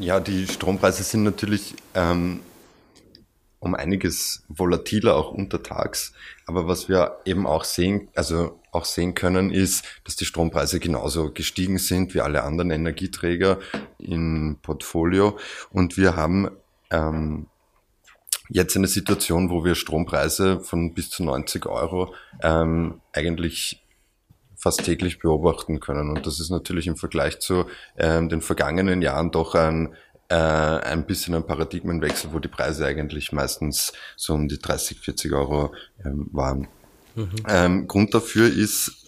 Ja, 0.00 0.18
die 0.18 0.46
Strompreise 0.48 1.04
sind 1.04 1.22
natürlich 1.22 1.74
ähm, 1.94 2.40
um 3.60 3.74
einiges 3.74 4.44
volatiler 4.48 5.14
auch 5.16 5.30
untertags. 5.30 6.12
Aber 6.46 6.68
was 6.68 6.88
wir 6.88 7.18
eben 7.24 7.46
auch 7.46 7.64
sehen, 7.64 8.08
also 8.14 8.60
auch 8.70 8.84
sehen 8.84 9.14
können, 9.14 9.50
ist, 9.50 9.84
dass 10.04 10.14
die 10.14 10.24
Strompreise 10.24 10.78
genauso 10.78 11.32
gestiegen 11.32 11.78
sind 11.78 12.14
wie 12.14 12.20
alle 12.20 12.44
anderen 12.44 12.70
Energieträger 12.70 13.58
im 13.98 14.58
Portfolio. 14.62 15.36
Und 15.70 15.96
wir 15.96 16.14
haben 16.14 16.50
ähm, 16.90 17.48
jetzt 18.48 18.76
eine 18.76 18.86
Situation, 18.86 19.50
wo 19.50 19.64
wir 19.64 19.74
Strompreise 19.74 20.60
von 20.60 20.94
bis 20.94 21.10
zu 21.10 21.24
90 21.24 21.66
Euro 21.66 22.14
ähm, 22.42 23.00
eigentlich 23.12 23.82
fast 24.54 24.84
täglich 24.84 25.18
beobachten 25.18 25.80
können. 25.80 26.10
Und 26.10 26.26
das 26.26 26.40
ist 26.40 26.50
natürlich 26.50 26.86
im 26.86 26.96
Vergleich 26.96 27.40
zu 27.40 27.66
ähm, 27.98 28.28
den 28.28 28.40
vergangenen 28.40 29.02
Jahren 29.02 29.30
doch 29.30 29.54
ein 29.54 29.94
äh, 30.28 30.34
ein 30.34 31.06
bisschen 31.06 31.34
ein 31.34 31.46
Paradigmenwechsel, 31.46 32.32
wo 32.32 32.38
die 32.38 32.48
Preise 32.48 32.86
eigentlich 32.86 33.32
meistens 33.32 33.92
so 34.16 34.34
um 34.34 34.48
die 34.48 34.58
30, 34.58 35.00
40 35.00 35.32
Euro 35.32 35.74
ähm, 36.04 36.28
waren. 36.32 36.68
Mhm. 37.14 37.30
Ähm, 37.48 37.88
Grund 37.88 38.14
dafür 38.14 38.52
ist 38.52 39.06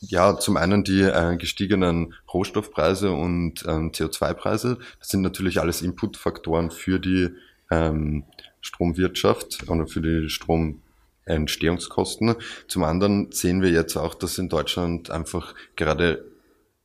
ja, 0.00 0.38
zum 0.38 0.56
einen 0.56 0.82
die 0.82 1.02
äh, 1.02 1.36
gestiegenen 1.36 2.14
Rohstoffpreise 2.32 3.12
und 3.12 3.64
ähm, 3.66 3.92
CO2-Preise. 3.92 4.78
Das 4.98 5.08
sind 5.08 5.20
natürlich 5.20 5.60
alles 5.60 5.82
Inputfaktoren 5.82 6.70
für 6.70 6.98
die 6.98 7.28
ähm, 7.70 8.24
Stromwirtschaft 8.62 9.68
oder 9.68 9.86
für 9.86 10.00
die 10.00 10.30
Stromentstehungskosten. 10.30 12.36
Zum 12.66 12.84
anderen 12.84 13.30
sehen 13.32 13.60
wir 13.60 13.70
jetzt 13.70 13.96
auch, 13.96 14.14
dass 14.14 14.38
in 14.38 14.48
Deutschland 14.48 15.10
einfach 15.10 15.54
gerade 15.76 16.29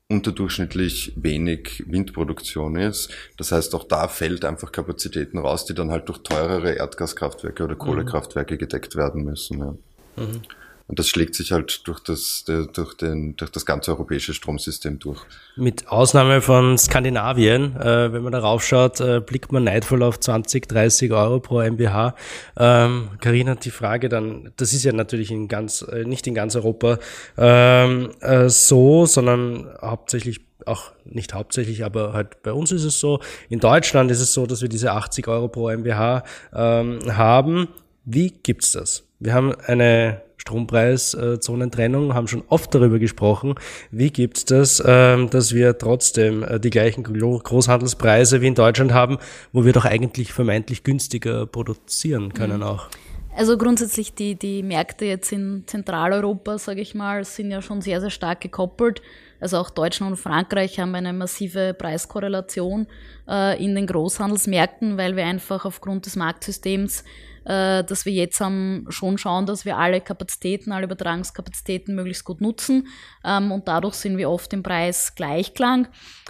unterdurchschnittlich 0.08 1.14
wenig 1.16 1.84
Windproduktion 1.88 2.76
ist. 2.76 3.12
Das 3.38 3.52
heißt, 3.52 3.74
auch 3.74 3.86
da 3.86 4.08
fällt 4.08 4.46
einfach 4.46 4.72
Kapazitäten 4.72 5.40
raus, 5.40 5.66
die 5.66 5.74
dann 5.74 5.90
halt 5.92 6.08
durch 6.10 6.20
teurere 6.20 6.74
Erdgaskraftwerke 6.74 7.64
oder 7.64 7.76
Kohlekraftwerke 7.76 8.58
gedeckt 8.58 8.96
werden 8.96 9.24
müssen. 9.24 9.60
Ja. 9.60 10.24
Mhm. 10.24 10.42
Und 10.88 11.00
das 11.00 11.08
schlägt 11.08 11.34
sich 11.34 11.52
halt 11.52 11.88
durch 11.88 12.00
das, 12.00 12.46
durch, 12.46 12.94
den, 12.96 13.36
durch 13.38 13.52
das 13.52 13.66
ganze 13.66 13.92
europäische 13.92 14.36
Stromsystem 14.36 15.00
durch. 15.00 15.20
Mit 15.56 15.88
Ausnahme 15.88 16.42
von 16.42 16.78
Skandinavien, 16.78 17.76
äh, 17.76 18.14
wenn 18.14 18.22
man 18.22 18.32
darauf 18.32 18.64
schaut, 18.64 19.00
äh, 19.00 19.20
blickt 19.20 19.52
man 19.52 19.64
neidvoll 19.64 20.04
auf 20.04 20.20
20, 20.20 20.68
30 20.68 21.12
Euro 21.12 21.40
pro 21.40 21.62
MBH. 21.62 22.14
Ähm, 22.58 23.10
Carina, 23.20 23.56
die 23.56 23.72
Frage 23.72 24.10
dann, 24.10 24.52
das 24.58 24.74
ist 24.74 24.84
ja 24.84 24.94
natürlich 24.94 25.32
in 25.32 25.48
ganz, 25.48 25.82
äh, 25.82 26.04
nicht 26.04 26.28
in 26.28 26.36
ganz 26.36 26.56
Europa 26.56 27.00
ähm, 27.36 28.12
äh, 28.22 28.48
so, 28.50 29.08
sondern 29.08 29.68
hauptsächlich 29.82 30.42
auch 30.68 30.92
nicht 31.04 31.34
hauptsächlich, 31.34 31.84
aber 31.84 32.14
halt 32.14 32.42
bei 32.44 32.52
uns 32.52 32.72
ist 32.72 32.84
es 32.84 33.00
so. 33.00 33.20
In 33.50 33.60
Deutschland 33.60 34.12
ist 34.12 34.22
es 34.22 34.34
so, 34.34 34.46
dass 34.46 34.62
wir 34.62 34.70
diese 34.70 34.92
80 34.92 35.28
Euro 35.28 35.48
pro 35.48 35.70
MBH 35.70 36.24
ähm, 36.54 37.00
haben. 37.18 37.68
Wie 38.04 38.30
gibt's 38.30 38.72
das? 38.72 39.04
Wir 39.20 39.34
haben 39.34 39.54
eine 39.66 40.22
Strompreiszonentrennung, 40.46 42.14
haben 42.14 42.28
schon 42.28 42.44
oft 42.50 42.74
darüber 42.76 43.00
gesprochen. 43.00 43.56
Wie 43.90 44.12
gibt 44.12 44.38
es 44.38 44.46
das, 44.46 44.84
ähm, 44.86 45.30
dass 45.32 45.56
wir 45.56 45.80
trotzdem 45.80 46.44
äh, 46.44 46.60
die 46.60 46.70
gleichen 46.70 47.04
Großhandelspreise 47.04 48.42
wie 48.42 48.48
in 48.48 48.56
Deutschland 48.56 48.94
haben, 48.94 49.18
wo 49.54 49.66
wir 49.66 49.74
doch 49.74 49.86
eigentlich 49.86 50.34
vermeintlich 50.34 50.84
günstiger 50.84 51.48
produzieren 51.48 52.34
können 52.34 52.58
mhm. 52.58 52.64
auch? 52.64 52.90
Also 53.36 53.58
grundsätzlich 53.58 54.14
die, 54.14 54.36
die 54.36 54.62
Märkte 54.62 55.06
jetzt 55.06 55.32
in 55.32 55.64
Zentraleuropa, 55.66 56.60
sage 56.60 56.80
ich 56.80 56.94
mal, 56.94 57.26
sind 57.26 57.50
ja 57.50 57.62
schon 57.64 57.82
sehr, 57.82 58.00
sehr 58.00 58.12
stark 58.12 58.40
gekoppelt. 58.40 59.02
Also 59.42 59.58
auch 59.58 59.72
Deutschland 59.72 60.12
und 60.12 60.18
Frankreich 60.18 60.80
haben 60.80 60.96
eine 60.96 61.12
massive 61.12 61.74
Preiskorrelation 61.74 62.88
äh, 63.28 63.62
in 63.62 63.76
den 63.76 63.88
Großhandelsmärkten, 63.88 64.98
weil 64.98 65.16
wir 65.16 65.26
einfach 65.26 65.66
aufgrund 65.66 66.06
des 66.06 66.16
Marktsystems, 66.16 67.04
äh, 67.46 67.84
das 67.84 68.06
wir 68.06 68.14
jetzt 68.14 68.40
haben, 68.40 68.86
schon 68.90 69.18
schauen, 69.18 69.46
dass 69.46 69.66
wir 69.66 69.78
alle 69.78 70.02
Kapazitäten, 70.02 70.72
alle 70.72 70.86
Übertragungskapazitäten 70.86 71.96
möglichst 71.96 72.26
gut 72.26 72.42
nutzen. 72.42 72.88
Ähm, 73.24 73.52
und 73.52 73.68
dadurch 73.68 73.96
sind 73.96 74.18
wir 74.18 74.30
oft 74.30 74.52
im 74.54 74.64
Preis 74.64 75.16
Gleichklang. 75.16 75.88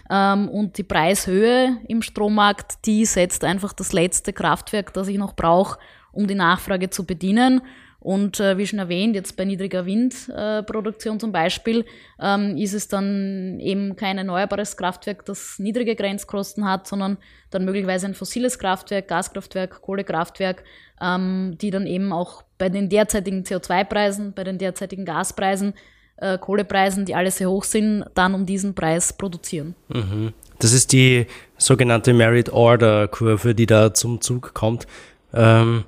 Ähm, 0.09 0.49
und 0.49 0.77
die 0.77 0.83
Preishöhe 0.83 1.77
im 1.87 2.01
Strommarkt, 2.01 2.85
die 2.85 3.05
setzt 3.05 3.43
einfach 3.43 3.73
das 3.73 3.93
letzte 3.93 4.33
Kraftwerk, 4.33 4.93
das 4.93 5.07
ich 5.07 5.17
noch 5.17 5.35
brauche, 5.35 5.79
um 6.11 6.27
die 6.27 6.35
Nachfrage 6.35 6.89
zu 6.89 7.05
bedienen. 7.05 7.61
Und 8.05 8.39
äh, 8.39 8.59
wie 8.59 8.67
schon 8.67 8.77
erwähnt, 8.77 9.15
jetzt 9.15 9.35
bei 9.35 9.45
niedriger 9.45 9.87
Windproduktion 9.87 11.15
äh, 11.15 11.19
zum 11.19 11.31
Beispiel, 11.31 11.85
ähm, 12.21 12.55
ist 12.55 12.75
es 12.75 12.87
dann 12.87 13.59
eben 13.59 13.95
kein 13.95 14.19
erneuerbares 14.19 14.77
Kraftwerk, 14.77 15.25
das 15.25 15.57
niedrige 15.57 15.95
Grenzkosten 15.95 16.69
hat, 16.69 16.85
sondern 16.85 17.17
dann 17.49 17.65
möglicherweise 17.65 18.05
ein 18.05 18.13
fossiles 18.13 18.59
Kraftwerk, 18.59 19.07
Gaskraftwerk, 19.07 19.81
Kohlekraftwerk, 19.81 20.63
ähm, 21.01 21.57
die 21.59 21.71
dann 21.71 21.87
eben 21.87 22.13
auch 22.13 22.43
bei 22.59 22.69
den 22.69 22.89
derzeitigen 22.89 23.41
CO2-Preisen, 23.41 24.33
bei 24.33 24.43
den 24.43 24.59
derzeitigen 24.59 25.03
Gaspreisen, 25.03 25.73
äh, 26.17 26.37
Kohlepreisen, 26.37 27.05
die 27.05 27.15
alle 27.15 27.31
sehr 27.31 27.49
hoch 27.49 27.63
sind, 27.63 28.05
dann 28.13 28.35
um 28.35 28.45
diesen 28.45 28.75
Preis 28.75 29.13
produzieren. 29.13 29.73
Mhm. 29.87 30.31
Das 30.59 30.73
ist 30.73 30.93
die 30.93 31.25
sogenannte 31.57 32.13
Merit 32.13 32.51
Order 32.51 33.07
Kurve, 33.07 33.55
die 33.55 33.65
da 33.65 33.95
zum 33.95 34.21
Zug 34.21 34.53
kommt. 34.53 34.85
Ähm 35.33 35.85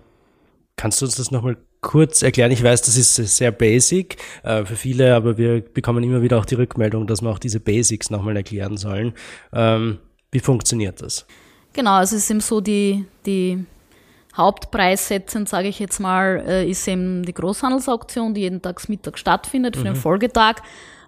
Kannst 0.78 1.02
du 1.02 1.06
uns 1.06 1.16
das 1.16 1.32
nochmal 1.32 1.58
kurz 1.82 2.22
erklären? 2.22 2.52
Ich 2.52 2.64
weiß, 2.64 2.82
das 2.82 2.98
ist 2.98 3.16
sehr 3.16 3.52
basic 3.52 4.18
äh, 4.44 4.66
für 4.66 4.76
viele, 4.76 5.16
aber 5.16 5.38
wir 5.38 5.62
bekommen 5.62 6.04
immer 6.04 6.22
wieder 6.22 6.38
auch 6.38 6.46
die 6.46 6.56
Rückmeldung, 6.56 7.08
dass 7.08 7.22
wir 7.22 7.30
auch 7.30 7.40
diese 7.40 7.60
Basics 7.60 8.10
nochmal 8.10 8.38
erklären 8.38 8.78
sollen. 8.78 9.14
Ähm, 9.54 10.00
wie 10.32 10.40
funktioniert 10.40 11.02
das? 11.02 11.26
Genau, 11.74 11.94
also 11.94 12.16
es 12.16 12.24
ist 12.24 12.32
eben 12.32 12.40
so, 12.40 12.60
die, 12.60 13.06
die 13.26 13.64
Hauptpreissetzend, 14.36 15.50
sage 15.50 15.68
ich 15.68 15.80
jetzt 15.80 16.00
mal, 16.00 16.44
äh, 16.48 16.70
ist 16.70 16.88
eben 16.88 17.24
die 17.24 17.34
Großhandelsauktion, 17.34 18.34
die 18.34 18.42
jeden 18.42 18.62
Tagsmittag 18.62 19.18
stattfindet 19.18 19.76
für 19.76 19.82
mhm. 19.82 19.86
den 19.86 19.96
Folgetag. 19.96 20.62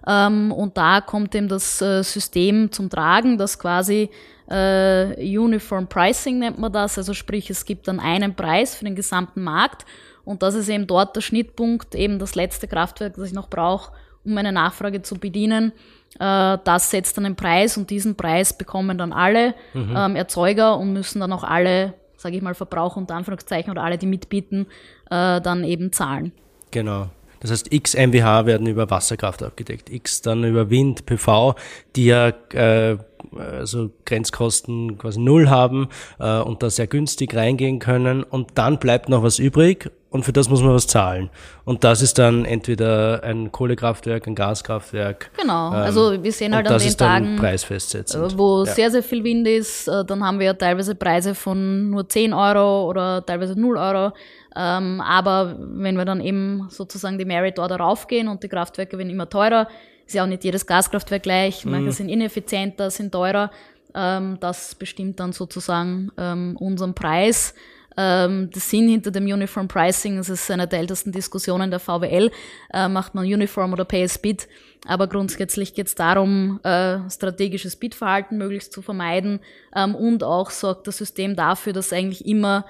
Ähm, 0.06 0.52
und 0.52 0.76
da 0.76 1.00
kommt 1.00 1.34
eben 1.34 1.48
das 1.48 1.80
äh, 1.82 2.02
System 2.02 2.72
zum 2.72 2.88
Tragen, 2.88 3.36
das 3.36 3.58
quasi 3.58 4.10
äh, 4.50 5.38
Uniform 5.38 5.86
Pricing 5.86 6.40
nennt 6.40 6.58
man 6.58 6.72
das, 6.72 6.98
also 6.98 7.14
sprich, 7.14 7.50
es 7.50 7.64
gibt 7.64 7.86
dann 7.86 8.00
einen 8.00 8.34
Preis 8.34 8.74
für 8.74 8.84
den 8.84 8.96
gesamten 8.96 9.42
Markt 9.42 9.84
und 10.24 10.42
das 10.42 10.54
ist 10.54 10.68
eben 10.68 10.86
dort 10.86 11.16
der 11.16 11.20
Schnittpunkt, 11.20 11.94
eben 11.94 12.18
das 12.18 12.34
letzte 12.34 12.68
Kraftwerk, 12.68 13.14
das 13.14 13.28
ich 13.28 13.32
noch 13.32 13.48
brauche, 13.48 13.92
um 14.24 14.34
meine 14.34 14.52
Nachfrage 14.52 15.02
zu 15.02 15.16
bedienen. 15.16 15.72
Äh, 16.18 16.58
das 16.64 16.90
setzt 16.90 17.16
dann 17.16 17.24
den 17.24 17.36
Preis 17.36 17.76
und 17.76 17.90
diesen 17.90 18.16
Preis 18.16 18.56
bekommen 18.56 18.98
dann 18.98 19.12
alle 19.12 19.54
mhm. 19.74 19.94
ähm, 19.96 20.16
Erzeuger 20.16 20.78
und 20.78 20.92
müssen 20.92 21.20
dann 21.20 21.32
auch 21.32 21.44
alle, 21.44 21.94
sage 22.16 22.36
ich 22.36 22.42
mal, 22.42 22.54
Verbraucher 22.54 22.98
unter 22.98 23.14
Anführungszeichen 23.14 23.70
oder 23.70 23.82
alle, 23.82 23.98
die 23.98 24.06
mitbieten, 24.06 24.66
äh, 25.10 25.40
dann 25.40 25.64
eben 25.64 25.92
zahlen. 25.92 26.32
Genau. 26.70 27.08
Das 27.40 27.50
heißt, 27.50 27.72
X 27.72 27.94
MWH 27.94 28.44
werden 28.44 28.66
über 28.66 28.90
Wasserkraft 28.90 29.42
abgedeckt, 29.42 29.90
X 29.90 30.20
dann 30.20 30.44
über 30.44 30.68
Wind, 30.68 31.06
PV, 31.06 31.54
die 31.96 32.06
ja 32.06 32.28
äh, 32.52 32.98
also 33.38 33.90
Grenzkosten 34.04 34.98
quasi 34.98 35.20
null 35.20 35.48
haben 35.48 35.88
äh, 36.18 36.38
und 36.40 36.62
da 36.62 36.68
sehr 36.68 36.86
günstig 36.86 37.34
reingehen 37.34 37.78
können 37.78 38.22
und 38.22 38.52
dann 38.56 38.78
bleibt 38.78 39.08
noch 39.08 39.22
was 39.22 39.38
übrig 39.38 39.90
und 40.10 40.24
für 40.24 40.32
das 40.32 40.48
muss 40.48 40.60
man 40.60 40.74
was 40.74 40.88
zahlen. 40.88 41.30
Und 41.64 41.84
das 41.84 42.02
ist 42.02 42.18
dann 42.18 42.44
entweder 42.44 43.22
ein 43.22 43.52
Kohlekraftwerk, 43.52 44.26
ein 44.26 44.34
Gaskraftwerk. 44.34 45.30
Genau, 45.40 45.68
ähm, 45.68 45.74
also 45.74 46.22
wir 46.22 46.32
sehen 46.32 46.54
halt 46.54 46.66
an 46.66 46.78
den 46.78 46.96
Tagen. 46.96 47.38
Äh, 47.38 48.38
wo 48.38 48.64
ja. 48.64 48.72
sehr, 48.72 48.90
sehr 48.90 49.04
viel 49.04 49.22
Wind 49.22 49.46
ist, 49.46 49.86
äh, 49.86 50.04
dann 50.04 50.24
haben 50.24 50.40
wir 50.40 50.46
ja 50.46 50.54
teilweise 50.54 50.96
Preise 50.96 51.36
von 51.36 51.90
nur 51.90 52.08
10 52.08 52.32
Euro 52.32 52.88
oder 52.88 53.24
teilweise 53.24 53.58
0 53.58 53.76
Euro. 53.76 54.12
Ähm, 54.56 55.00
aber 55.00 55.56
wenn 55.60 55.96
wir 55.96 56.04
dann 56.04 56.20
eben 56.20 56.66
sozusagen 56.70 57.16
die 57.16 57.24
Merit 57.24 57.60
Order 57.60 57.76
raufgehen 57.76 58.26
und 58.26 58.42
die 58.42 58.48
Kraftwerke 58.48 58.98
werden 58.98 59.10
immer 59.10 59.30
teurer, 59.30 59.68
ist 60.04 60.14
ja 60.14 60.24
auch 60.24 60.28
nicht 60.28 60.42
jedes 60.42 60.66
Gaskraftwerk 60.66 61.22
gleich, 61.22 61.64
manche 61.64 61.86
mhm. 61.86 61.92
sind 61.92 62.08
ineffizienter, 62.08 62.90
sind 62.90 63.12
teurer. 63.12 63.52
Ähm, 63.94 64.38
das 64.40 64.74
bestimmt 64.74 65.20
dann 65.20 65.32
sozusagen 65.32 66.10
unseren 66.58 66.94
Preis. 66.94 67.54
Ähm, 67.96 68.50
der 68.50 68.60
Sinn 68.60 68.88
hinter 68.88 69.10
dem 69.10 69.24
Uniform 69.24 69.68
Pricing, 69.68 70.16
das 70.16 70.28
ist 70.28 70.50
eine 70.50 70.68
der 70.68 70.78
ältesten 70.78 71.12
Diskussionen 71.12 71.70
der 71.70 71.80
VWL, 71.80 72.30
äh, 72.72 72.88
macht 72.88 73.14
man 73.14 73.24
Uniform 73.24 73.72
oder 73.72 73.84
Pay 73.84 74.04
as 74.04 74.18
Bid, 74.18 74.48
aber 74.86 75.08
grundsätzlich 75.08 75.74
geht 75.74 75.88
es 75.88 75.94
darum, 75.94 76.60
äh, 76.62 76.98
strategisches 77.10 77.76
Bidverhalten 77.76 78.38
möglichst 78.38 78.72
zu 78.72 78.80
vermeiden 78.80 79.40
ähm, 79.74 79.94
und 79.94 80.22
auch 80.22 80.50
sorgt 80.50 80.86
das 80.86 80.98
System 80.98 81.34
dafür, 81.36 81.72
dass 81.72 81.92
eigentlich 81.92 82.24
immer 82.24 82.64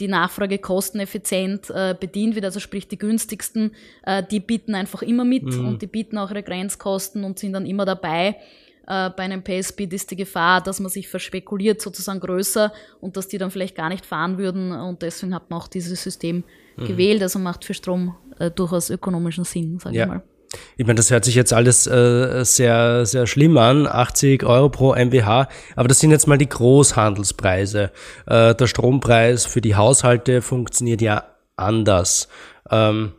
die 0.00 0.08
Nachfrage 0.08 0.58
kosteneffizient 0.58 1.70
äh, 1.70 1.94
bedient 1.98 2.34
wird, 2.34 2.44
also 2.44 2.58
sprich 2.58 2.88
die 2.88 2.98
günstigsten, 2.98 3.72
äh, 4.04 4.22
die 4.28 4.40
bieten 4.40 4.74
einfach 4.74 5.02
immer 5.02 5.24
mit 5.24 5.44
mhm. 5.44 5.68
und 5.68 5.82
die 5.82 5.86
bieten 5.86 6.18
auch 6.18 6.30
ihre 6.30 6.42
Grenzkosten 6.42 7.22
und 7.22 7.38
sind 7.38 7.52
dann 7.52 7.66
immer 7.66 7.84
dabei. 7.84 8.36
Äh, 8.86 9.10
bei 9.10 9.22
einem 9.22 9.42
PSP 9.42 9.82
ist 9.92 10.10
die 10.10 10.16
Gefahr, 10.16 10.60
dass 10.60 10.80
man 10.80 10.90
sich 10.90 11.08
verspekuliert, 11.08 11.80
sozusagen 11.80 12.20
größer 12.20 12.72
und 13.00 13.16
dass 13.16 13.28
die 13.28 13.38
dann 13.38 13.50
vielleicht 13.50 13.76
gar 13.76 13.88
nicht 13.88 14.04
fahren 14.04 14.38
würden 14.38 14.72
und 14.72 15.02
deswegen 15.02 15.34
hat 15.34 15.50
man 15.50 15.60
auch 15.60 15.68
dieses 15.68 16.02
System 16.02 16.44
mhm. 16.76 16.84
gewählt, 16.86 17.22
also 17.22 17.38
macht 17.38 17.64
für 17.64 17.74
Strom 17.74 18.14
äh, 18.38 18.50
durchaus 18.50 18.90
ökonomischen 18.90 19.44
Sinn, 19.44 19.78
sage 19.78 19.96
ja. 19.96 20.04
ich 20.04 20.08
mal. 20.08 20.22
Ich 20.76 20.86
meine, 20.86 20.96
das 20.96 21.10
hört 21.10 21.24
sich 21.24 21.34
jetzt 21.34 21.52
alles 21.52 21.86
äh, 21.86 22.44
sehr, 22.44 23.06
sehr 23.06 23.26
schlimm 23.26 23.58
an, 23.58 23.86
80 23.86 24.44
Euro 24.44 24.68
pro 24.68 24.94
MWH, 24.94 25.48
aber 25.74 25.88
das 25.88 25.98
sind 25.98 26.10
jetzt 26.10 26.28
mal 26.28 26.38
die 26.38 26.48
Großhandelspreise. 26.48 27.90
Äh, 28.26 28.54
der 28.54 28.66
Strompreis 28.66 29.46
für 29.46 29.60
die 29.60 29.74
Haushalte 29.74 30.42
funktioniert 30.42 31.02
ja 31.02 31.24
anders. 31.56 32.28
Ähm, 32.70 33.12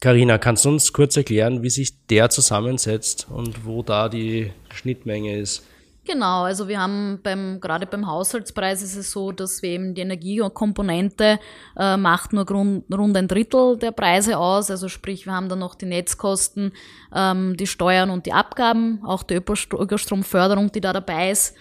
Carina, 0.00 0.38
kannst 0.38 0.64
du 0.64 0.70
uns 0.70 0.92
kurz 0.92 1.16
erklären, 1.16 1.62
wie 1.62 1.70
sich 1.70 2.06
der 2.08 2.28
zusammensetzt 2.28 3.28
und 3.30 3.64
wo 3.64 3.82
da 3.82 4.08
die 4.08 4.52
Schnittmenge 4.74 5.38
ist? 5.38 5.64
Genau, 6.06 6.44
also 6.44 6.68
wir 6.68 6.80
haben 6.80 7.18
beim, 7.22 7.60
gerade 7.60 7.84
beim 7.84 8.06
Haushaltspreis 8.06 8.80
ist 8.80 8.94
es 8.94 9.10
so, 9.10 9.32
dass 9.32 9.60
wir 9.62 9.70
eben 9.70 9.94
die 9.94 10.02
Energiekomponente 10.02 11.40
äh, 11.76 11.96
macht 11.96 12.32
nur 12.32 12.48
rund, 12.48 12.84
rund 12.94 13.16
ein 13.16 13.26
Drittel 13.26 13.76
der 13.76 13.90
Preise 13.90 14.38
aus. 14.38 14.70
Also 14.70 14.88
sprich, 14.88 15.26
wir 15.26 15.32
haben 15.32 15.48
dann 15.48 15.58
noch 15.58 15.74
die 15.74 15.86
Netzkosten, 15.86 16.72
ähm, 17.12 17.56
die 17.56 17.66
Steuern 17.66 18.10
und 18.10 18.26
die 18.26 18.32
Abgaben, 18.32 19.00
auch 19.04 19.24
die 19.24 19.34
Ökostromförderung, 19.34 20.70
die 20.70 20.80
da 20.80 20.92
dabei 20.92 21.32
ist. 21.32 21.56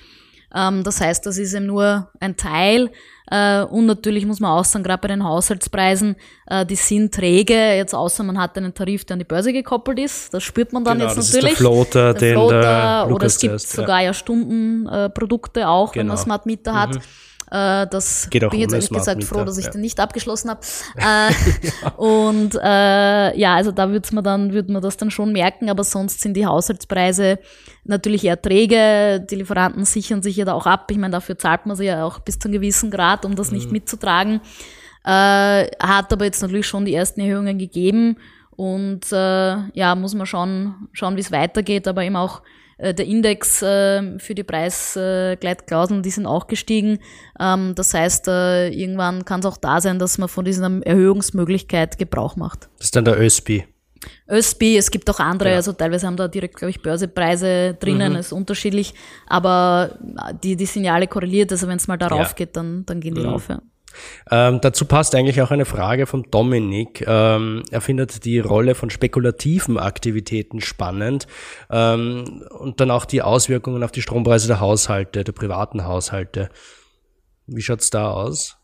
Ähm, 0.55 0.83
das 0.83 1.01
heißt, 1.01 1.25
das 1.25 1.37
ist 1.37 1.53
eben 1.53 1.65
nur 1.65 2.09
ein 2.19 2.35
Teil. 2.37 2.89
Äh, 3.29 3.63
und 3.63 3.87
natürlich 3.87 4.25
muss 4.25 4.39
man 4.39 4.51
auch 4.51 4.63
sagen, 4.63 4.83
gerade 4.83 5.01
bei 5.01 5.07
den 5.07 5.23
Haushaltspreisen, 5.23 6.15
äh, 6.47 6.65
die 6.65 6.75
sind 6.75 7.13
träge, 7.13 7.73
jetzt 7.75 7.93
außer 7.93 8.23
man 8.23 8.39
hat 8.39 8.57
einen 8.57 8.73
Tarif, 8.73 9.03
der 9.05 9.15
an 9.15 9.19
die 9.19 9.25
Börse 9.25 9.51
gekoppelt 9.51 9.99
ist. 9.99 10.33
Das 10.33 10.43
spürt 10.43 10.73
man 10.73 10.83
dann 10.83 10.99
genau, 10.99 11.09
jetzt 11.09 11.17
das 11.17 11.33
natürlich. 11.33 11.53
Ist 11.53 11.59
der 11.59 11.67
Floater, 11.67 12.13
der 12.13 12.13
den 12.13 12.33
Floater, 12.33 13.05
der 13.05 13.15
oder 13.15 13.25
es 13.25 13.37
gibt 13.39 13.53
heißt, 13.53 13.71
sogar 13.71 14.01
ja 14.01 14.13
Stundenprodukte 14.13 15.67
auch, 15.67 15.91
genau. 15.91 16.01
wenn 16.01 16.07
man 16.07 16.15
genau. 16.15 16.23
Smart 16.23 16.45
Meter 16.45 16.71
mhm. 16.71 16.77
Äh, 17.51 17.87
das 17.87 18.27
Geht 18.29 18.43
auch 18.43 18.51
bin 18.51 18.59
jetzt 18.59 18.73
ehrlich 18.73 18.89
gesagt 18.89 19.23
froh, 19.23 19.43
dass 19.43 19.57
ich 19.57 19.65
ja. 19.65 19.71
den 19.71 19.81
nicht 19.81 19.99
abgeschlossen 19.99 20.49
habe. 20.49 20.61
Äh, 20.97 21.31
und 21.97 22.55
äh, 22.55 23.37
ja, 23.37 23.55
also 23.55 23.71
da 23.71 23.89
würde 23.89 24.07
man 24.13 24.23
dann, 24.23 24.53
würde 24.53 24.71
man 24.71 24.81
das 24.81 24.97
dann 24.97 25.11
schon 25.11 25.31
merken, 25.31 25.69
aber 25.69 25.83
sonst 25.83 26.21
sind 26.21 26.35
die 26.35 26.45
Haushaltspreise 26.45 27.39
natürlich 27.83 28.23
eher 28.23 28.41
träge. 28.41 29.25
Die 29.29 29.35
Lieferanten 29.35 29.85
sichern 29.85 30.21
sich 30.23 30.37
ja 30.37 30.45
da 30.45 30.53
auch 30.53 30.65
ab. 30.65 30.89
Ich 30.89 30.97
meine, 30.97 31.11
dafür 31.11 31.37
zahlt 31.37 31.65
man 31.65 31.75
sie 31.75 31.85
ja 31.85 32.03
auch 32.03 32.19
bis 32.19 32.39
zu 32.39 32.47
einem 32.47 32.53
gewissen 32.53 32.91
Grad, 32.91 33.25
um 33.25 33.35
das 33.35 33.51
mhm. 33.51 33.57
nicht 33.57 33.71
mitzutragen. 33.71 34.41
Äh, 35.03 35.67
hat 35.79 36.11
aber 36.11 36.25
jetzt 36.25 36.41
natürlich 36.41 36.67
schon 36.67 36.85
die 36.85 36.95
ersten 36.95 37.21
Erhöhungen 37.21 37.57
gegeben. 37.57 38.17
Und 38.55 39.11
äh, 39.11 39.69
ja, 39.73 39.95
muss 39.95 40.15
man 40.15 40.25
schauen, 40.25 40.87
schauen 40.93 41.17
wie 41.17 41.21
es 41.21 41.31
weitergeht, 41.31 41.87
aber 41.87 42.03
eben 42.03 42.15
auch 42.15 42.41
der 42.79 43.05
Index 43.05 43.61
äh, 43.61 44.19
für 44.19 44.35
die 44.35 44.43
Preisgleitklauseln, 44.43 46.03
die 46.03 46.09
sind 46.09 46.25
auch 46.25 46.47
gestiegen. 46.47 46.99
Ähm, 47.39 47.73
das 47.75 47.93
heißt, 47.93 48.27
äh, 48.27 48.69
irgendwann 48.69 49.25
kann 49.25 49.39
es 49.39 49.45
auch 49.45 49.57
da 49.57 49.79
sein, 49.81 49.99
dass 49.99 50.17
man 50.17 50.29
von 50.29 50.45
dieser 50.45 50.69
Erhöhungsmöglichkeit 50.83 51.97
Gebrauch 51.97 52.35
macht. 52.35 52.69
Das 52.77 52.87
ist 52.87 52.95
dann 52.95 53.05
der 53.05 53.19
ÖSPI. 53.19 53.65
ÖSPI, 54.29 54.77
es 54.77 54.91
gibt 54.91 55.09
auch 55.09 55.19
andere, 55.19 55.51
ja. 55.51 55.55
also 55.55 55.73
teilweise 55.73 56.05
haben 56.05 56.17
da 56.17 56.27
direkt, 56.27 56.57
glaube 56.57 56.69
ich, 56.69 56.81
Börsepreise 56.81 57.75
drinnen, 57.75 58.13
mhm. 58.13 58.19
ist 58.19 58.33
unterschiedlich, 58.33 58.93
aber 59.25 59.97
die, 60.43 60.55
die 60.55 60.65
sind 60.65 60.83
ja 60.83 60.93
alle 60.93 61.07
korreliert, 61.07 61.51
also 61.51 61.67
wenn 61.67 61.77
es 61.77 61.87
mal 61.87 61.97
darauf 61.97 62.29
ja. 62.29 62.33
geht, 62.33 62.55
dann, 62.55 62.85
dann 62.85 62.99
gehen 62.99 63.15
die 63.15 63.21
mhm. 63.21 63.29
rauf. 63.29 63.49
Ja. 63.49 63.61
Ähm, 64.31 64.59
dazu 64.61 64.85
passt 64.85 65.15
eigentlich 65.15 65.41
auch 65.41 65.51
eine 65.51 65.65
Frage 65.65 66.05
von 66.05 66.23
Dominik. 66.29 67.05
Ähm, 67.07 67.63
er 67.71 67.81
findet 67.81 68.25
die 68.25 68.39
Rolle 68.39 68.75
von 68.75 68.89
spekulativen 68.89 69.77
Aktivitäten 69.77 70.61
spannend 70.61 71.27
ähm, 71.69 72.43
und 72.49 72.79
dann 72.79 72.91
auch 72.91 73.05
die 73.05 73.21
Auswirkungen 73.21 73.83
auf 73.83 73.91
die 73.91 74.01
Strompreise 74.01 74.47
der 74.47 74.59
Haushalte, 74.59 75.23
der 75.23 75.31
privaten 75.31 75.85
Haushalte. 75.85 76.49
Wie 77.47 77.61
schaut's 77.61 77.89
da 77.89 78.11
aus? 78.11 78.57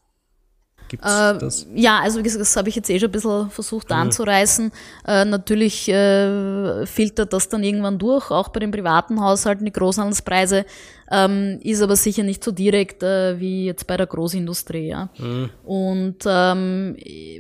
Gibt's 0.91 1.07
äh, 1.07 1.37
das? 1.37 1.67
Ja, 1.73 2.01
also 2.01 2.21
das 2.21 2.55
habe 2.57 2.67
ich 2.67 2.75
jetzt 2.75 2.89
eh 2.89 2.99
schon 2.99 3.07
ein 3.07 3.13
bisschen 3.13 3.49
versucht 3.49 3.89
mhm. 3.89 3.95
anzureißen. 3.95 4.71
Äh, 5.07 5.23
natürlich 5.23 5.87
äh, 5.87 6.85
filtert 6.85 7.31
das 7.31 7.47
dann 7.47 7.63
irgendwann 7.63 7.97
durch, 7.97 8.29
auch 8.29 8.49
bei 8.49 8.59
den 8.59 8.71
privaten 8.71 9.21
Haushalten, 9.21 9.63
die 9.63 9.71
Großhandelspreise, 9.71 10.65
ähm, 11.09 11.59
ist 11.63 11.81
aber 11.81 11.95
sicher 11.95 12.23
nicht 12.23 12.43
so 12.43 12.51
direkt 12.51 13.03
äh, 13.03 13.39
wie 13.39 13.67
jetzt 13.67 13.87
bei 13.87 13.95
der 13.95 14.05
Großindustrie. 14.05 14.89
Ja. 14.89 15.07
Mhm. 15.17 15.49
Und 15.63 16.17
ähm, 16.25 16.97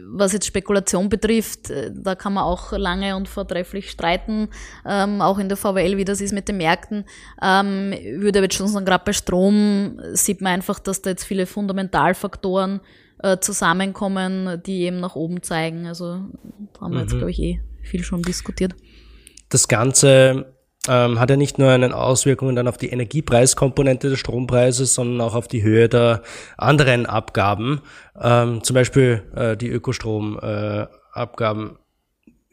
was 0.07 0.31
jetzt 0.31 0.45
Spekulation 0.45 1.09
betrifft, 1.09 1.69
äh, 1.69 1.91
da 1.93 2.15
kann 2.15 2.31
man 2.31 2.45
auch 2.45 2.71
lange 2.71 3.17
und 3.17 3.27
vortrefflich 3.27 3.91
streiten, 3.91 4.47
ähm, 4.85 5.21
auch 5.21 5.39
in 5.39 5.49
der 5.49 5.57
VWL, 5.57 5.97
wie 5.97 6.05
das 6.05 6.21
ist 6.21 6.31
mit 6.31 6.47
den 6.47 6.55
Märkten. 6.55 7.03
Ähm, 7.41 7.93
würde 8.15 8.39
aber 8.39 8.45
jetzt 8.45 8.55
schon 8.55 8.69
sagen, 8.69 8.85
gerade 8.85 9.03
bei 9.03 9.13
Strom 9.13 9.99
sieht 10.13 10.39
man 10.39 10.53
einfach, 10.53 10.79
dass 10.79 11.01
da 11.01 11.09
jetzt 11.09 11.25
viele 11.25 11.45
Fundamentalfaktoren 11.45 12.79
äh, 13.23 13.39
zusammenkommen, 13.39 14.61
die 14.65 14.83
eben 14.83 14.99
nach 14.99 15.15
oben 15.15 15.41
zeigen. 15.41 15.87
Also 15.87 16.25
da 16.73 16.81
haben 16.81 16.93
wir 16.93 16.99
mhm. 16.99 17.01
jetzt, 17.01 17.11
glaube 17.11 17.31
ich, 17.31 17.39
eh 17.39 17.61
viel 17.81 18.03
schon 18.03 18.21
diskutiert. 18.21 18.75
Das 19.49 19.67
Ganze 19.67 20.53
ähm, 20.87 21.19
hat 21.19 21.29
ja 21.29 21.37
nicht 21.37 21.59
nur 21.59 21.69
eine 21.69 21.95
Auswirkungen 21.95 22.55
dann 22.55 22.67
auf 22.67 22.77
die 22.77 22.89
Energiepreiskomponente 22.89 24.09
des 24.09 24.19
Strompreises, 24.19 24.95
sondern 24.95 25.21
auch 25.21 25.35
auf 25.35 25.47
die 25.47 25.61
Höhe 25.61 25.89
der 25.89 26.23
anderen 26.57 27.05
Abgaben, 27.05 27.81
ähm, 28.19 28.63
zum 28.63 28.73
Beispiel 28.73 29.23
äh, 29.35 29.57
die 29.57 29.69
Ökostromabgaben. 29.69 31.69
Äh, 31.69 31.75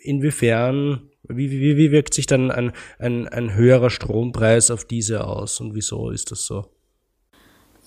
Inwiefern, 0.01 1.11
wie, 1.25 1.51
wie, 1.51 1.77
wie 1.77 1.91
wirkt 1.91 2.15
sich 2.15 2.27
dann 2.27 2.53
ein, 2.53 2.73
ein, 3.01 3.27
ein 3.27 3.55
höherer 3.55 3.91
Strompreis 3.91 4.71
auf 4.71 4.85
diese 4.85 5.25
aus 5.25 5.61
und 5.61 5.75
wieso 5.75 6.11
ist 6.11 6.31
das 6.31 6.47
so? 6.47 6.71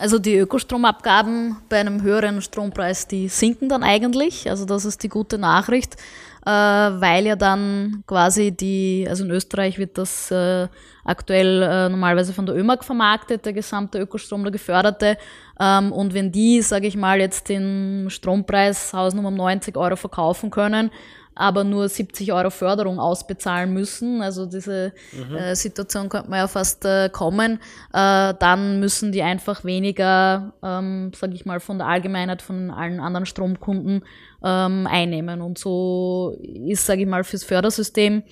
Also 0.02 0.18
die 0.18 0.36
Ökostromabgaben 0.36 1.58
bei 1.70 1.80
einem 1.80 2.02
höheren 2.02 2.41
Strompreis, 2.41 3.06
die 3.06 3.28
sinken 3.28 3.70
dann 3.70 3.84
eigentlich. 3.84 4.49
Also 4.49 4.66
das 4.66 4.84
ist 4.84 5.04
die 5.04 5.10
gute 5.10 5.38
Nachricht, 5.38 5.95
äh, 6.43 6.49
weil 6.49 7.28
ja 7.28 7.36
dann 7.36 8.04
quasi 8.08 8.52
die, 8.52 9.06
also 9.08 9.24
in 9.24 9.30
Österreich 9.30 9.78
wird 9.78 9.99
das 9.99 10.32
äh, 10.32 10.68
aktuell 11.06 11.62
äh, 11.62 11.89
normalerweise 11.89 12.34
von 12.34 12.47
der 12.47 12.56
ÖMAG 12.56 12.84
vermarktet, 12.84 13.45
der 13.45 13.54
gesamte 13.54 13.99
Ökostrom, 13.99 14.41
der 14.41 14.52
geförderte. 14.52 15.20
Ähm, 15.62 15.91
und 15.91 16.16
wenn 16.16 16.32
die, 16.32 16.62
sage 16.64 16.88
ich 16.88 16.97
mal, 16.97 17.20
jetzt 17.20 17.47
den 17.47 18.07
Strompreis 18.09 18.93
Hausnummer 18.93 19.28
um 19.28 19.36
90 19.36 19.78
Euro 19.78 19.95
verkaufen 19.95 20.49
können, 20.49 20.89
aber 21.36 21.64
nur 21.64 21.88
70 21.88 22.34
Euro 22.34 22.49
Förderung 22.49 22.99
ausbezahlen 22.99 23.72
müssen. 23.74 24.22
Also 24.22 24.45
diese 24.45 24.91
mhm. 25.12 25.36
äh, 25.36 25.55
Situation 25.55 26.09
könnte 26.09 26.30
man 26.30 26.39
ja 26.39 26.47
fast 26.47 26.84
äh, 26.84 27.09
kommen. 27.09 27.59
Äh, 27.93 28.34
dann 28.39 28.80
müssen 28.80 29.12
die 29.12 29.22
einfach 29.22 29.64
weniger, 29.64 30.53
ähm, 30.64 31.12
sage 31.16 31.34
ich 31.34 31.45
mal, 31.45 31.59
von 31.59 31.78
der 31.78 31.88
Allgemeinheit, 31.88 32.41
von 32.41 32.72
allen 32.72 32.99
anderen 32.99 33.26
Stromkunden 33.26 34.03
ähm, 34.43 34.88
einnehmen. 34.88 35.41
Und 35.41 35.57
so 35.57 36.36
ist, 36.41 36.86
sage 36.86 37.01
ich 37.01 37.07
mal, 37.07 37.24
fürs 37.24 37.43
Fördersystem 37.43 38.24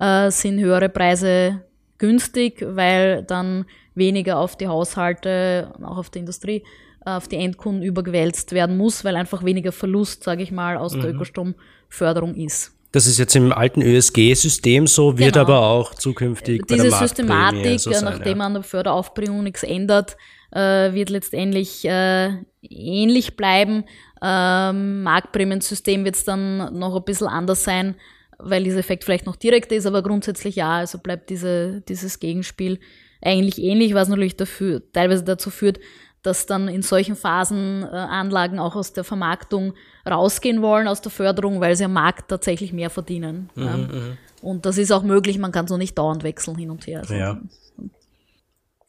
äh, 0.00 0.30
sind 0.30 0.58
höhere 0.58 0.88
Preise 0.88 1.62
günstig, 1.98 2.64
weil 2.66 3.24
dann 3.24 3.66
weniger 3.98 4.38
auf 4.38 4.56
die 4.56 4.68
Haushalte, 4.68 5.72
auch 5.82 5.98
auf 5.98 6.10
die 6.10 6.20
Industrie, 6.20 6.62
auf 7.04 7.28
die 7.28 7.36
Endkunden 7.36 7.82
übergewälzt 7.82 8.52
werden 8.52 8.76
muss, 8.76 9.04
weil 9.04 9.16
einfach 9.16 9.44
weniger 9.44 9.72
Verlust, 9.72 10.24
sage 10.24 10.42
ich 10.42 10.52
mal, 10.52 10.76
aus 10.76 10.94
mhm. 10.94 11.02
der 11.02 11.10
Ökostromförderung 11.14 12.34
ist. 12.34 12.72
Das 12.92 13.06
ist 13.06 13.18
jetzt 13.18 13.36
im 13.36 13.52
alten 13.52 13.82
ÖSG-System 13.82 14.86
so, 14.86 15.18
wird 15.18 15.34
genau. 15.34 15.44
aber 15.44 15.60
auch 15.60 15.94
zukünftig 15.94 16.62
Diese 16.66 16.84
bei 16.84 16.88
der 16.88 16.98
Systematik, 16.98 17.80
so 17.80 17.92
sein, 17.92 18.04
nachdem 18.04 18.38
ja. 18.38 18.46
an 18.46 18.54
der 18.54 18.62
Förderaufbringung 18.62 19.42
nichts 19.42 19.62
ändert, 19.62 20.16
äh, 20.52 20.94
wird 20.94 21.10
letztendlich 21.10 21.84
äh, 21.84 22.30
ähnlich 22.62 23.36
bleiben. 23.36 23.84
Ähm, 24.22 25.02
Marktprämiensystem 25.02 26.04
wird 26.04 26.14
es 26.14 26.24
dann 26.24 26.78
noch 26.78 26.96
ein 26.96 27.04
bisschen 27.04 27.28
anders 27.28 27.62
sein, 27.62 27.94
weil 28.38 28.64
dieser 28.64 28.78
Effekt 28.78 29.04
vielleicht 29.04 29.26
noch 29.26 29.36
direkt 29.36 29.70
ist, 29.70 29.84
aber 29.84 30.02
grundsätzlich 30.02 30.56
ja, 30.56 30.76
also 30.78 30.98
bleibt 30.98 31.28
diese, 31.28 31.82
dieses 31.82 32.20
Gegenspiel 32.20 32.78
eigentlich 33.22 33.62
ähnlich, 33.62 33.94
was 33.94 34.08
natürlich 34.08 34.36
dafür, 34.36 34.82
teilweise 34.92 35.24
dazu 35.24 35.50
führt, 35.50 35.78
dass 36.22 36.46
dann 36.46 36.68
in 36.68 36.82
solchen 36.82 37.16
Phasen 37.16 37.82
äh, 37.82 37.86
Anlagen 37.86 38.58
auch 38.58 38.76
aus 38.76 38.92
der 38.92 39.04
Vermarktung 39.04 39.74
rausgehen 40.08 40.62
wollen, 40.62 40.88
aus 40.88 41.00
der 41.00 41.12
Förderung, 41.12 41.60
weil 41.60 41.76
sie 41.76 41.84
am 41.84 41.92
Markt 41.92 42.28
tatsächlich 42.28 42.72
mehr 42.72 42.90
verdienen. 42.90 43.50
Mhm, 43.54 43.66
ähm, 43.66 44.18
und 44.42 44.66
das 44.66 44.78
ist 44.78 44.92
auch 44.92 45.02
möglich, 45.02 45.38
man 45.38 45.52
kann 45.52 45.66
so 45.66 45.76
nicht 45.76 45.96
dauernd 45.96 46.22
wechseln 46.22 46.56
hin 46.56 46.70
und 46.70 46.86
her. 46.86 47.00
Also 47.00 47.14
ja. 47.14 47.40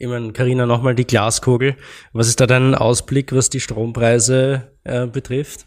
Ich 0.01 0.07
meine, 0.07 0.31
Carina, 0.31 0.65
nochmal 0.65 0.95
die 0.95 1.05
Glaskugel. 1.05 1.75
Was 2.13 2.27
ist 2.27 2.39
da 2.39 2.47
dein 2.47 2.73
Ausblick, 2.73 3.33
was 3.33 3.49
die 3.49 3.59
Strompreise 3.59 4.71
äh, 4.85 5.07
betrifft? 5.07 5.65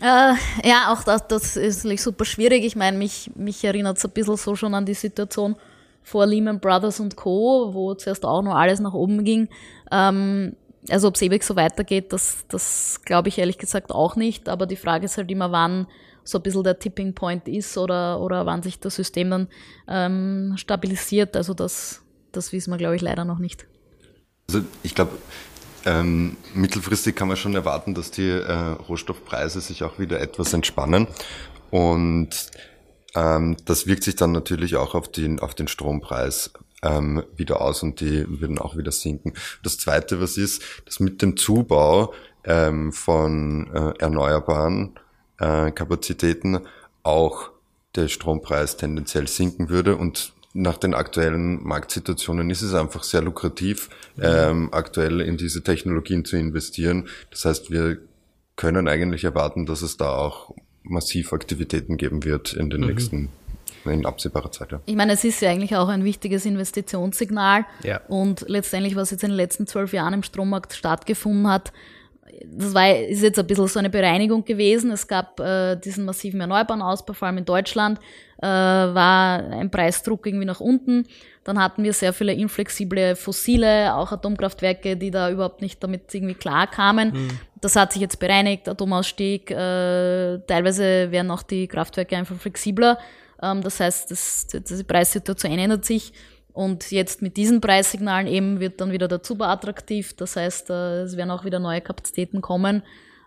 Äh, 0.00 0.34
ja, 0.62 0.92
auch 0.92 1.02
das, 1.02 1.26
das 1.26 1.56
ist 1.56 1.82
super 1.82 2.24
schwierig. 2.24 2.64
Ich 2.64 2.76
meine, 2.76 2.98
mich, 2.98 3.30
mich 3.34 3.64
erinnert 3.64 3.96
es 3.96 4.04
ein 4.04 4.10
bisschen 4.10 4.36
so 4.36 4.54
schon 4.54 4.74
an 4.74 4.84
die 4.84 4.94
Situation 4.94 5.56
vor 6.08 6.26
Lehman 6.26 6.60
Brothers 6.60 7.00
und 7.00 7.16
Co., 7.16 7.74
wo 7.74 7.94
zuerst 7.94 8.24
auch 8.24 8.42
noch 8.42 8.54
alles 8.54 8.80
nach 8.80 8.94
oben 8.94 9.24
ging. 9.24 9.48
Ähm, 9.92 10.56
also 10.88 11.08
ob 11.08 11.16
es 11.16 11.22
ewig 11.22 11.44
so 11.44 11.54
weitergeht, 11.54 12.12
das, 12.12 12.46
das 12.48 13.02
glaube 13.04 13.28
ich 13.28 13.38
ehrlich 13.38 13.58
gesagt 13.58 13.92
auch 13.92 14.16
nicht. 14.16 14.48
Aber 14.48 14.66
die 14.66 14.76
Frage 14.76 15.04
ist 15.04 15.18
halt 15.18 15.30
immer, 15.30 15.52
wann 15.52 15.86
so 16.24 16.38
ein 16.38 16.42
bisschen 16.42 16.64
der 16.64 16.78
Tipping 16.78 17.14
Point 17.14 17.46
ist 17.46 17.76
oder, 17.76 18.20
oder 18.20 18.46
wann 18.46 18.62
sich 18.62 18.80
das 18.80 18.94
System 18.94 19.30
dann 19.30 19.48
ähm, 19.86 20.54
stabilisiert. 20.56 21.36
Also 21.36 21.52
das, 21.54 22.02
das 22.32 22.52
wissen 22.52 22.70
wir, 22.70 22.78
glaube 22.78 22.96
ich, 22.96 23.02
leider 23.02 23.24
noch 23.24 23.38
nicht. 23.38 23.66
Also 24.48 24.64
ich 24.82 24.94
glaube, 24.94 25.12
ähm, 25.84 26.36
mittelfristig 26.54 27.16
kann 27.16 27.28
man 27.28 27.36
schon 27.36 27.54
erwarten, 27.54 27.94
dass 27.94 28.10
die 28.10 28.28
äh, 28.28 28.52
Rohstoffpreise 28.52 29.60
sich 29.60 29.84
auch 29.84 29.98
wieder 29.98 30.20
etwas 30.20 30.52
entspannen. 30.54 31.06
Und 31.70 32.50
ähm, 33.18 33.56
das 33.64 33.86
wirkt 33.86 34.04
sich 34.04 34.16
dann 34.16 34.32
natürlich 34.32 34.76
auch 34.76 34.94
auf 34.94 35.10
den, 35.10 35.40
auf 35.40 35.54
den 35.54 35.68
Strompreis 35.68 36.52
ähm, 36.82 37.24
wieder 37.34 37.60
aus 37.60 37.82
und 37.82 38.00
die 38.00 38.24
würden 38.40 38.58
auch 38.58 38.76
wieder 38.76 38.92
sinken. 38.92 39.32
Das 39.62 39.78
Zweite, 39.78 40.20
was 40.20 40.36
ist, 40.36 40.62
dass 40.84 41.00
mit 41.00 41.20
dem 41.22 41.36
Zubau 41.36 42.14
ähm, 42.44 42.92
von 42.92 43.68
äh, 43.74 43.98
erneuerbaren 43.98 44.98
äh, 45.38 45.70
Kapazitäten 45.72 46.60
auch 47.02 47.50
der 47.96 48.08
Strompreis 48.08 48.76
tendenziell 48.76 49.26
sinken 49.26 49.68
würde 49.68 49.96
und 49.96 50.32
nach 50.54 50.76
den 50.76 50.94
aktuellen 50.94 51.62
Marktsituationen 51.62 52.50
ist 52.50 52.62
es 52.62 52.74
einfach 52.74 53.02
sehr 53.02 53.22
lukrativ, 53.22 53.90
ähm, 54.20 54.70
aktuell 54.72 55.20
in 55.20 55.36
diese 55.36 55.62
Technologien 55.62 56.24
zu 56.24 56.36
investieren. 56.36 57.08
Das 57.30 57.44
heißt, 57.44 57.70
wir 57.70 57.98
können 58.56 58.88
eigentlich 58.88 59.24
erwarten, 59.24 59.66
dass 59.66 59.82
es 59.82 59.98
da 59.98 60.10
auch 60.16 60.54
massiv 60.88 61.32
Aktivitäten 61.32 61.96
geben 61.96 62.24
wird 62.24 62.52
in 62.52 62.70
den 62.70 62.82
mhm. 62.82 62.86
nächsten 62.88 63.28
in 63.84 64.06
absehbarer 64.06 64.50
Zeit. 64.50 64.72
Ja. 64.72 64.80
Ich 64.86 64.96
meine, 64.96 65.12
es 65.12 65.24
ist 65.24 65.40
ja 65.40 65.50
eigentlich 65.50 65.76
auch 65.76 65.88
ein 65.88 66.04
wichtiges 66.04 66.44
Investitionssignal. 66.44 67.64
Ja. 67.82 68.00
Und 68.08 68.44
letztendlich, 68.48 68.96
was 68.96 69.10
jetzt 69.10 69.22
in 69.22 69.30
den 69.30 69.36
letzten 69.36 69.66
zwölf 69.66 69.92
Jahren 69.92 70.14
im 70.14 70.22
Strommarkt 70.22 70.74
stattgefunden 70.74 71.48
hat, 71.48 71.72
das 72.46 72.74
war, 72.74 72.94
ist 72.94 73.22
jetzt 73.22 73.38
ein 73.38 73.46
bisschen 73.46 73.66
so 73.66 73.78
eine 73.78 73.90
Bereinigung 73.90 74.44
gewesen. 74.44 74.90
Es 74.90 75.06
gab 75.06 75.40
äh, 75.40 75.76
diesen 75.76 76.04
massiven 76.04 76.40
erneuerbaren 76.40 76.82
Ausbau, 76.82 77.12
vor 77.12 77.26
allem 77.26 77.38
in 77.38 77.44
Deutschland, 77.44 77.98
äh, 78.38 78.46
war 78.46 79.42
ein 79.50 79.70
Preisdruck 79.70 80.26
irgendwie 80.26 80.44
nach 80.46 80.60
unten. 80.60 81.06
Dann 81.44 81.58
hatten 81.58 81.82
wir 81.82 81.92
sehr 81.92 82.12
viele 82.12 82.34
inflexible 82.34 83.16
Fossile, 83.16 83.94
auch 83.94 84.12
Atomkraftwerke, 84.12 84.96
die 84.96 85.10
da 85.10 85.30
überhaupt 85.30 85.62
nicht 85.62 85.82
damit 85.82 86.12
irgendwie 86.14 86.34
klar 86.34 86.66
kamen. 86.66 87.12
Mhm. 87.12 87.28
Das 87.60 87.74
hat 87.74 87.92
sich 87.92 88.02
jetzt 88.02 88.18
bereinigt, 88.18 88.68
Atomausstieg. 88.68 89.50
Äh, 89.50 90.38
teilweise 90.46 91.10
werden 91.10 91.30
auch 91.30 91.42
die 91.42 91.66
Kraftwerke 91.66 92.16
einfach 92.16 92.36
flexibler. 92.36 92.98
Ähm, 93.42 93.62
das 93.62 93.80
heißt, 93.80 94.10
das, 94.10 94.46
die 94.46 94.84
Preissituation 94.84 95.58
ändert 95.58 95.84
sich. 95.84 96.12
Und 96.58 96.90
jetzt 96.90 97.22
mit 97.22 97.36
diesen 97.36 97.60
Preissignalen 97.60 98.26
eben 98.26 98.58
wird 98.58 98.80
dann 98.80 98.90
wieder 98.90 99.06
der 99.06 99.22
Zuba 99.22 99.52
attraktiv. 99.52 100.16
Das 100.16 100.34
heißt, 100.34 100.70
äh, 100.70 101.02
es 101.02 101.16
werden 101.16 101.30
auch 101.30 101.44
wieder 101.44 101.60
neue 101.60 101.80
Kapazitäten 101.80 102.40
kommen. 102.40 102.82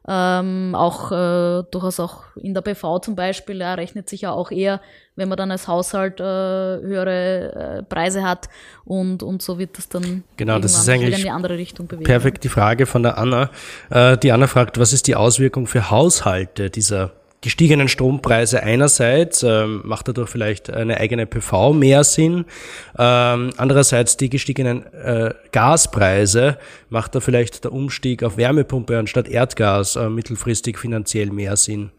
Ähm, 0.06 0.76
auch 0.76 1.14
äh, 1.14 1.64
durchaus 1.72 2.02
auch 2.02 2.24
in 2.36 2.54
der 2.54 2.60
PV 2.60 3.00
zum 3.00 3.16
Beispiel, 3.16 3.62
ja, 3.62 3.76
rechnet 3.76 4.10
sich 4.10 4.22
ja 4.22 4.34
auch 4.34 4.52
eher, 4.52 4.82
wenn 5.16 5.30
man 5.30 5.38
dann 5.38 5.50
als 5.50 5.70
Haushalt 5.70 6.20
äh, 6.20 6.24
höhere 6.24 7.78
äh, 7.78 7.84
Preise 7.84 8.24
hat 8.24 8.50
und, 8.84 9.24
und 9.24 9.42
so 9.42 9.58
wird 9.60 9.78
das 9.78 9.88
dann 9.88 10.26
genau, 10.36 10.60
das 10.60 10.76
ist 10.76 10.90
eigentlich 10.90 11.16
in 11.16 11.24
die 11.24 11.30
andere 11.30 11.58
Richtung 11.58 11.88
bewegen. 11.88 12.04
Perfekt 12.04 12.44
die 12.44 12.50
Frage 12.50 12.86
von 12.86 13.04
der 13.04 13.18
Anna. 13.18 13.50
Äh, 13.92 14.18
die 14.18 14.34
Anna 14.34 14.48
fragt, 14.48 14.78
was 14.78 14.92
ist 14.92 15.08
die 15.08 15.16
Auswirkung 15.16 15.68
für 15.68 15.90
Haushalte 15.90 16.70
dieser 16.70 17.14
gestiegenen 17.42 17.88
Strompreise 17.88 18.62
einerseits 18.64 19.44
ähm, 19.44 19.82
macht 19.84 20.08
dadurch 20.08 20.30
vielleicht 20.30 20.70
eine 20.70 20.98
eigene 20.98 21.26
PV 21.26 21.74
mehr 21.74 22.04
Sinn. 22.04 22.46
Ähm, 22.98 23.52
andererseits 23.58 24.16
die 24.18 24.30
gestiegenen 24.30 24.86
äh, 24.94 25.34
Gaspreise 25.52 26.58
macht 26.90 27.16
da 27.16 27.20
vielleicht 27.20 27.64
der 27.64 27.74
Umstieg 27.74 28.24
auf 28.24 28.38
Wärmepumpe 28.38 28.98
anstatt 28.98 29.28
Erdgas 29.28 29.96
äh, 29.96 30.10
mittelfristig 30.10 30.78
finanziell 30.78 31.32
mehr 31.32 31.58
Sinn. 31.58 31.92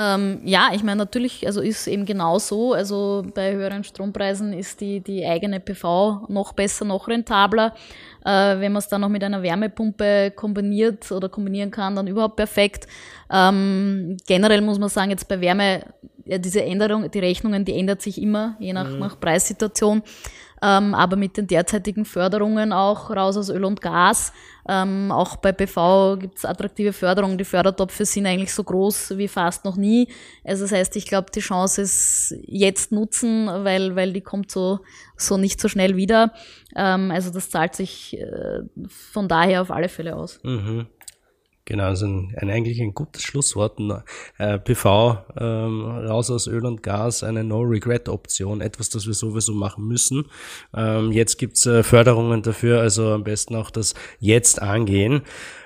Ähm, 0.00 0.40
ja, 0.44 0.68
ich 0.72 0.84
meine 0.84 0.98
natürlich, 0.98 1.44
also 1.44 1.60
ist 1.60 1.88
eben 1.88 2.06
genau 2.06 2.38
so. 2.38 2.72
Also 2.72 3.26
bei 3.34 3.54
höheren 3.54 3.82
Strompreisen 3.82 4.52
ist 4.52 4.80
die, 4.80 5.00
die 5.00 5.26
eigene 5.26 5.58
PV 5.58 6.26
noch 6.28 6.52
besser, 6.52 6.84
noch 6.84 7.08
rentabler. 7.08 7.74
Äh, 8.24 8.60
wenn 8.60 8.72
man 8.72 8.78
es 8.78 8.88
dann 8.88 9.00
noch 9.00 9.08
mit 9.08 9.24
einer 9.24 9.42
Wärmepumpe 9.42 10.32
kombiniert 10.36 11.10
oder 11.10 11.28
kombinieren 11.28 11.72
kann, 11.72 11.96
dann 11.96 12.06
überhaupt 12.06 12.36
perfekt. 12.36 12.86
Ähm, 13.30 14.16
generell 14.26 14.60
muss 14.60 14.78
man 14.78 14.88
sagen, 14.88 15.10
jetzt 15.10 15.26
bei 15.26 15.40
Wärme, 15.40 15.84
ja, 16.24 16.38
diese 16.38 16.62
Änderung, 16.62 17.10
die 17.10 17.18
Rechnungen, 17.18 17.64
die 17.64 17.76
ändert 17.76 18.00
sich 18.00 18.22
immer, 18.22 18.54
je 18.60 18.72
nach, 18.72 18.88
mhm. 18.88 19.00
nach 19.00 19.18
Preissituation. 19.18 20.02
Ähm, 20.62 20.94
aber 20.94 21.16
mit 21.16 21.36
den 21.36 21.46
derzeitigen 21.46 22.04
Förderungen 22.04 22.72
auch 22.72 23.10
raus 23.10 23.36
aus 23.36 23.48
Öl 23.50 23.64
und 23.64 23.80
Gas. 23.80 24.32
Ähm, 24.68 25.10
auch 25.10 25.36
bei 25.36 25.52
PV 25.52 26.16
gibt 26.18 26.38
es 26.38 26.44
attraktive 26.44 26.92
Förderungen. 26.92 27.38
Die 27.38 27.44
Fördertopfe 27.44 28.04
sind 28.04 28.26
eigentlich 28.26 28.52
so 28.52 28.64
groß 28.64 29.16
wie 29.16 29.28
fast 29.28 29.64
noch 29.64 29.76
nie. 29.76 30.08
Also 30.44 30.64
das 30.64 30.72
heißt, 30.72 30.96
ich 30.96 31.06
glaube, 31.06 31.30
die 31.34 31.40
Chance 31.40 31.82
ist 31.82 32.34
jetzt 32.42 32.92
nutzen, 32.92 33.46
weil, 33.46 33.96
weil 33.96 34.12
die 34.12 34.20
kommt 34.20 34.50
so, 34.50 34.80
so 35.16 35.36
nicht 35.36 35.60
so 35.60 35.68
schnell 35.68 35.96
wieder. 35.96 36.32
Ähm, 36.76 37.10
also 37.10 37.30
das 37.30 37.50
zahlt 37.50 37.74
sich 37.74 38.18
äh, 38.18 38.60
von 38.88 39.28
daher 39.28 39.62
auf 39.62 39.70
alle 39.70 39.88
Fälle 39.88 40.16
aus. 40.16 40.40
Mhm. 40.42 40.86
Genau, 41.68 41.84
also 41.84 42.06
ein, 42.06 42.34
ein, 42.38 42.48
eigentlich 42.48 42.80
ein 42.80 42.94
gutes 42.94 43.22
Schlusswort. 43.22 43.78
Äh, 44.38 44.58
PV 44.58 45.18
ähm, 45.38 45.84
raus 45.84 46.30
aus 46.30 46.46
Öl 46.46 46.64
und 46.64 46.82
Gas, 46.82 47.22
eine 47.22 47.44
No-Regret-Option, 47.44 48.62
etwas, 48.62 48.88
das 48.88 49.06
wir 49.06 49.12
sowieso 49.12 49.52
machen 49.52 49.86
müssen. 49.86 50.24
Ähm, 50.74 51.12
jetzt 51.12 51.36
gibt's 51.36 51.66
äh, 51.66 51.82
Förderungen 51.82 52.40
dafür, 52.40 52.80
also 52.80 53.12
am 53.12 53.22
besten 53.22 53.54
auch 53.54 53.70
das 53.70 53.92
jetzt 54.18 54.62
angehen. 54.62 55.20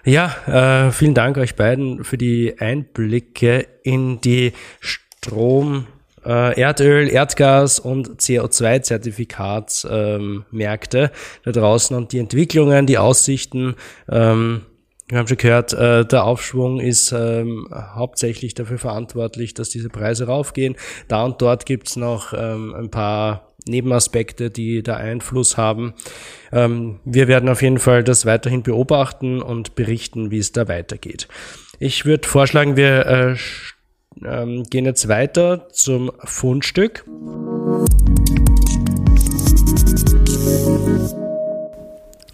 Ja, 0.05 0.88
äh, 0.88 0.90
vielen 0.90 1.14
Dank 1.14 1.38
euch 1.38 1.55
beiden 1.55 2.03
für 2.03 2.18
die 2.18 2.59
Einblicke 2.59 3.68
in 3.84 4.20
die 4.20 4.55
Strom- 4.80 5.86
äh, 6.24 6.61
Erdöl, 6.61 7.09
Erdgas 7.09 7.78
und 7.78 8.20
CO2-Zertifikatsmärkte 8.20 10.98
ähm, 10.98 11.11
da 11.44 11.53
draußen 11.53 11.96
und 11.96 12.12
die 12.12 12.18
Entwicklungen, 12.18 12.86
die 12.86 12.98
Aussichten. 12.98 13.76
Ähm, 14.09 14.62
wir 15.13 15.19
haben 15.19 15.29
schon 15.29 15.37
gehört, 15.37 15.75
äh, 15.75 16.07
der 16.07 16.25
Aufschwung 16.25 16.81
ist 16.81 17.13
ähm, 17.13 17.69
hauptsächlich 17.71 18.55
dafür 18.55 18.79
verantwortlich, 18.79 19.53
dass 19.53 19.69
diese 19.69 19.91
Preise 19.91 20.27
raufgehen. 20.27 20.75
Da 21.07 21.23
und 21.23 21.43
dort 21.43 21.67
gibt's 21.67 21.97
noch 21.97 22.33
ähm, 22.33 22.75
ein 22.75 22.91
paar 22.91 23.53
Nebenaspekte, 23.67 24.51
die 24.51 24.83
da 24.83 24.97
Einfluss 24.97 25.59
haben. 25.59 25.93
Ähm, 26.51 27.01
wir 27.05 27.29
werden 27.29 27.51
auf 27.51 27.61
jeden 27.61 27.79
Fall 27.79 28.03
das 28.03 28.25
weiterhin 28.25 28.63
beobachten 28.63 29.43
und 29.43 29.75
berichten, 29.75 30.31
wie 30.31 30.39
es 30.39 30.53
da 30.53 30.67
weitergeht. 30.67 31.29
Ich 31.79 32.07
würde 32.07 32.27
vorschlagen, 32.27 32.77
wir 32.77 33.07
äh, 33.07 33.37
ähm, 34.25 34.65
gehen 34.65 34.87
jetzt 34.87 35.09
weiter 35.09 35.69
zum 35.73 36.11
Fundstück. 36.25 37.05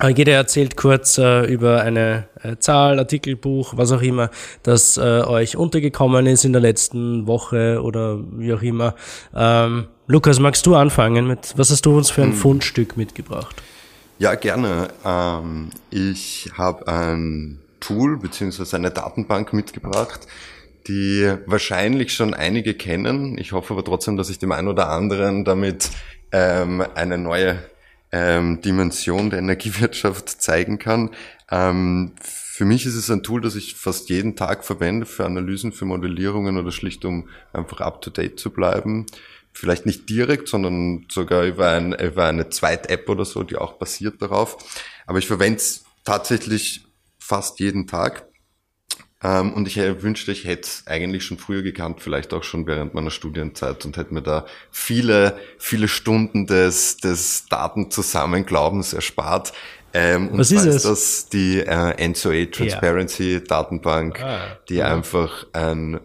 Jeder 0.06 0.34
erzählt 0.34 0.76
kurz 0.76 1.18
äh, 1.18 1.44
über 1.46 1.82
eine 1.82 2.28
äh, 2.42 2.56
Zahl, 2.58 3.00
Artikel, 3.00 3.34
Buch, 3.34 3.74
was 3.76 3.90
auch 3.90 4.00
immer, 4.00 4.30
das 4.62 4.96
äh, 4.96 5.00
euch 5.00 5.56
untergekommen 5.56 6.26
ist 6.26 6.44
in 6.44 6.52
der 6.52 6.62
letzten 6.62 7.26
Woche 7.26 7.82
oder 7.82 8.18
wie 8.36 8.52
auch 8.52 8.62
immer. 8.62 8.94
Ähm, 9.34 9.88
Lukas, 10.06 10.38
magst 10.38 10.64
du 10.66 10.76
anfangen 10.76 11.26
mit, 11.26 11.52
was 11.56 11.70
hast 11.70 11.84
du 11.84 11.96
uns 11.96 12.10
für 12.10 12.22
ein 12.22 12.30
hm. 12.30 12.36
Fundstück 12.36 12.96
mitgebracht? 12.96 13.60
Ja, 14.18 14.36
gerne. 14.36 14.88
Ähm, 15.04 15.70
ich 15.90 16.50
habe 16.56 16.86
ein 16.86 17.58
Tool 17.80 18.18
beziehungsweise 18.18 18.76
eine 18.76 18.90
Datenbank 18.92 19.52
mitgebracht, 19.52 20.28
die 20.86 21.32
wahrscheinlich 21.46 22.14
schon 22.14 22.34
einige 22.34 22.74
kennen. 22.74 23.36
Ich 23.36 23.52
hoffe 23.52 23.74
aber 23.74 23.84
trotzdem, 23.84 24.16
dass 24.16 24.30
ich 24.30 24.38
dem 24.38 24.52
einen 24.52 24.68
oder 24.68 24.90
anderen 24.90 25.44
damit 25.44 25.90
ähm, 26.30 26.84
eine 26.94 27.18
neue 27.18 27.58
ähm, 28.12 28.60
Dimension 28.60 29.30
der 29.30 29.40
Energiewirtschaft 29.40 30.28
zeigen 30.28 30.78
kann. 30.78 31.10
Ähm, 31.50 32.12
für 32.20 32.64
mich 32.64 32.86
ist 32.86 32.94
es 32.94 33.10
ein 33.10 33.22
Tool, 33.22 33.40
das 33.40 33.54
ich 33.54 33.74
fast 33.74 34.08
jeden 34.08 34.34
Tag 34.36 34.64
verwende 34.64 35.06
für 35.06 35.24
Analysen, 35.24 35.72
für 35.72 35.84
Modellierungen 35.84 36.56
oder 36.56 36.72
schlicht 36.72 37.04
um 37.04 37.28
einfach 37.52 37.80
up-to-date 37.80 38.38
zu 38.38 38.50
bleiben. 38.50 39.06
Vielleicht 39.52 39.86
nicht 39.86 40.08
direkt, 40.08 40.48
sondern 40.48 41.06
sogar 41.10 41.44
über, 41.44 41.70
ein, 41.70 41.92
über 41.92 42.26
eine 42.26 42.48
Zweit-App 42.48 43.08
oder 43.08 43.24
so, 43.24 43.42
die 43.42 43.56
auch 43.56 43.74
basiert 43.74 44.20
darauf. 44.22 44.56
Aber 45.06 45.18
ich 45.18 45.26
verwende 45.26 45.58
es 45.58 45.84
tatsächlich 46.04 46.84
fast 47.18 47.60
jeden 47.60 47.86
Tag. 47.86 48.27
Ähm, 49.22 49.52
und 49.52 49.66
ich 49.66 49.76
wünschte, 49.76 50.30
ich 50.30 50.44
hätte 50.44 50.62
es 50.62 50.86
eigentlich 50.86 51.24
schon 51.24 51.38
früher 51.38 51.62
gekannt, 51.62 52.00
vielleicht 52.00 52.32
auch 52.32 52.44
schon 52.44 52.66
während 52.66 52.94
meiner 52.94 53.10
Studienzeit 53.10 53.84
und 53.84 53.96
hätte 53.96 54.14
mir 54.14 54.22
da 54.22 54.46
viele, 54.70 55.38
viele 55.58 55.88
Stunden 55.88 56.46
des, 56.46 56.98
des 56.98 57.46
Datenzusammenglaubens 57.48 58.92
erspart. 58.92 59.52
Ähm, 59.92 60.30
Was 60.32 60.52
ist 60.52 60.66
es? 60.66 60.82
Das 60.82 61.28
die 61.28 61.60
äh, 61.60 61.66
N2A 61.66 62.52
Transparency 62.52 63.34
ja. 63.34 63.40
Datenbank, 63.40 64.22
ah, 64.22 64.58
die 64.68 64.76
ja. 64.76 64.94
einfach 64.94 65.46
ein 65.52 65.98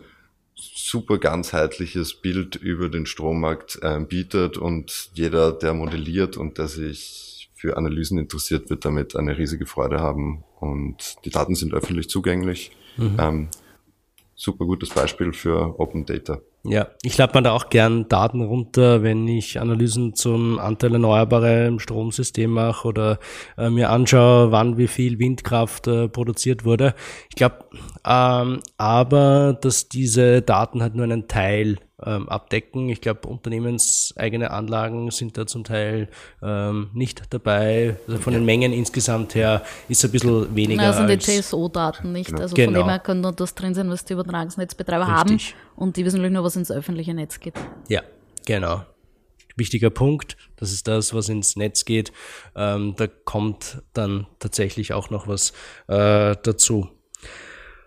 super 0.56 1.18
ganzheitliches 1.18 2.16
Bild 2.16 2.56
über 2.56 2.90
den 2.90 3.06
Strommarkt 3.06 3.80
äh, 3.82 4.00
bietet 4.00 4.58
und 4.58 5.10
jeder, 5.14 5.52
der 5.52 5.74
modelliert 5.74 6.38
und 6.38 6.58
der 6.58 6.68
sich 6.68 7.50
für 7.54 7.78
Analysen 7.78 8.18
interessiert, 8.18 8.70
wird 8.70 8.86
damit 8.86 9.16
eine 9.16 9.38
riesige 9.38 9.66
Freude 9.66 10.00
haben. 10.00 10.44
Und 10.60 11.16
die 11.26 11.30
Daten 11.30 11.56
sind 11.56 11.74
öffentlich 11.74 12.10
zugänglich. 12.10 12.72
Mhm. 12.98 13.18
Ähm, 13.20 13.50
super 14.36 14.66
gutes 14.66 14.90
Beispiel 14.90 15.34
für 15.34 15.80
Open 15.80 16.06
Data. 16.06 16.40
Ja, 16.66 16.88
ich 17.02 17.18
lade 17.18 17.38
mir 17.38 17.44
da 17.44 17.52
auch 17.52 17.70
gern 17.70 18.08
Daten 18.08 18.40
runter, 18.42 19.04
wenn 19.04 19.28
ich 19.28 19.60
Analysen 19.60 20.16
zum 20.16 20.60
Anteil 20.60 20.94
Erneuerbare 20.94 21.68
im 21.68 21.78
Stromsystem 21.80 22.52
mache 22.52 22.88
oder 22.88 23.20
äh, 23.58 23.70
mir 23.70 23.90
anschaue, 23.90 24.54
wann 24.54 24.78
wie 24.78 24.88
viel 24.88 25.20
Windkraft 25.20 25.88
äh, 25.88 26.08
produziert 26.08 26.64
wurde. 26.64 26.96
Ich 27.30 27.36
glaube, 27.36 27.66
ähm, 28.06 28.62
aber 28.78 29.58
dass 29.60 29.90
diese 29.90 30.42
Daten 30.42 30.82
halt 30.82 30.96
nur 30.96 31.04
einen 31.04 31.28
Teil 31.28 31.80
ähm, 32.06 32.30
abdecken. 32.30 32.90
Ich 32.90 33.02
glaube, 33.02 33.28
unternehmenseigene 33.28 34.52
Anlagen 34.52 35.12
sind 35.12 35.38
da 35.38 35.46
zum 35.46 35.64
Teil 35.64 36.10
ähm, 36.42 36.90
nicht 36.94 37.24
dabei. 37.30 37.98
Also 38.08 38.20
von 38.20 38.34
den 38.34 38.46
Mengen 38.46 38.74
insgesamt 38.74 39.36
her 39.36 39.64
ist 39.90 40.04
es 40.04 40.10
ein 40.10 40.12
bisschen 40.12 40.56
weniger. 40.56 40.82
Na, 40.82 40.92
also 40.92 41.08
die 41.08 41.18
TSO-Daten 41.18 42.12
nicht. 42.12 42.28
Genau. 42.28 42.42
Also 42.42 42.56
genau. 42.56 42.72
von 42.72 42.74
dem 42.82 42.90
her 42.90 43.00
kann 43.00 43.22
nur 43.22 43.32
das 43.32 43.56
drin 43.56 43.74
sein, 43.74 43.90
was 43.90 44.06
die 44.06 44.14
Übertragungsnetzbetreiber 44.14 45.08
Richtig. 45.08 45.56
haben 45.56 45.82
und 45.82 45.98
die 45.98 46.06
wissen 46.06 46.18
natürlich 46.18 46.34
nur, 46.34 46.44
was 46.44 46.56
ins 46.56 46.72
öffentliche 46.72 47.14
Netz 47.14 47.40
geht. 47.40 47.56
Ja, 47.88 48.02
genau. 48.46 48.84
Wichtiger 49.56 49.92
Punkt, 49.92 50.36
das 50.56 50.72
ist 50.72 50.88
das, 50.88 51.14
was 51.14 51.30
ins 51.30 51.56
Netz 51.56 51.86
geht. 51.86 52.12
Ähm, 52.56 52.96
da 52.98 53.08
kommt 53.08 53.84
dann 53.94 54.26
tatsächlich 54.40 54.94
auch 54.94 55.12
noch 55.12 55.28
was 55.28 55.54
äh, 55.88 56.36
dazu. 56.42 56.90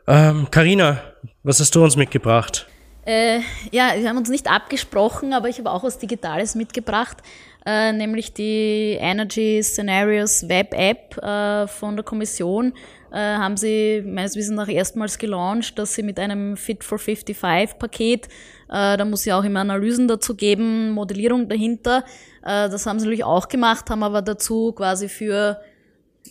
Carina, 0.07 0.91
ähm, 0.91 1.29
was 1.43 1.59
hast 1.59 1.75
du 1.75 1.83
uns 1.83 1.97
mitgebracht? 1.97 2.69
Äh, 3.07 3.39
ja, 3.71 3.93
wir 3.97 4.09
haben 4.09 4.19
uns 4.19 4.29
nicht 4.29 4.51
abgesprochen, 4.51 5.33
aber 5.33 5.49
ich 5.49 5.59
habe 5.59 5.71
auch 5.71 5.85
was 5.85 5.99
Digitales 5.99 6.57
mitgebracht, 6.57 7.19
äh, 7.65 7.93
nämlich 7.93 8.33
die 8.33 8.97
Energy 8.99 9.63
Scenarios 9.63 10.49
Web 10.49 10.75
App 10.75 11.17
äh, 11.23 11.69
von 11.69 11.95
der 11.95 12.05
Kommission. 12.05 12.73
Äh, 13.13 13.19
haben 13.19 13.57
sie 13.57 14.03
meines 14.05 14.35
Wissens 14.35 14.57
nach 14.57 14.69
erstmals 14.69 15.19
gelauncht, 15.19 15.79
dass 15.79 15.95
sie 15.95 16.03
mit 16.03 16.19
einem 16.19 16.57
Fit 16.57 16.83
for 16.83 16.99
55 16.99 17.79
Paket, 17.79 18.27
äh, 18.69 18.97
da 18.97 19.05
muss 19.05 19.23
sie 19.23 19.33
auch 19.33 19.45
immer 19.45 19.61
Analysen 19.61 20.09
dazu 20.09 20.35
geben, 20.35 20.91
Modellierung 20.91 21.49
dahinter. 21.49 22.05
Äh, 22.43 22.69
das 22.69 22.87
haben 22.87 22.99
sie 22.99 23.05
natürlich 23.05 23.25
auch 23.25 23.47
gemacht, 23.47 23.89
haben 23.89 24.03
aber 24.03 24.21
dazu 24.21 24.73
quasi 24.73 25.09
für 25.09 25.61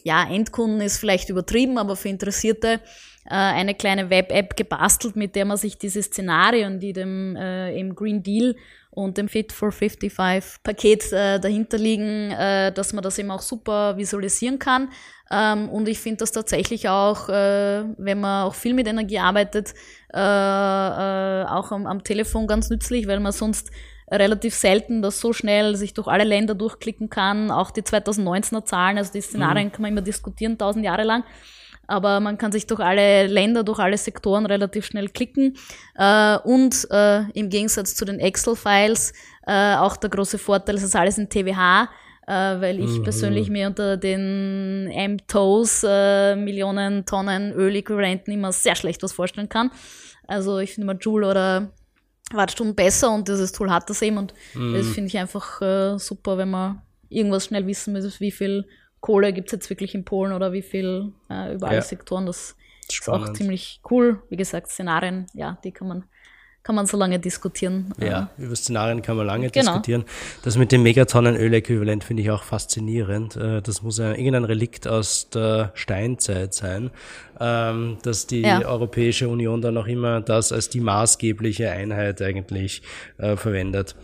ja, 0.04 0.28
Endkunden 0.30 0.82
ist 0.82 0.98
vielleicht 0.98 1.30
übertrieben, 1.30 1.78
aber 1.78 1.96
für 1.96 2.10
Interessierte 2.10 2.82
eine 3.28 3.74
kleine 3.74 4.10
Web-App 4.10 4.56
gebastelt, 4.56 5.16
mit 5.16 5.36
der 5.36 5.46
man 5.46 5.58
sich 5.58 5.78
diese 5.78 6.04
Szenarien, 6.04 6.80
die 6.80 6.94
dem 6.94 7.36
äh, 7.36 7.76
im 7.78 7.96
Green 7.96 8.22
Deal 8.22 8.56
und 8.92 9.18
dem 9.18 9.28
Fit 9.28 9.52
for 9.52 9.72
55 9.72 10.64
Paket 10.64 11.12
äh, 11.12 11.40
dahinter 11.40 11.78
liegen, 11.78 12.32
äh, 12.32 12.72
dass 12.72 12.94
man 12.94 13.04
das 13.04 13.20
eben 13.20 13.32
auch 13.32 13.42
super 13.42 13.98
visualisieren 13.98 14.58
kann. 14.58 14.90
Ähm, 15.32 15.70
und 15.70 15.88
ich 15.90 16.00
finde 16.00 16.18
das 16.18 16.32
tatsächlich 16.32 16.88
auch, 16.88 17.30
äh, 17.30 17.84
wenn 17.98 18.20
man 18.20 18.46
auch 18.46 18.56
viel 18.56 18.74
mit 18.74 18.88
Energie 18.88 19.20
arbeitet, 19.20 19.74
äh, 20.14 20.20
äh, 20.20 21.46
auch 21.46 21.72
am, 21.72 21.86
am 21.88 22.04
Telefon 22.04 22.48
ganz 22.48 22.70
nützlich, 22.70 23.08
weil 23.08 23.20
man 23.20 23.32
sonst 23.32 23.72
relativ 24.10 24.54
selten 24.54 25.02
das 25.02 25.20
so 25.20 25.34
schnell 25.34 25.76
sich 25.76 25.94
durch 25.94 26.08
alle 26.08 26.24
Länder 26.24 26.54
durchklicken 26.54 27.10
kann. 27.10 27.50
Auch 27.52 27.72
die 27.72 27.82
2019er 27.82 28.66
Zahlen, 28.66 28.98
also 28.98 29.12
die 29.12 29.22
Szenarien 29.22 29.68
mhm. 29.68 29.72
kann 29.72 29.82
man 29.82 29.92
immer 29.92 30.02
diskutieren, 30.02 30.58
tausend 30.58 30.86
Jahre 30.86 31.04
lang 31.04 31.24
aber 31.88 32.20
man 32.20 32.38
kann 32.38 32.52
sich 32.52 32.68
durch 32.68 32.80
alle 32.80 33.28
Länder, 33.28 33.64
durch 33.64 33.80
alle 33.80 33.98
Sektoren 33.98 34.46
relativ 34.46 34.86
schnell 34.86 35.10
klicken. 35.10 35.58
Äh, 35.96 36.38
und 36.40 36.88
äh, 36.92 37.30
im 37.32 37.50
Gegensatz 37.50 37.96
zu 37.96 38.06
den 38.06 38.20
Excel-Files 38.20 39.14
äh, 39.48 39.76
auch 39.76 39.98
der 39.98 40.10
große 40.10 40.38
Vorteil, 40.38 40.76
es 40.76 40.84
ist 40.84 40.96
alles 40.96 41.18
in 41.18 41.30
TWH, 41.30 41.90
äh, 42.28 42.32
weil 42.32 42.80
ich 42.80 43.00
mhm. 43.00 43.04
persönlich 43.04 43.50
mir 43.50 43.68
unter 43.68 43.98
den 43.98 44.88
MTOs 44.88 45.86
äh, 45.88 46.36
Millionen 46.36 47.06
Tonnen 47.06 47.54
Öläquivalenten 47.54 48.34
immer 48.34 48.52
sehr 48.52 48.76
schlecht 48.76 49.04
was 49.04 49.14
vorstellen 49.14 49.50
kann. 49.50 49.72
Also 50.28 50.58
ich 50.60 50.74
finde 50.74 50.92
immer 50.92 51.00
Joule 51.00 51.30
oder 51.30 51.72
Wattstunden 52.34 52.76
besser 52.76 53.14
und 53.14 53.28
dieses 53.28 53.52
Tool 53.52 53.70
hat 53.70 53.90
das 53.90 54.02
eben 54.02 54.18
und 54.18 54.34
Mhm. 54.56 54.74
das 54.74 54.88
finde 54.88 55.08
ich 55.10 55.18
einfach 55.18 55.62
äh, 55.62 56.00
super, 56.00 56.38
wenn 56.40 56.50
man 56.50 56.82
irgendwas 57.10 57.46
schnell 57.46 57.68
wissen 57.68 57.94
muss, 57.94 58.20
wie 58.20 58.32
viel 58.32 58.66
Kohle 59.06 59.34
gibt 59.34 59.50
es 59.50 59.52
jetzt 59.52 59.70
wirklich 59.70 59.94
in 59.94 60.04
Polen 60.04 60.34
oder 60.34 60.52
wie 60.52 60.64
viel 60.64 61.12
äh, 61.30 61.54
über 61.54 61.68
alle 61.68 61.76
Ja. 61.78 61.82
Sektoren. 61.84 62.26
Das 62.26 62.56
ist 62.90 63.08
auch 63.08 63.18
Spannend. 63.20 63.38
ziemlich 63.38 63.80
cool. 63.92 64.22
Wie 64.30 64.38
gesagt, 64.38 64.68
Szenarien, 64.68 65.28
ja, 65.34 65.58
die 65.64 65.72
kann 65.72 65.88
man, 65.88 66.04
kann 66.64 66.74
man 66.76 66.88
so 66.88 66.98
lange 66.98 67.20
diskutieren. 67.20 67.94
Ja, 68.00 68.30
über 68.40 68.56
Szenarien 68.56 69.04
kann 69.04 69.16
man 69.18 69.28
lange 69.28 69.52
Genau. 69.52 69.66
diskutieren. 69.74 70.04
Das 70.44 70.58
mit 70.58 70.72
dem 70.72 70.82
Megatonnen 70.82 71.36
Öläquivalent 71.36 72.04
finde 72.04 72.24
ich 72.24 72.32
auch 72.32 72.42
faszinierend. 72.44 73.36
Äh, 73.36 73.62
Das 73.62 73.84
muss 73.84 74.00
ja 74.00 74.12
irgendein 74.12 74.46
Relikt 74.46 74.88
aus 74.88 75.30
der 75.30 75.72
Steinzeit 75.76 76.56
sein, 76.56 76.90
ähm, 77.40 77.98
dass 78.02 78.26
die 78.26 78.42
Ja. 78.42 78.66
Europäische 78.68 79.28
Union 79.30 79.62
dann 79.62 79.76
noch 79.76 79.86
immer 79.88 80.22
das 80.22 80.52
als 80.52 80.70
die 80.70 80.80
maßgebliche 80.80 81.70
Einheit 81.70 82.20
eigentlich 82.24 82.82
äh, 83.20 83.36
verwendet. 83.38 83.96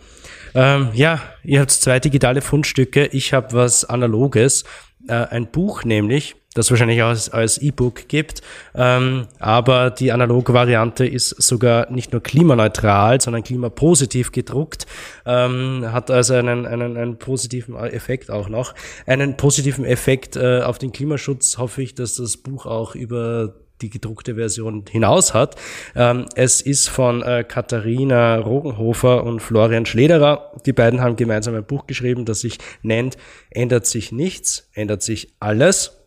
Ähm, 0.54 0.90
ja, 0.92 1.20
ihr 1.42 1.60
habt 1.60 1.70
zwei 1.72 1.98
digitale 1.98 2.42
Fundstücke. 2.42 3.06
Ich 3.06 3.32
habe 3.32 3.52
was 3.54 3.84
Analoges. 3.84 4.64
Äh, 5.08 5.14
ein 5.14 5.46
Buch 5.46 5.84
nämlich, 5.84 6.36
das 6.54 6.70
wahrscheinlich 6.70 7.02
auch 7.02 7.08
als, 7.08 7.28
als 7.30 7.58
E-Book 7.58 8.08
gibt. 8.08 8.42
Ähm, 8.74 9.26
aber 9.38 9.90
die 9.90 10.12
analoge 10.12 10.54
Variante 10.54 11.06
ist 11.06 11.30
sogar 11.30 11.90
nicht 11.90 12.12
nur 12.12 12.22
klimaneutral, 12.22 13.20
sondern 13.20 13.42
klimapositiv 13.42 14.32
gedruckt. 14.32 14.86
Ähm, 15.26 15.92
hat 15.92 16.10
also 16.10 16.34
einen, 16.34 16.66
einen, 16.66 16.96
einen 16.96 17.18
positiven 17.18 17.74
Effekt 17.76 18.30
auch 18.30 18.48
noch. 18.48 18.74
Einen 19.06 19.36
positiven 19.36 19.84
Effekt 19.84 20.36
äh, 20.36 20.60
auf 20.60 20.78
den 20.78 20.92
Klimaschutz 20.92 21.58
hoffe 21.58 21.82
ich, 21.82 21.94
dass 21.94 22.16
das 22.16 22.36
Buch 22.36 22.66
auch 22.66 22.94
über 22.94 23.54
die 23.82 23.90
gedruckte 23.90 24.36
Version 24.36 24.84
hinaus 24.90 25.34
hat. 25.34 25.56
Ähm, 25.94 26.26
es 26.34 26.60
ist 26.60 26.88
von 26.88 27.22
äh, 27.22 27.44
Katharina 27.46 28.36
Rogenhofer 28.38 29.24
und 29.24 29.40
Florian 29.40 29.86
Schlederer. 29.86 30.52
Die 30.64 30.72
beiden 30.72 31.00
haben 31.00 31.16
gemeinsam 31.16 31.54
ein 31.54 31.66
Buch 31.66 31.86
geschrieben, 31.86 32.24
das 32.24 32.40
sich 32.40 32.58
nennt 32.82 33.16
Ändert 33.50 33.86
sich 33.86 34.12
nichts, 34.12 34.70
ändert 34.72 35.02
sich 35.02 35.34
alles. 35.40 35.98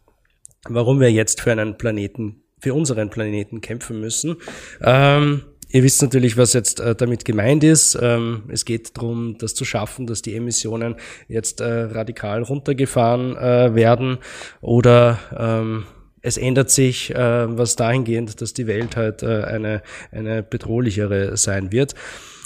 Warum 0.68 1.00
wir 1.00 1.12
jetzt 1.12 1.42
für 1.42 1.52
einen 1.52 1.78
Planeten, 1.78 2.44
für 2.60 2.74
unseren 2.74 3.10
Planeten 3.10 3.62
kämpfen 3.62 4.00
müssen. 4.00 4.38
Ähm, 4.82 5.44
Ihr 5.70 5.84
wisst 5.84 6.02
natürlich, 6.02 6.38
was 6.38 6.54
jetzt 6.54 6.80
äh, 6.80 6.96
damit 6.96 7.26
gemeint 7.26 7.64
ist. 7.64 7.98
Ähm, 8.02 8.44
es 8.48 8.64
geht 8.64 8.96
darum, 8.96 9.38
das 9.38 9.56
zu 9.56 9.66
schaffen, 9.66 10.08
dass 10.08 10.22
die 10.22 10.34
Emissionen 10.36 10.96
jetzt 11.28 11.60
äh, 11.60 11.66
radikal 11.66 12.44
runtergefahren 12.44 13.36
äh, 13.36 13.76
werden 13.76 14.20
oder 14.62 15.20
ähm, 15.38 15.84
es 16.26 16.38
ändert 16.38 16.72
sich 16.72 17.14
äh, 17.14 17.58
was 17.58 17.76
dahingehend, 17.76 18.42
dass 18.42 18.54
die 18.54 18.68
Welt 18.68 18.96
halt 18.96 19.22
äh, 19.22 19.44
eine, 19.44 19.84
eine 20.12 20.42
bedrohlichere 20.42 21.38
sein 21.38 21.72
wird. 21.72 21.94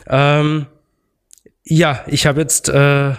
Ähm, 0.07 0.65
ja, 1.63 2.03
ich 2.07 2.25
habe 2.25 2.41
jetzt 2.41 2.67
äh, 2.67 3.13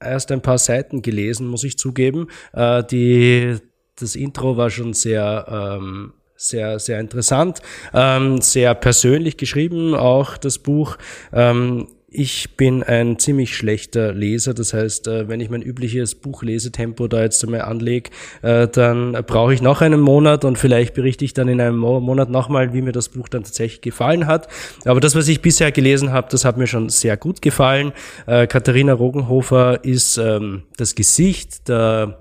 erst 0.00 0.30
ein 0.30 0.42
paar 0.42 0.58
Seiten 0.58 1.02
gelesen, 1.02 1.48
muss 1.48 1.64
ich 1.64 1.76
zugeben. 1.76 2.28
Äh, 2.52 2.84
die, 2.84 3.56
das 3.98 4.14
Intro 4.14 4.56
war 4.56 4.70
schon 4.70 4.92
sehr, 4.92 5.78
ähm, 5.80 6.12
sehr, 6.36 6.78
sehr 6.78 7.00
interessant, 7.00 7.62
ähm, 7.94 8.40
sehr 8.40 8.74
persönlich 8.74 9.36
geschrieben, 9.36 9.94
auch 9.94 10.36
das 10.36 10.58
Buch. 10.58 10.98
Ähm, 11.32 11.88
ich 12.12 12.56
bin 12.56 12.82
ein 12.82 13.18
ziemlich 13.18 13.56
schlechter 13.56 14.12
Leser, 14.12 14.54
das 14.54 14.72
heißt, 14.74 15.08
äh, 15.08 15.28
wenn 15.28 15.40
ich 15.40 15.50
mein 15.50 15.62
übliches 15.62 16.14
Buchlesetempo 16.14 17.08
da 17.08 17.22
jetzt 17.22 17.42
einmal 17.44 17.62
anlege, 17.62 18.10
äh, 18.42 18.68
dann 18.68 19.12
brauche 19.26 19.54
ich 19.54 19.62
noch 19.62 19.80
einen 19.80 20.00
Monat 20.00 20.44
und 20.44 20.58
vielleicht 20.58 20.94
berichte 20.94 21.24
ich 21.24 21.34
dann 21.34 21.48
in 21.48 21.60
einem 21.60 21.78
Mo- 21.78 22.00
Monat 22.00 22.30
nochmal, 22.30 22.72
wie 22.74 22.82
mir 22.82 22.92
das 22.92 23.08
Buch 23.08 23.28
dann 23.28 23.44
tatsächlich 23.44 23.80
gefallen 23.80 24.26
hat. 24.26 24.48
Aber 24.84 25.00
das, 25.00 25.14
was 25.14 25.28
ich 25.28 25.42
bisher 25.42 25.72
gelesen 25.72 26.12
habe, 26.12 26.28
das 26.30 26.44
hat 26.44 26.56
mir 26.56 26.66
schon 26.66 26.88
sehr 26.88 27.16
gut 27.16 27.42
gefallen. 27.42 27.92
Äh, 28.26 28.46
Katharina 28.46 28.92
Rogenhofer 28.92 29.84
ist 29.84 30.18
ähm, 30.18 30.62
das 30.76 30.94
Gesicht 30.94 31.68
der 31.68 32.18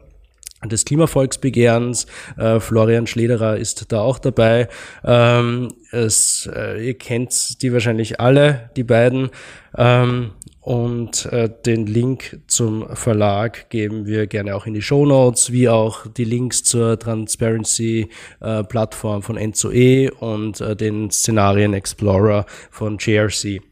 des 0.70 0.86
Klimavolksbegehrens. 0.86 2.06
Äh, 2.38 2.60
Florian 2.60 3.08
Schlederer 3.08 3.58
ist 3.58 3.92
da 3.92 4.02
auch 4.02 4.20
dabei. 4.20 4.68
Ähm, 5.04 5.74
es, 5.92 6.50
äh, 6.54 6.86
ihr 6.86 6.98
kennt 6.98 7.62
die 7.62 7.74
wahrscheinlich 7.74 8.20
alle, 8.20 8.70
die 8.76 8.84
beiden. 8.84 9.30
Ähm, 9.78 10.32
und 10.62 11.26
äh, 11.26 11.50
den 11.66 11.86
Link 11.88 12.40
zum 12.46 12.96
Verlag 12.96 13.72
geben 13.72 14.06
wir 14.06 14.28
gerne 14.28 14.56
auch 14.56 14.68
in 14.68 14.76
die 14.76 14.84
Show 14.84 15.08
Notes, 15.08 15.52
wie 15.52 15.68
auch 15.68 16.06
die 16.06 16.24
Links 16.24 16.64
zur 16.64 17.00
Transparency-Plattform 17.00 19.24
von 19.24 19.38
Enzo-E 19.38 20.12
und 20.12 20.62
äh, 20.62 20.76
den 20.76 21.10
Szenarien 21.10 21.74
Explorer 21.74 22.46
von 22.70 23.00
JRC. 23.00 23.64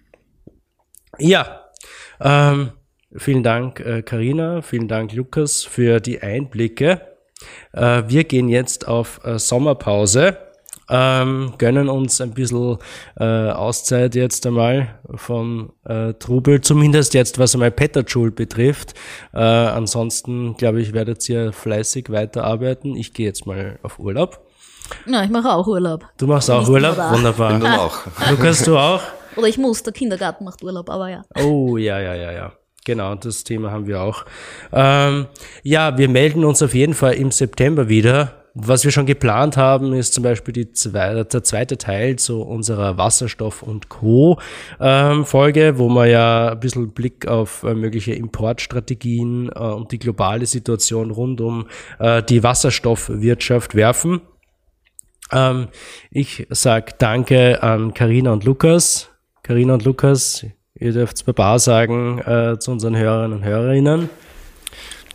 Ja, 1.19 1.61
ähm, 2.19 2.71
vielen 3.15 3.43
Dank, 3.43 3.79
äh, 3.79 4.01
Karina, 4.01 4.61
vielen 4.61 4.87
Dank, 4.87 5.13
Lukas, 5.13 5.63
für 5.63 5.99
die 5.99 6.21
Einblicke. 6.21 7.01
Äh, 7.73 8.03
wir 8.07 8.23
gehen 8.23 8.49
jetzt 8.49 8.87
auf 8.87 9.21
äh, 9.23 9.39
Sommerpause, 9.39 10.37
ähm, 10.91 11.53
gönnen 11.57 11.87
uns 11.87 12.19
ein 12.19 12.33
bisschen 12.33 12.77
äh, 13.19 13.23
Auszeit 13.23 14.15
jetzt 14.15 14.45
einmal 14.47 14.99
vom 15.15 15.73
äh, 15.85 16.13
Trubel, 16.13 16.61
zumindest 16.61 17.13
jetzt, 17.13 17.37
was 17.37 17.53
einmal 17.53 17.71
Petterschul 17.71 18.31
betrifft. 18.31 18.95
Äh, 19.33 19.39
ansonsten, 19.39 20.57
glaube 20.57 20.81
ich, 20.81 20.93
werdet 20.93 21.27
ihr 21.29 21.53
fleißig 21.53 22.09
weiterarbeiten. 22.09 22.95
Ich 22.95 23.13
gehe 23.13 23.27
jetzt 23.27 23.45
mal 23.45 23.77
auf 23.83 23.99
Urlaub. 23.99 24.45
Ja, 25.05 25.23
ich 25.23 25.29
mache 25.29 25.51
auch 25.51 25.67
Urlaub. 25.67 26.05
Du 26.17 26.25
machst 26.25 26.49
auch 26.49 26.61
Nicht 26.61 26.69
Urlaub? 26.69 26.95
immer 26.95 27.03
da. 27.03 27.09
Bin 27.11 27.17
Wunderbar. 27.19 27.59
dann 27.59 27.79
auch. 27.79 27.99
Lukas, 28.31 28.63
du 28.63 28.75
auch? 28.75 29.01
Oder 29.35 29.47
ich 29.47 29.59
muss, 29.59 29.83
der 29.83 29.93
Kindergarten 29.93 30.43
macht 30.43 30.63
Urlaub, 30.63 30.89
aber 30.89 31.09
ja. 31.09 31.21
Oh, 31.43 31.77
ja, 31.77 31.99
ja, 31.99 32.15
ja, 32.15 32.31
ja. 32.31 32.53
Genau, 32.85 33.15
das 33.15 33.43
Thema 33.43 33.71
haben 33.71 33.87
wir 33.87 34.01
auch. 34.01 34.25
Ähm, 34.71 35.27
ja, 35.63 35.97
wir 35.97 36.09
melden 36.09 36.45
uns 36.45 36.61
auf 36.61 36.73
jeden 36.73 36.93
Fall 36.93 37.13
im 37.13 37.31
September 37.31 37.89
wieder. 37.89 38.39
Was 38.55 38.83
wir 38.83 38.91
schon 38.91 39.05
geplant 39.05 39.57
haben, 39.57 39.93
ist 39.93 40.13
zum 40.13 40.23
Beispiel 40.23 40.53
die 40.53 40.71
zwei, 40.71 41.23
der 41.23 41.43
zweite 41.43 41.77
Teil 41.77 42.17
zu 42.17 42.41
unserer 42.41 42.97
Wasserstoff- 42.97 43.61
und 43.61 43.89
Co-Folge, 43.89 45.77
wo 45.77 45.87
wir 45.89 46.07
ja 46.07 46.51
ein 46.51 46.59
bisschen 46.59 46.91
Blick 46.91 47.27
auf 47.27 47.63
äh, 47.63 47.75
mögliche 47.75 48.13
Importstrategien 48.13 49.49
äh, 49.53 49.59
und 49.59 49.91
die 49.91 49.99
globale 49.99 50.45
Situation 50.45 51.11
rund 51.11 51.41
um 51.41 51.67
äh, 51.99 52.23
die 52.23 52.43
Wasserstoffwirtschaft 52.43 53.75
werfen. 53.75 54.21
Ähm, 55.31 55.67
ich 56.09 56.47
sag 56.49 56.97
Danke 56.99 57.61
an 57.61 57.93
Karina 57.93 58.33
und 58.33 58.45
Lukas. 58.45 59.09
Karina 59.43 59.75
und 59.75 59.85
Lukas, 59.85 60.45
ihr 60.79 60.93
dürft 60.93 61.25
Baba 61.25 61.59
sagen 61.59 62.19
äh, 62.19 62.57
zu 62.59 62.71
unseren 62.71 62.95
Hörern 62.95 63.33
und 63.33 63.43
Hörerinnen. 63.43 64.09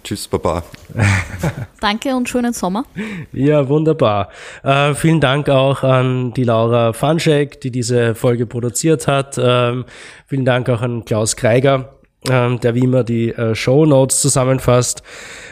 Tschüss, 0.04 0.28
Baba. 0.28 0.62
Danke 1.80 2.14
und 2.14 2.28
schönen 2.28 2.52
Sommer. 2.52 2.84
Ja, 3.32 3.66
wunderbar. 3.68 4.28
Äh, 4.62 4.92
vielen 4.94 5.18
Dank 5.18 5.48
auch 5.48 5.82
an 5.82 6.34
die 6.34 6.44
Laura 6.44 6.92
Fanschek, 6.92 7.62
die 7.62 7.70
diese 7.70 8.14
Folge 8.14 8.44
produziert 8.44 9.08
hat. 9.08 9.38
Ähm, 9.42 9.86
vielen 10.26 10.44
Dank 10.44 10.68
auch 10.68 10.82
an 10.82 11.06
Klaus 11.06 11.36
Kreiger, 11.36 11.94
ähm, 12.28 12.60
der 12.60 12.74
wie 12.74 12.84
immer 12.84 13.02
die 13.02 13.30
äh, 13.30 13.54
Show 13.54 13.86
Notes 13.86 14.20
zusammenfasst. 14.20 15.02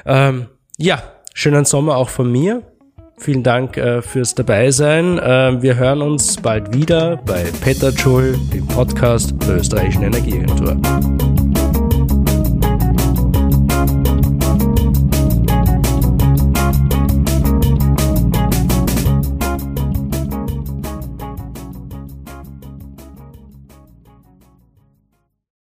Ähm, 0.05 0.49
ja, 0.77 1.03
schönen 1.33 1.65
Sommer 1.65 1.97
auch 1.97 2.11
von 2.11 2.31
mir. 2.31 2.63
Vielen 3.19 3.43
Dank 3.43 3.77
äh, 3.77 4.03
fürs 4.03 4.35
Dabeisein. 4.35 5.21
Ähm, 5.23 5.63
wir 5.63 5.77
hören 5.77 6.03
uns 6.03 6.37
bald 6.37 6.75
wieder 6.75 7.19
bei 7.25 7.45
Peter 7.63 7.93
Schul, 7.97 8.37
dem 8.53 8.67
Podcast 8.67 9.35
der 9.47 9.59
österreichischen 9.59 10.03
Energieagentur. 10.03 10.77